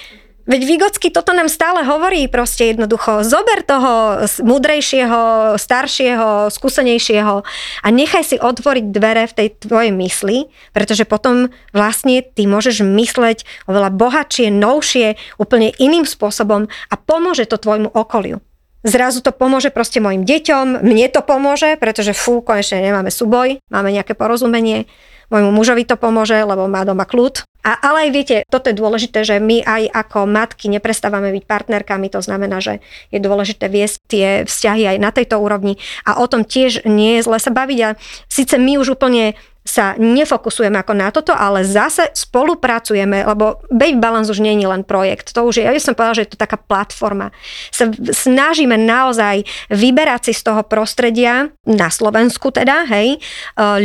Veď 0.49 0.65
Vygocky 0.65 1.13
toto 1.13 1.37
nám 1.37 1.53
stále 1.53 1.85
hovorí 1.85 2.25
proste 2.25 2.73
jednoducho. 2.73 3.21
Zober 3.21 3.61
toho 3.61 4.25
múdrejšieho, 4.41 5.55
staršieho, 5.61 6.49
skúsenejšieho 6.49 7.45
a 7.85 7.89
nechaj 7.93 8.25
si 8.25 8.37
otvoriť 8.41 8.89
dvere 8.89 9.29
v 9.29 9.37
tej 9.37 9.49
tvojej 9.61 9.93
mysli, 9.93 10.49
pretože 10.73 11.05
potom 11.05 11.53
vlastne 11.77 12.25
ty 12.25 12.49
môžeš 12.49 12.81
mysleť 12.81 13.45
oveľa 13.69 13.93
bohatšie, 13.93 14.49
novšie, 14.49 15.21
úplne 15.37 15.69
iným 15.77 16.09
spôsobom 16.09 16.65
a 16.65 16.95
pomôže 16.97 17.45
to 17.45 17.61
tvojmu 17.61 17.93
okoliu. 17.93 18.41
Zrazu 18.89 19.21
to 19.21 19.37
pomôže 19.37 19.69
proste 19.69 20.01
mojim 20.01 20.25
deťom, 20.25 20.81
mne 20.81 21.07
to 21.13 21.21
pomôže, 21.21 21.77
pretože 21.77 22.17
fú, 22.17 22.41
konečne 22.41 22.81
nemáme 22.81 23.13
súboj, 23.13 23.61
máme 23.69 23.93
nejaké 23.93 24.17
porozumenie 24.17 24.89
Môjmu 25.29 25.53
mužovi 25.53 25.85
to 25.85 26.01
pomôže, 26.01 26.37
lebo 26.41 26.65
má 26.69 26.89
doma 26.89 27.05
kľud. 27.05 27.45
A, 27.67 27.77
ale 27.85 28.09
aj 28.09 28.11
viete, 28.15 28.37
toto 28.49 28.73
je 28.73 28.81
dôležité, 28.81 29.27
že 29.29 29.37
my 29.43 29.61
aj 29.61 29.93
ako 29.93 30.25
matky 30.25 30.73
neprestávame 30.73 31.35
byť 31.35 31.45
partnerkami, 31.45 32.09
to 32.09 32.25
znamená, 32.25 32.65
že 32.65 32.81
je 33.13 33.21
dôležité 33.21 33.69
viesť 33.69 33.97
tie 34.09 34.27
vzťahy 34.49 34.97
aj 34.97 34.99
na 35.03 35.11
tejto 35.13 35.37
úrovni 35.37 35.77
a 36.07 36.23
o 36.23 36.27
tom 36.31 36.49
tiež 36.49 36.89
nie 36.89 37.19
je 37.19 37.27
zle 37.29 37.37
sa 37.37 37.53
baviť 37.53 37.79
a 37.85 37.91
síce 38.31 38.57
my 38.57 38.81
už 38.81 38.97
úplne 38.97 39.37
sa 39.69 39.93
nefokusujeme 40.01 40.81
ako 40.81 40.95
na 40.97 41.13
toto, 41.13 41.37
ale 41.37 41.61
zase 41.61 42.09
spolupracujeme, 42.17 43.29
lebo 43.29 43.61
Babe 43.69 44.01
Balance 44.01 44.33
už 44.33 44.41
nie 44.41 44.57
je 44.57 44.65
len 44.65 44.81
projekt. 44.81 45.37
To 45.37 45.45
už 45.45 45.61
je, 45.61 45.69
ja 45.69 45.77
by 45.77 45.81
som 45.85 45.93
povedala, 45.93 46.17
že 46.17 46.25
je 46.25 46.33
to 46.33 46.41
taká 46.41 46.57
platforma. 46.57 47.37
Sa 47.69 47.93
snažíme 47.93 48.81
naozaj 48.81 49.45
vyberať 49.69 50.33
si 50.33 50.33
z 50.33 50.49
toho 50.49 50.65
prostredia, 50.65 51.53
na 51.69 51.93
Slovensku 51.93 52.49
teda, 52.49 52.89
hej, 52.89 53.17
e, 53.17 53.19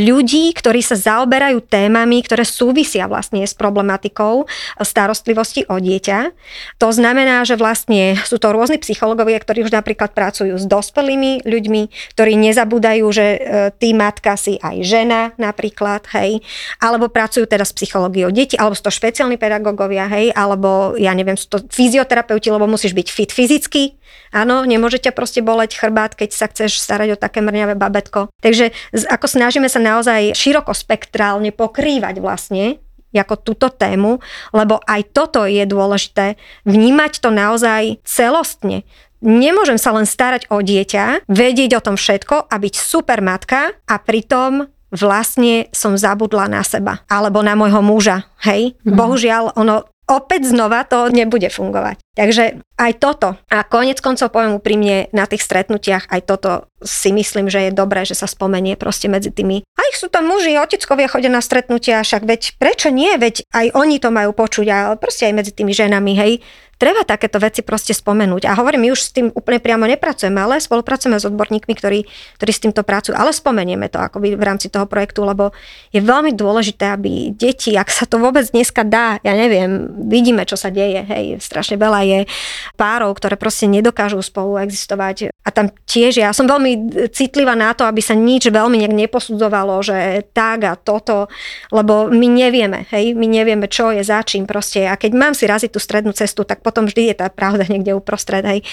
ľudí, 0.07 0.55
ktorí 0.55 0.79
sa 0.79 0.95
zaoberajú 0.95 1.59
témami, 1.67 2.23
ktoré 2.23 2.47
súvisia 2.47 3.11
vlastne 3.11 3.43
s 3.43 3.51
problematikou 3.51 4.47
starostlivosti 4.79 5.67
o 5.67 5.83
dieťa. 5.83 6.31
To 6.79 6.89
znamená, 6.95 7.43
že 7.43 7.59
vlastne 7.59 8.15
sú 8.23 8.39
to 8.39 8.55
rôzni 8.55 8.79
psychológovia, 8.79 9.43
ktorí 9.43 9.67
už 9.67 9.75
napríklad 9.75 10.15
pracujú 10.15 10.55
s 10.55 10.63
dospelými 10.63 11.43
ľuďmi, 11.43 11.81
ktorí 12.15 12.33
nezabúdajú, 12.39 13.05
že 13.11 13.27
e, 13.35 13.39
ty 13.75 13.91
matka 13.91 14.39
si 14.39 14.55
aj 14.63 14.75
žena 14.87 15.21
napríklad, 15.35 15.72
napríklad, 15.73 16.05
hej, 16.13 16.45
alebo 16.77 17.09
pracujú 17.09 17.49
teda 17.49 17.65
s 17.65 17.73
psychológiou 17.73 18.29
detí, 18.29 18.53
alebo 18.53 18.77
sú 18.77 18.85
to 18.85 18.93
špeciálni 18.93 19.41
pedagógovia, 19.41 20.05
hej, 20.05 20.29
alebo 20.37 20.93
ja 21.01 21.17
neviem, 21.17 21.33
sú 21.33 21.49
to 21.49 21.57
fyzioterapeuti, 21.65 22.53
lebo 22.53 22.69
musíš 22.69 22.93
byť 22.93 23.07
fit 23.09 23.33
fyzicky, 23.33 23.97
áno, 24.29 24.61
nemôže 24.69 25.01
ťa 25.01 25.17
proste 25.17 25.41
boleť 25.41 25.73
chrbát, 25.73 26.13
keď 26.13 26.29
sa 26.29 26.45
chceš 26.45 26.77
starať 26.77 27.17
o 27.17 27.21
také 27.21 27.41
mrňavé 27.41 27.73
babetko. 27.73 28.29
Takže 28.45 28.69
ako 29.09 29.25
snažíme 29.25 29.65
sa 29.65 29.81
naozaj 29.81 30.37
širokospektrálne 30.37 31.49
pokrývať 31.49 32.21
vlastne 32.21 32.77
ako 33.13 33.37
túto 33.41 33.69
tému, 33.69 34.21
lebo 34.53 34.81
aj 34.89 35.13
toto 35.13 35.45
je 35.45 35.61
dôležité, 35.69 36.37
vnímať 36.65 37.21
to 37.21 37.29
naozaj 37.29 38.01
celostne. 38.05 38.85
Nemôžem 39.23 39.79
sa 39.79 39.95
len 39.95 40.03
starať 40.03 40.51
o 40.51 40.59
dieťa, 40.59 41.29
vedieť 41.31 41.79
o 41.79 41.83
tom 41.85 41.95
všetko 41.95 42.49
a 42.49 42.55
byť 42.59 42.73
super 42.75 43.23
matka 43.23 43.71
a 43.85 43.95
pritom 44.01 44.67
vlastne 44.93 45.67
som 45.73 45.97
zabudla 45.97 46.45
na 46.45 46.61
seba 46.61 47.01
alebo 47.09 47.41
na 47.41 47.57
môjho 47.57 47.81
muža. 47.81 48.29
Hej, 48.45 48.77
mm. 48.85 48.93
bohužiaľ, 48.93 49.57
ono 49.57 49.89
opäť 50.07 50.51
znova 50.51 50.85
to 50.85 51.09
nebude 51.09 51.47
fungovať. 51.49 51.99
Takže 52.13 52.61
aj 52.77 52.91
toto. 53.01 53.33
A 53.49 53.65
konec 53.65 53.97
koncov 53.97 54.29
poviem 54.29 54.61
úprimne, 54.61 55.09
na 55.09 55.25
tých 55.25 55.41
stretnutiach 55.41 56.13
aj 56.13 56.21
toto 56.29 56.51
si 56.85 57.09
myslím, 57.09 57.49
že 57.49 57.69
je 57.69 57.71
dobré, 57.73 58.05
že 58.05 58.13
sa 58.13 58.29
spomenie 58.29 58.77
proste 58.77 59.09
medzi 59.09 59.33
tými. 59.33 59.65
A 59.65 59.81
ich 59.89 59.97
sú 59.97 60.13
tam 60.13 60.29
muži, 60.29 60.53
oteckovia 60.61 61.09
chodia 61.09 61.33
na 61.33 61.41
stretnutia, 61.41 62.05
však 62.05 62.21
veď 62.21 62.41
prečo 62.61 62.93
nie, 62.93 63.17
veď 63.17 63.49
aj 63.49 63.73
oni 63.73 63.97
to 63.97 64.13
majú 64.13 64.29
počuť, 64.37 64.67
ale 64.69 64.95
proste 65.01 65.25
aj 65.25 65.33
medzi 65.33 65.51
tými 65.57 65.73
ženami, 65.73 66.13
hej 66.13 66.33
treba 66.83 67.07
takéto 67.07 67.39
veci 67.39 67.63
proste 67.63 67.95
spomenúť. 67.95 68.43
A 68.43 68.59
hovorím, 68.59 68.83
my 68.83 68.89
už 68.91 68.99
s 68.99 69.15
tým 69.15 69.31
úplne 69.31 69.63
priamo 69.63 69.87
nepracujeme, 69.87 70.35
ale 70.35 70.59
spolupracujeme 70.59 71.15
s 71.15 71.23
odborníkmi, 71.23 71.73
ktorí, 71.79 72.03
ktorí 72.35 72.51
s 72.51 72.59
týmto 72.59 72.83
pracujú. 72.83 73.15
Ale 73.15 73.31
spomenieme 73.31 73.87
to 73.87 74.03
akoby 74.03 74.35
v 74.35 74.43
rámci 74.43 74.67
toho 74.67 74.83
projektu, 74.83 75.23
lebo 75.23 75.55
je 75.95 76.03
veľmi 76.03 76.35
dôležité, 76.35 76.91
aby 76.91 77.31
deti, 77.31 77.79
ak 77.79 77.87
sa 77.87 78.03
to 78.03 78.19
vôbec 78.19 78.43
dneska 78.51 78.83
dá, 78.83 79.15
ja 79.23 79.31
neviem, 79.31 79.95
vidíme, 80.11 80.43
čo 80.43 80.59
sa 80.59 80.67
deje, 80.67 81.07
hej, 81.07 81.39
strašne 81.39 81.79
veľa 81.79 82.02
je 82.03 82.19
párov, 82.75 83.15
ktoré 83.15 83.39
proste 83.39 83.65
nedokážu 83.65 84.19
spolu 84.21 84.59
existovať. 84.59 85.31
A 85.43 85.49
tam 85.51 85.71
tiež, 85.87 86.19
ja 86.19 86.31
som 86.31 86.47
veľmi 86.47 87.03
citlivá 87.11 87.55
na 87.55 87.71
to, 87.75 87.83
aby 87.83 87.99
sa 87.99 88.15
nič 88.15 88.47
veľmi 88.47 88.79
nejak 88.79 88.95
neposudzovalo, 88.95 89.79
že 89.83 90.27
tak 90.31 90.67
a 90.67 90.79
toto, 90.79 91.27
lebo 91.71 92.11
my 92.11 92.27
nevieme, 92.27 92.87
hej, 92.91 93.15
my 93.15 93.27
nevieme, 93.27 93.67
čo 93.67 93.91
je 93.91 94.03
za 94.03 94.23
čím 94.23 94.47
proste. 94.47 94.87
A 94.87 94.95
keď 94.95 95.11
mám 95.15 95.33
si 95.35 95.47
raziť 95.47 95.71
tú 95.71 95.79
strednú 95.79 96.11
cestu, 96.15 96.47
tak 96.47 96.63
potom 96.63 96.87
vždy 96.87 97.11
je 97.11 97.15
tá 97.19 97.27
pravda 97.27 97.67
niekde 97.67 97.95
uprostred, 97.95 98.43
hej. 98.43 98.63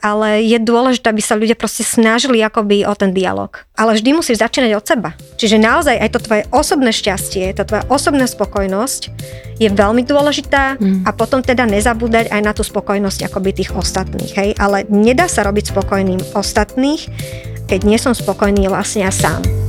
Ale 0.00 0.44
je 0.44 0.56
dôležité, 0.60 1.12
aby 1.12 1.22
sa 1.24 1.36
ľudia 1.36 1.56
proste 1.56 1.84
snažili 1.84 2.40
akoby 2.40 2.84
o 2.88 2.94
ten 2.96 3.12
dialog. 3.12 3.52
Ale 3.76 3.96
vždy 3.96 4.10
musíš 4.16 4.40
začínať 4.40 4.72
od 4.76 4.84
seba. 4.84 5.10
Čiže 5.36 5.60
naozaj 5.60 5.96
aj 6.00 6.10
to 6.12 6.20
tvoje 6.20 6.42
osobné 6.50 6.90
šťastie, 6.90 7.52
tá 7.54 7.62
tvoja 7.64 7.84
osobná 7.92 8.26
spokojnosť 8.26 9.00
je 9.56 9.68
veľmi 9.72 10.04
dôležitá 10.04 10.76
mm. 10.76 11.08
a 11.08 11.10
potom 11.16 11.40
teda 11.40 11.64
nezabúdať 11.64 12.28
aj 12.28 12.40
na 12.44 12.52
tú 12.52 12.60
spokojnosť 12.66 13.30
akoby 13.30 13.50
tých 13.62 13.70
ostatných, 13.72 14.32
hej. 14.34 14.50
Ale 14.58 14.82
nedá 14.90 15.30
sa 15.30 15.46
robiť 15.46 15.70
spokojným 15.70 16.34
ostatných, 16.34 17.06
keď 17.70 17.80
nie 17.86 17.98
som 17.98 18.14
spokojný 18.14 18.66
vlastne 18.66 19.06
ja 19.06 19.12
sám. 19.14 19.65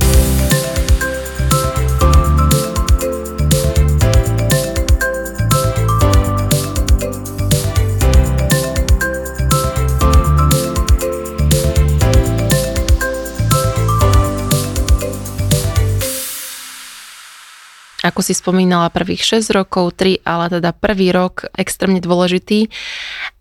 Ako 18.08 18.20
si 18.24 18.32
spomínala, 18.32 18.88
prvých 18.88 19.22
6 19.22 19.52
rokov, 19.52 19.94
3, 20.00 20.24
ale 20.24 20.48
teda 20.48 20.72
prvý 20.72 21.12
rok 21.12 21.46
extrémne 21.54 22.00
dôležitý 22.00 22.72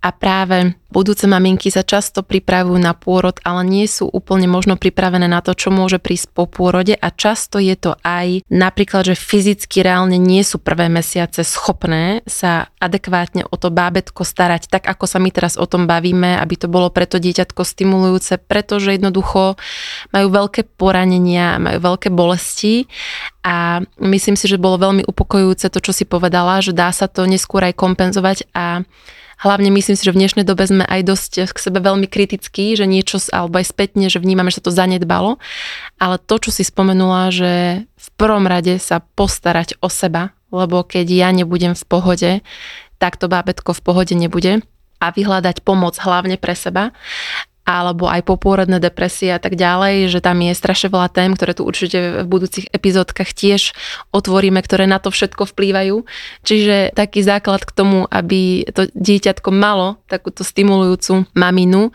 a 0.07 0.15
práve 0.15 0.71
budúce 0.87 1.27
maminky 1.27 1.67
sa 1.67 1.83
často 1.83 2.23
pripravujú 2.23 2.79
na 2.79 2.95
pôrod, 2.95 3.35
ale 3.43 3.67
nie 3.67 3.91
sú 3.91 4.07
úplne 4.07 4.47
možno 4.47 4.79
pripravené 4.79 5.27
na 5.27 5.43
to, 5.43 5.51
čo 5.51 5.67
môže 5.67 5.99
prísť 5.99 6.31
po 6.31 6.47
pôrode 6.47 6.95
a 6.95 7.11
často 7.11 7.59
je 7.59 7.75
to 7.75 7.99
aj 8.07 8.47
napríklad, 8.47 9.03
že 9.03 9.19
fyzicky 9.19 9.83
reálne 9.83 10.15
nie 10.15 10.47
sú 10.47 10.63
prvé 10.63 10.87
mesiace 10.87 11.43
schopné 11.43 12.23
sa 12.23 12.71
adekvátne 12.79 13.43
o 13.51 13.55
to 13.59 13.67
bábetko 13.67 14.23
starať, 14.23 14.71
tak 14.71 14.87
ako 14.87 15.11
sa 15.11 15.19
my 15.19 15.27
teraz 15.27 15.59
o 15.59 15.67
tom 15.67 15.91
bavíme, 15.91 16.39
aby 16.39 16.55
to 16.55 16.71
bolo 16.71 16.87
preto 16.87 17.19
dieťatko 17.19 17.67
stimulujúce, 17.67 18.39
pretože 18.39 18.95
jednoducho 18.95 19.59
majú 20.15 20.27
veľké 20.31 20.71
poranenia, 20.79 21.59
majú 21.59 21.83
veľké 21.83 22.15
bolesti 22.15 22.87
a 23.43 23.83
myslím 23.99 24.39
si, 24.39 24.47
že 24.47 24.55
bolo 24.55 24.79
veľmi 24.79 25.03
upokojujúce 25.03 25.67
to, 25.67 25.83
čo 25.83 25.91
si 25.91 26.07
povedala, 26.07 26.63
že 26.63 26.71
dá 26.71 26.95
sa 26.95 27.11
to 27.11 27.27
neskôr 27.27 27.67
aj 27.67 27.75
kompenzovať 27.75 28.47
a 28.55 28.87
Hlavne 29.37 29.69
myslím 29.69 29.93
si, 29.93 30.01
že 30.01 30.13
v 30.13 30.25
dnešnej 30.25 30.45
dobe 30.49 30.65
sme 30.65 30.81
aj 30.81 31.01
dosť 31.05 31.53
k 31.53 31.57
sebe 31.61 31.77
veľmi 31.77 32.09
kritickí, 32.09 32.73
že 32.73 32.89
niečo, 32.89 33.21
alebo 33.29 33.61
aj 33.61 33.69
spätne, 33.69 34.09
že 34.09 34.17
vnímame, 34.17 34.49
že 34.49 34.59
sa 34.61 34.65
to 34.65 34.73
zanedbalo. 34.73 35.37
Ale 36.01 36.17
to, 36.17 36.41
čo 36.41 36.49
si 36.49 36.65
spomenula, 36.65 37.29
že 37.29 37.85
v 37.85 38.07
prvom 38.17 38.49
rade 38.49 38.81
sa 38.81 38.97
postarať 39.01 39.77
o 39.77 39.93
seba, 39.93 40.33
lebo 40.49 40.81
keď 40.81 41.05
ja 41.05 41.29
nebudem 41.29 41.77
v 41.77 41.85
pohode, 41.85 42.31
tak 42.97 43.21
to 43.21 43.29
bábetko 43.29 43.77
v 43.77 43.83
pohode 43.85 44.13
nebude 44.17 44.65
a 44.97 45.07
vyhľadať 45.13 45.61
pomoc 45.61 45.93
hlavne 46.01 46.41
pre 46.41 46.57
seba 46.57 46.89
alebo 47.67 48.07
aj 48.07 48.23
popôrodné 48.23 48.79
depresie 48.79 49.35
a 49.35 49.43
tak 49.43 49.59
ďalej, 49.59 50.07
že 50.07 50.23
tam 50.23 50.39
je 50.39 50.55
strašne 50.55 50.87
veľa 50.87 51.11
tém, 51.11 51.35
ktoré 51.35 51.51
tu 51.51 51.67
určite 51.67 52.23
v 52.23 52.27
budúcich 52.31 52.71
epizódkach 52.71 53.35
tiež 53.35 53.75
otvoríme, 54.15 54.63
ktoré 54.63 54.87
na 54.87 55.03
to 55.03 55.11
všetko 55.11 55.51
vplývajú. 55.51 56.07
Čiže 56.47 56.95
taký 56.95 57.27
základ 57.27 57.67
k 57.67 57.75
tomu, 57.75 58.07
aby 58.07 58.63
to 58.71 58.87
dieťatko 58.95 59.51
malo 59.51 59.99
takúto 60.07 60.47
stimulujúcu 60.47 61.27
maminu, 61.35 61.91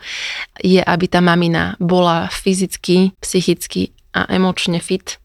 je, 0.61 0.77
aby 0.77 1.05
tá 1.09 1.25
mamina 1.25 1.73
bola 1.81 2.29
fyzicky, 2.29 3.17
psychicky 3.17 3.97
a 4.13 4.29
emočne 4.29 4.77
fit. 4.77 5.17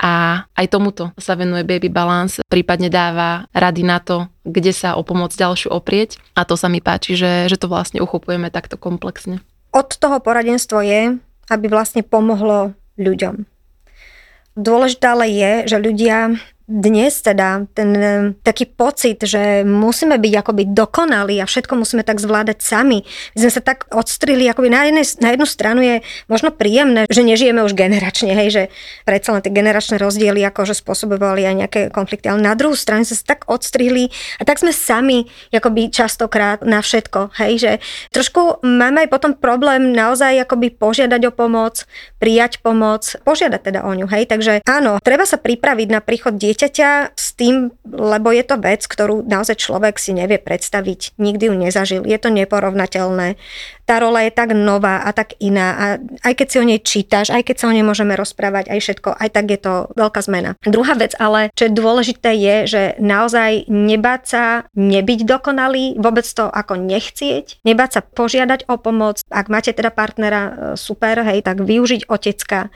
A 0.00 0.44
aj 0.56 0.72
tomuto 0.72 1.12
sa 1.20 1.36
venuje 1.36 1.60
Baby 1.68 1.92
Balance, 1.92 2.40
prípadne 2.48 2.88
dáva 2.88 3.44
rady 3.52 3.84
na 3.84 4.00
to, 4.00 4.32
kde 4.48 4.72
sa 4.72 4.96
o 4.96 5.04
pomoc 5.04 5.36
ďalšiu 5.36 5.68
oprieť. 5.68 6.16
A 6.32 6.48
to 6.48 6.56
sa 6.56 6.72
mi 6.72 6.80
páči, 6.80 7.20
že, 7.20 7.52
že 7.52 7.60
to 7.60 7.68
vlastne 7.68 8.00
uchopujeme 8.00 8.48
takto 8.48 8.80
komplexne 8.80 9.44
od 9.70 9.88
toho 9.96 10.18
poradenstvo 10.18 10.82
je, 10.82 11.18
aby 11.50 11.66
vlastne 11.66 12.06
pomohlo 12.06 12.74
ľuďom. 12.98 13.46
Dôležité 14.58 15.06
ale 15.14 15.26
je, 15.30 15.52
že 15.70 15.76
ľudia 15.78 16.36
dnes 16.70 17.18
teda 17.18 17.66
ten 17.74 17.90
e, 17.98 18.14
taký 18.46 18.70
pocit, 18.70 19.18
že 19.26 19.66
musíme 19.66 20.14
byť 20.22 20.34
akoby 20.38 20.62
dokonalí 20.70 21.42
a 21.42 21.50
všetko 21.50 21.74
musíme 21.74 22.06
tak 22.06 22.22
zvládať 22.22 22.62
sami. 22.62 23.02
My 23.34 23.38
sme 23.42 23.50
sa 23.50 23.58
tak 23.58 23.90
odstrili, 23.90 24.46
akoby 24.46 24.70
na, 24.70 24.86
jednej, 24.86 25.02
na 25.18 25.34
jednu 25.34 25.46
stranu 25.50 25.82
je 25.82 26.06
možno 26.30 26.54
príjemné, 26.54 27.10
že 27.10 27.26
nežijeme 27.26 27.66
už 27.66 27.74
generačne, 27.74 28.30
hej, 28.38 28.48
že 28.54 28.62
predsa 29.02 29.34
len 29.34 29.42
tie 29.42 29.50
generačné 29.50 29.98
rozdiely 29.98 30.46
akože 30.46 30.78
spôsobovali 30.78 31.42
aj 31.42 31.54
nejaké 31.58 31.80
konflikty, 31.90 32.30
ale 32.30 32.38
na 32.38 32.54
druhú 32.54 32.78
stranu 32.78 33.02
sa 33.02 33.18
tak 33.18 33.50
odstrihli 33.50 34.14
a 34.38 34.46
tak 34.46 34.62
sme 34.62 34.70
sami 34.70 35.26
akoby 35.50 35.90
častokrát 35.90 36.62
na 36.62 36.78
všetko, 36.78 37.34
hej, 37.42 37.52
že 37.58 37.72
trošku 38.14 38.62
máme 38.62 39.04
aj 39.04 39.08
potom 39.10 39.34
problém 39.34 39.90
naozaj 39.90 40.46
akoby 40.46 40.70
požiadať 40.70 41.20
o 41.26 41.32
pomoc, 41.34 41.82
prijať 42.22 42.62
pomoc, 42.62 43.02
požiadať 43.26 43.60
teda 43.66 43.80
o 43.82 43.90
ňu, 43.90 44.06
hej, 44.06 44.30
takže 44.30 44.62
áno, 44.68 45.02
treba 45.02 45.26
sa 45.26 45.34
pripraviť 45.34 45.88
na 45.90 45.98
príchod 45.98 46.38
dieťa 46.38 46.59
dieťaťa 46.60 47.16
s 47.16 47.32
tým, 47.40 47.72
lebo 47.88 48.28
je 48.36 48.44
to 48.44 48.60
vec, 48.60 48.84
ktorú 48.84 49.24
naozaj 49.24 49.56
človek 49.56 49.96
si 49.96 50.12
nevie 50.12 50.36
predstaviť, 50.36 51.16
nikdy 51.16 51.48
ju 51.48 51.54
nezažil, 51.56 52.02
je 52.04 52.18
to 52.20 52.28
neporovnateľné. 52.28 53.40
Tá 53.88 53.96
rola 53.96 54.28
je 54.28 54.30
tak 54.36 54.52
nová 54.52 55.00
a 55.00 55.10
tak 55.16 55.40
iná 55.40 55.68
a 55.72 55.84
aj 56.20 56.34
keď 56.36 56.46
si 56.46 56.56
o 56.60 56.68
nej 56.68 56.80
čítaš, 56.84 57.32
aj 57.32 57.48
keď 57.48 57.56
sa 57.56 57.68
o 57.72 57.74
nej 57.74 57.82
môžeme 57.82 58.12
rozprávať, 58.12 58.68
aj 58.68 58.78
všetko, 58.84 59.08
aj 59.16 59.28
tak 59.32 59.46
je 59.48 59.58
to 59.58 59.74
veľká 59.96 60.20
zmena. 60.20 60.54
Druhá 60.62 60.94
vec 61.00 61.16
ale, 61.16 61.48
čo 61.56 61.66
je 61.66 61.72
dôležité 61.72 62.36
je, 62.36 62.56
že 62.68 62.82
naozaj 63.00 63.66
nebáť 63.72 64.22
sa 64.28 64.44
nebyť 64.76 65.24
dokonalý, 65.24 65.96
vôbec 65.96 66.28
to 66.28 66.44
ako 66.44 66.76
nechcieť, 66.76 67.64
nebáť 67.64 67.90
sa 67.90 68.00
požiadať 68.04 68.68
o 68.68 68.76
pomoc, 68.76 69.24
ak 69.32 69.48
máte 69.48 69.72
teda 69.72 69.88
partnera 69.90 70.42
e, 70.44 70.52
super, 70.76 71.24
hej, 71.24 71.40
tak 71.40 71.64
využiť 71.64 72.06
otecka, 72.06 72.68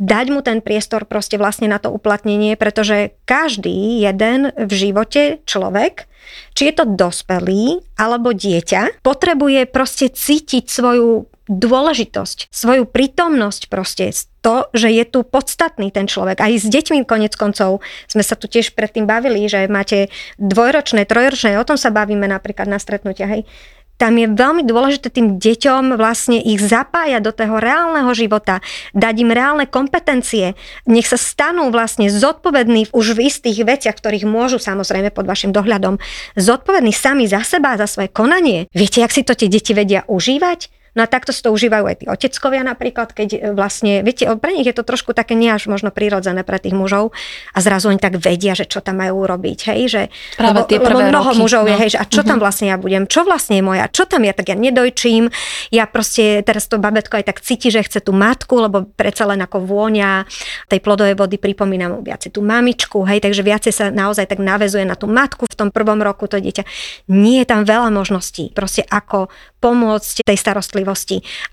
dať 0.00 0.26
mu 0.32 0.40
ten 0.40 0.64
priestor 0.64 1.04
proste 1.04 1.36
vlastne 1.36 1.68
na 1.68 1.82
to 1.82 1.92
uplatnenie, 1.92 2.56
pretože 2.56 3.12
každý 3.24 4.00
jeden 4.04 4.52
v 4.54 4.72
živote 4.72 5.44
človek 5.48 6.08
či 6.54 6.70
je 6.70 6.74
to 6.74 6.84
dospelý 6.88 7.82
alebo 7.98 8.32
dieťa, 8.32 9.04
potrebuje 9.04 9.68
proste 9.68 10.10
cítiť 10.10 10.64
svoju 10.66 11.28
dôležitosť, 11.44 12.48
svoju 12.48 12.88
prítomnosť 12.88 13.68
proste, 13.68 14.08
to, 14.40 14.64
že 14.72 14.88
je 14.88 15.04
tu 15.04 15.20
podstatný 15.28 15.92
ten 15.92 16.08
človek. 16.08 16.40
Aj 16.40 16.52
s 16.52 16.64
deťmi 16.64 17.04
konec 17.04 17.36
koncov 17.36 17.84
sme 18.08 18.24
sa 18.24 18.32
tu 18.32 18.48
tiež 18.48 18.72
predtým 18.72 19.04
bavili, 19.04 19.44
že 19.44 19.68
máte 19.68 20.08
dvojročné, 20.40 21.04
trojročné, 21.04 21.60
o 21.60 21.68
tom 21.68 21.76
sa 21.76 21.92
bavíme 21.92 22.24
napríklad 22.24 22.64
na 22.64 22.80
stretnutia, 22.80 23.28
hej 23.28 23.44
tam 23.96 24.18
je 24.18 24.26
veľmi 24.26 24.66
dôležité 24.66 25.10
tým 25.10 25.38
deťom 25.38 25.94
vlastne 25.94 26.38
ich 26.42 26.58
zapájať 26.58 27.22
do 27.22 27.32
toho 27.32 27.62
reálneho 27.62 28.10
života, 28.12 28.58
dať 28.92 29.14
im 29.22 29.30
reálne 29.30 29.66
kompetencie, 29.70 30.58
nech 30.84 31.06
sa 31.06 31.18
stanú 31.18 31.70
vlastne 31.70 32.10
zodpovední 32.10 32.90
už 32.90 33.14
v 33.14 33.30
istých 33.30 33.62
veciach, 33.62 33.96
ktorých 33.96 34.26
môžu 34.26 34.58
samozrejme 34.58 35.14
pod 35.14 35.26
vašim 35.30 35.54
dohľadom, 35.54 36.02
zodpovední 36.34 36.90
sami 36.90 37.30
za 37.30 37.46
seba, 37.46 37.78
za 37.78 37.86
svoje 37.86 38.10
konanie. 38.10 38.66
Viete, 38.74 39.00
jak 39.00 39.14
si 39.14 39.22
to 39.22 39.38
tie 39.38 39.46
deti 39.46 39.72
vedia 39.72 40.02
užívať? 40.10 40.83
No 40.94 41.02
a 41.02 41.10
takto 41.10 41.34
si 41.34 41.42
to 41.42 41.50
užívajú 41.50 41.84
aj 41.90 41.96
tí 41.98 42.06
oteckovia 42.06 42.62
napríklad, 42.62 43.10
keď 43.10 43.28
e, 43.34 43.38
vlastne, 43.50 44.06
viete, 44.06 44.30
pre 44.38 44.54
nich 44.54 44.66
je 44.66 44.74
to 44.78 44.86
trošku 44.86 45.10
také 45.10 45.34
nie 45.34 45.50
až 45.50 45.66
možno 45.66 45.90
prirodzené 45.90 46.46
pre 46.46 46.62
tých 46.62 46.72
mužov 46.72 47.10
a 47.50 47.58
zrazu 47.58 47.90
oni 47.90 47.98
tak 47.98 48.22
vedia, 48.22 48.54
že 48.54 48.70
čo 48.70 48.78
tam 48.78 49.02
majú 49.02 49.26
robiť, 49.26 49.74
hej, 49.74 49.80
že 49.90 50.02
Práve 50.38 50.62
lebo, 50.62 50.70
tie 50.70 50.78
prvé 50.78 51.10
lebo 51.10 51.10
mnoho 51.10 51.30
roky, 51.34 51.40
mužov 51.42 51.64
je, 51.66 51.74
no. 51.74 51.80
hej, 51.82 51.90
že 51.94 51.98
a 51.98 52.06
čo 52.06 52.22
tam 52.22 52.38
vlastne 52.38 52.70
ja 52.70 52.78
budem, 52.78 53.10
čo 53.10 53.26
vlastne 53.26 53.58
je 53.58 53.64
moja, 53.66 53.90
čo 53.90 54.06
tam 54.06 54.22
ja, 54.22 54.30
tak 54.30 54.54
ja 54.54 54.56
nedojčím, 54.56 55.34
ja 55.74 55.84
proste 55.90 56.46
teraz 56.46 56.70
to 56.70 56.78
babetko 56.78 57.18
aj 57.18 57.26
tak 57.26 57.42
cíti, 57.42 57.74
že 57.74 57.82
chce 57.82 57.98
tú 57.98 58.14
matku, 58.14 58.54
lebo 58.62 58.86
predsa 58.94 59.26
len 59.26 59.42
ako 59.42 59.66
vôňa 59.66 60.30
tej 60.70 60.78
plodovej 60.78 61.18
vody 61.18 61.42
pripomína 61.42 61.90
mu 61.90 62.06
viacej 62.06 62.30
tú 62.30 62.40
mamičku, 62.46 63.02
hej, 63.02 63.18
takže 63.18 63.42
viacej 63.42 63.72
sa 63.74 63.84
naozaj 63.90 64.30
tak 64.30 64.38
navezuje 64.38 64.86
na 64.86 64.94
tú 64.94 65.10
matku 65.10 65.50
v 65.50 65.58
tom 65.58 65.68
prvom 65.74 65.98
roku 65.98 66.30
to 66.30 66.38
dieťa. 66.38 66.62
Nie 67.10 67.42
je 67.42 67.50
tam 67.50 67.66
veľa 67.66 67.90
možností, 67.90 68.54
proste 68.54 68.86
ako 68.86 69.26
pomôcť 69.58 70.28
tej 70.28 70.36
starostlivosti, 70.36 70.83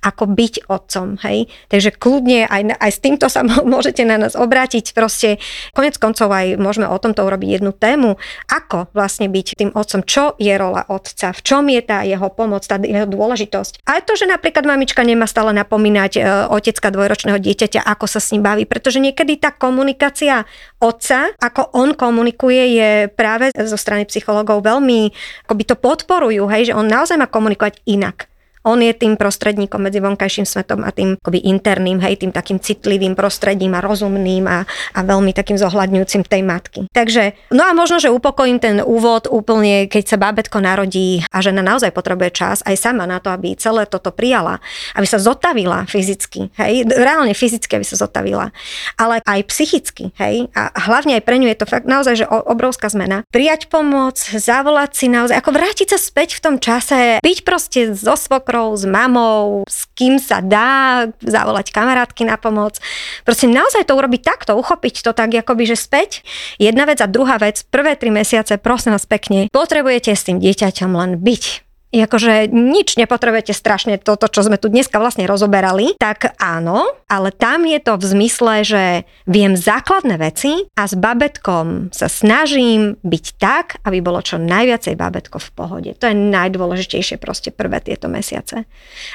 ako 0.04 0.28
byť 0.28 0.68
otcom, 0.68 1.16
hej. 1.24 1.48
Takže 1.72 1.96
kľudne 1.96 2.46
aj, 2.52 2.62
aj 2.78 2.92
s 2.92 3.00
týmto 3.00 3.26
sa 3.32 3.48
môžete 3.74 4.04
na 4.04 4.20
nás 4.20 4.36
obrátiť, 4.36 4.92
proste 4.92 5.40
konec 5.72 5.96
koncov 5.96 6.28
aj 6.34 6.60
môžeme 6.60 6.90
o 6.92 6.98
tomto 7.00 7.24
urobiť 7.24 7.62
jednu 7.62 7.72
tému, 7.72 8.20
ako 8.52 8.92
vlastne 8.92 9.32
byť 9.32 9.48
tým 9.56 9.72
otcom, 9.72 10.02
čo 10.04 10.36
je 10.42 10.54
rola 10.58 10.84
otca, 10.90 11.32
v 11.32 11.42
čom 11.42 11.64
je 11.70 11.82
tá 11.86 12.04
jeho 12.04 12.28
pomoc, 12.34 12.66
tá 12.66 12.82
jeho 12.82 13.08
dôležitosť. 13.08 13.86
Aj 13.86 14.02
to, 14.04 14.18
že 14.18 14.26
napríklad 14.26 14.66
mamička 14.66 15.06
nemá 15.06 15.30
stále 15.30 15.54
napomínať 15.54 16.12
e, 16.18 16.22
otecka 16.50 16.90
dvojročného 16.90 17.38
dieťaťa, 17.38 17.86
ako 17.86 18.06
sa 18.10 18.20
s 18.24 18.34
ním 18.34 18.42
baví, 18.42 18.66
pretože 18.66 19.04
niekedy 19.04 19.38
tá 19.38 19.54
komunikácia 19.54 20.48
otca, 20.82 21.30
ako 21.38 21.76
on 21.78 21.94
komunikuje, 21.94 22.62
je 22.80 22.92
práve 23.14 23.54
zo 23.54 23.78
strany 23.78 24.08
psychológov 24.10 24.66
veľmi, 24.66 25.14
akoby 25.46 25.64
to 25.68 25.76
podporujú, 25.78 26.50
hej, 26.50 26.72
že 26.72 26.78
on 26.78 26.88
naozaj 26.90 27.20
má 27.20 27.28
komunikovať 27.30 27.84
inak. 27.86 28.31
On 28.62 28.78
je 28.78 28.94
tým 28.94 29.18
prostredníkom 29.18 29.82
medzi 29.82 29.98
vonkajším 29.98 30.46
svetom 30.46 30.86
a 30.86 30.94
tým 30.94 31.18
akoby 31.18 31.50
interným, 31.50 31.98
hej, 32.06 32.22
tým 32.22 32.30
takým 32.30 32.62
citlivým 32.62 33.18
prostredím 33.18 33.74
a 33.74 33.82
rozumným 33.82 34.46
a, 34.46 34.70
a 34.94 35.00
veľmi 35.02 35.34
takým 35.34 35.58
zohľadňujúcim 35.58 36.22
tej 36.30 36.42
matky. 36.46 36.86
Takže, 36.94 37.34
no 37.50 37.66
a 37.66 37.74
možno, 37.74 37.98
že 37.98 38.14
upokojím 38.14 38.62
ten 38.62 38.78
úvod 38.86 39.26
úplne, 39.26 39.90
keď 39.90 40.04
sa 40.14 40.18
bábetko 40.22 40.62
narodí 40.62 41.26
a 41.34 41.42
žena 41.42 41.66
naozaj 41.66 41.90
potrebuje 41.90 42.30
čas 42.38 42.58
aj 42.62 42.78
sama 42.78 43.10
na 43.10 43.18
to, 43.18 43.34
aby 43.34 43.58
celé 43.58 43.90
toto 43.90 44.14
prijala, 44.14 44.62
aby 44.94 45.10
sa 45.10 45.18
zotavila 45.18 45.90
fyzicky, 45.90 46.54
hej, 46.62 46.86
reálne 46.86 47.34
fyzicky, 47.34 47.82
aby 47.82 47.86
sa 47.88 47.98
zotavila, 47.98 48.54
ale 48.94 49.26
aj 49.26 49.42
psychicky, 49.50 50.14
hej, 50.22 50.54
a 50.54 50.70
hlavne 50.86 51.18
aj 51.18 51.26
pre 51.26 51.42
ňu 51.42 51.50
je 51.50 51.58
to 51.58 51.66
fakt 51.66 51.90
naozaj, 51.90 52.14
že 52.14 52.30
obrovská 52.30 52.94
zmena. 52.94 53.26
Prijať 53.34 53.74
pomoc, 53.74 54.22
zavolať 54.22 54.92
si 54.94 55.08
naozaj, 55.10 55.42
ako 55.42 55.52
vrátiť 55.58 55.98
sa 55.98 56.00
späť 56.00 56.38
v 56.38 56.44
tom 56.46 56.56
čase, 56.62 57.18
byť 57.24 57.38
proste 57.42 57.98
so 57.98 58.14
svok 58.14 58.51
svokrou, 58.52 58.76
s 58.76 58.84
mamou, 58.84 59.64
s 59.64 59.88
kým 59.96 60.20
sa 60.20 60.44
dá, 60.44 61.08
zavolať 61.24 61.72
kamarátky 61.72 62.28
na 62.28 62.36
pomoc. 62.36 62.84
Proste 63.24 63.48
naozaj 63.48 63.88
to 63.88 63.96
urobiť 63.96 64.22
takto, 64.28 64.60
uchopiť 64.60 65.08
to 65.08 65.16
tak 65.16 65.32
akoby, 65.32 65.72
že 65.72 65.80
späť. 65.80 66.20
Jedna 66.60 66.84
vec 66.84 67.00
a 67.00 67.08
druhá 67.08 67.40
vec, 67.40 67.64
prvé 67.72 67.96
tri 67.96 68.12
mesiace, 68.12 68.60
prosím 68.60 68.92
vás 68.92 69.08
pekne, 69.08 69.48
potrebujete 69.56 70.12
s 70.12 70.28
tým 70.28 70.44
dieťaťom 70.44 70.92
len 70.92 71.16
byť 71.24 71.71
I 71.92 72.08
akože 72.08 72.48
nič 72.48 72.96
nepotrebujete 72.96 73.52
strašne 73.52 74.00
toto, 74.00 74.32
čo 74.32 74.48
sme 74.48 74.56
tu 74.56 74.72
dneska 74.72 74.96
vlastne 74.96 75.28
rozoberali, 75.28 76.00
tak 76.00 76.40
áno, 76.40 76.88
ale 77.12 77.36
tam 77.36 77.68
je 77.68 77.84
to 77.84 78.00
v 78.00 78.04
zmysle, 78.08 78.54
že 78.64 78.84
viem 79.28 79.60
základné 79.60 80.16
veci 80.16 80.72
a 80.80 80.88
s 80.88 80.96
babetkom 80.96 81.92
sa 81.92 82.08
snažím 82.08 82.96
byť 83.04 83.26
tak, 83.36 83.84
aby 83.84 84.00
bolo 84.00 84.24
čo 84.24 84.40
najviacej 84.40 84.96
babetko 84.96 85.36
v 85.44 85.50
pohode. 85.52 85.92
To 86.00 86.08
je 86.08 86.16
najdôležitejšie 86.16 87.20
proste 87.20 87.52
prvé 87.52 87.84
tieto 87.84 88.08
mesiace. 88.08 88.64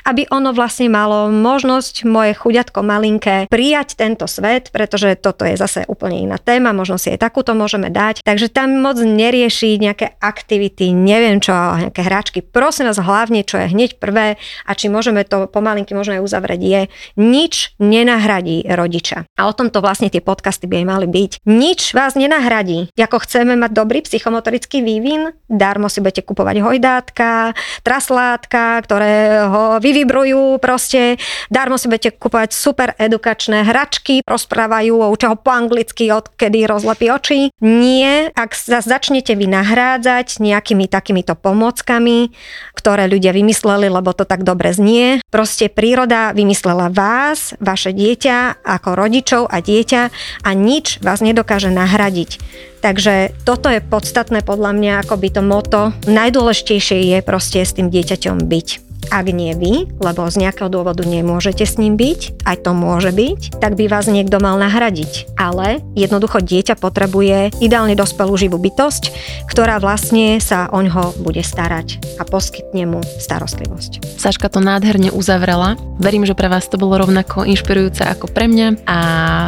Aby 0.05 0.29
ono 0.29 0.53
vlastne 0.53 0.93
malo 0.93 1.33
možnosť, 1.33 2.05
moje 2.05 2.37
chuďatko 2.37 2.85
malinké, 2.85 3.49
prijať 3.49 3.97
tento 3.97 4.29
svet, 4.29 4.69
pretože 4.69 5.17
toto 5.17 5.49
je 5.49 5.57
zase 5.57 5.89
úplne 5.89 6.29
iná 6.29 6.37
téma, 6.37 6.77
možno 6.77 7.01
si 7.01 7.09
aj 7.17 7.25
takúto 7.25 7.57
môžeme 7.57 7.89
dať. 7.89 8.21
Takže 8.21 8.53
tam 8.53 8.85
moc 8.85 9.01
neriešiť 9.01 9.77
nejaké 9.81 10.07
aktivity, 10.21 10.93
neviem 10.93 11.41
čo, 11.41 11.57
nejaké 11.57 12.05
hráčky 12.05 12.45
prosím 12.67 12.91
vás 12.91 12.99
hlavne, 12.99 13.47
čo 13.47 13.63
je 13.63 13.71
hneď 13.71 14.03
prvé 14.03 14.43
a 14.67 14.75
či 14.75 14.91
môžeme 14.91 15.23
to 15.23 15.47
pomalinky 15.47 15.95
možno 15.95 16.19
aj 16.19 16.27
uzavrieť, 16.27 16.61
je 16.67 16.81
nič 17.15 17.79
nenahradí 17.79 18.67
rodiča. 18.67 19.23
A 19.39 19.47
o 19.47 19.55
tomto 19.55 19.79
vlastne 19.79 20.11
tie 20.11 20.19
podcasty 20.19 20.67
by 20.67 20.83
aj 20.83 20.87
mali 20.91 21.07
byť. 21.07 21.47
Nič 21.47 21.95
vás 21.95 22.19
nenahradí. 22.19 22.91
Ako 22.99 23.23
chceme 23.23 23.55
mať 23.55 23.71
dobrý 23.71 24.03
psychomotorický 24.03 24.83
vývin, 24.83 25.31
darmo 25.47 25.87
si 25.87 26.03
budete 26.03 26.27
kupovať 26.27 26.59
hojdátka, 26.59 27.55
traslátka, 27.87 28.83
ktoré 28.83 29.47
ho 29.47 29.79
vyvibrujú 29.79 30.59
proste, 30.59 31.23
darmo 31.47 31.79
si 31.79 31.87
budete 31.87 32.19
kupovať 32.19 32.51
super 32.51 32.99
edukačné 32.99 33.63
hračky, 33.63 34.27
rozprávajú, 34.27 35.07
učia 35.07 35.31
ho 35.31 35.39
po 35.39 35.55
anglicky, 35.55 36.11
odkedy 36.11 36.67
rozlepí 36.67 37.15
oči. 37.15 37.55
Nie, 37.63 38.35
ak 38.35 38.59
sa 38.59 38.83
začnete 38.83 39.39
vy 39.39 39.47
nahrádzať 39.55 40.43
nejakými 40.43 40.91
takýmito 40.91 41.39
pomockami, 41.39 42.35
ktoré 42.73 43.11
ľudia 43.11 43.35
vymysleli, 43.35 43.91
lebo 43.91 44.15
to 44.15 44.23
tak 44.23 44.47
dobre 44.47 44.71
znie. 44.71 45.19
Proste 45.29 45.67
príroda 45.67 46.31
vymyslela 46.31 46.93
vás, 46.93 47.59
vaše 47.59 47.91
dieťa, 47.91 48.63
ako 48.63 48.89
rodičov 48.95 49.43
a 49.51 49.59
dieťa 49.59 50.03
a 50.47 50.51
nič 50.55 51.03
vás 51.03 51.21
nedokáže 51.21 51.75
nahradiť. 51.75 52.39
Takže 52.81 53.35
toto 53.43 53.67
je 53.67 53.83
podstatné 53.83 54.47
podľa 54.47 54.71
mňa, 54.77 54.93
ako 55.03 55.15
by 55.19 55.29
to 55.35 55.43
moto. 55.43 55.81
Najdôležitejšie 56.07 57.17
je 57.17 57.19
proste 57.27 57.67
s 57.67 57.75
tým 57.75 57.91
dieťaťom 57.91 58.47
byť. 58.47 58.86
Ak 59.07 59.31
nie 59.31 59.55
vy, 59.55 59.87
lebo 60.03 60.27
z 60.27 60.43
nejakého 60.43 60.67
dôvodu 60.67 61.07
nemôžete 61.07 61.63
s 61.63 61.79
ním 61.79 61.95
byť, 61.95 62.43
aj 62.43 62.57
to 62.67 62.71
môže 62.75 63.15
byť, 63.15 63.63
tak 63.63 63.79
by 63.79 63.87
vás 63.87 64.11
niekto 64.11 64.43
mal 64.43 64.59
nahradiť. 64.59 65.39
Ale 65.39 65.81
jednoducho 65.95 66.43
dieťa 66.43 66.75
potrebuje 66.79 67.55
ideálne 67.63 67.95
dospelú 67.95 68.35
živú 68.35 68.59
bytosť, 68.59 69.15
ktorá 69.47 69.79
vlastne 69.79 70.43
sa 70.43 70.67
o 70.75 70.83
ňo 70.83 71.23
bude 71.23 71.41
starať 71.41 72.03
a 72.19 72.27
poskytne 72.27 72.85
mu 72.87 73.01
starostlivosť. 73.23 74.19
Saška 74.19 74.51
to 74.51 74.59
nádherne 74.59 75.15
uzavrela. 75.15 75.79
Verím, 75.97 76.27
že 76.27 76.37
pre 76.37 76.51
vás 76.51 76.67
to 76.67 76.77
bolo 76.77 77.01
rovnako 77.01 77.47
inšpirujúce 77.47 78.05
ako 78.05 78.29
pre 78.29 78.51
mňa 78.51 78.85
a 78.85 78.99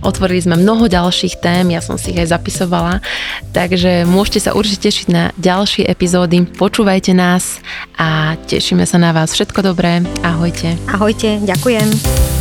otvorili 0.01 0.40
sme 0.40 0.57
mnoho 0.57 0.88
ďalších 0.88 1.38
tém, 1.44 1.74
ja 1.74 1.84
som 1.84 2.01
si 2.01 2.14
ich 2.14 2.20
aj 2.24 2.32
zapisovala, 2.32 3.05
takže 3.53 4.09
môžete 4.09 4.49
sa 4.49 4.57
určite 4.57 4.88
tešiť 4.88 5.07
na 5.12 5.34
ďalšie 5.36 5.84
epizódy. 5.84 6.46
Počúvajte 6.46 7.12
nás 7.12 7.61
a 8.01 8.38
tešíme 8.49 8.86
sa 8.88 8.96
na 8.96 9.12
vás 9.12 9.36
všetko 9.39 9.70
dobré. 9.70 10.03
Ahojte. 10.26 10.74
Ahojte, 10.91 11.39
ďakujem. 11.47 12.38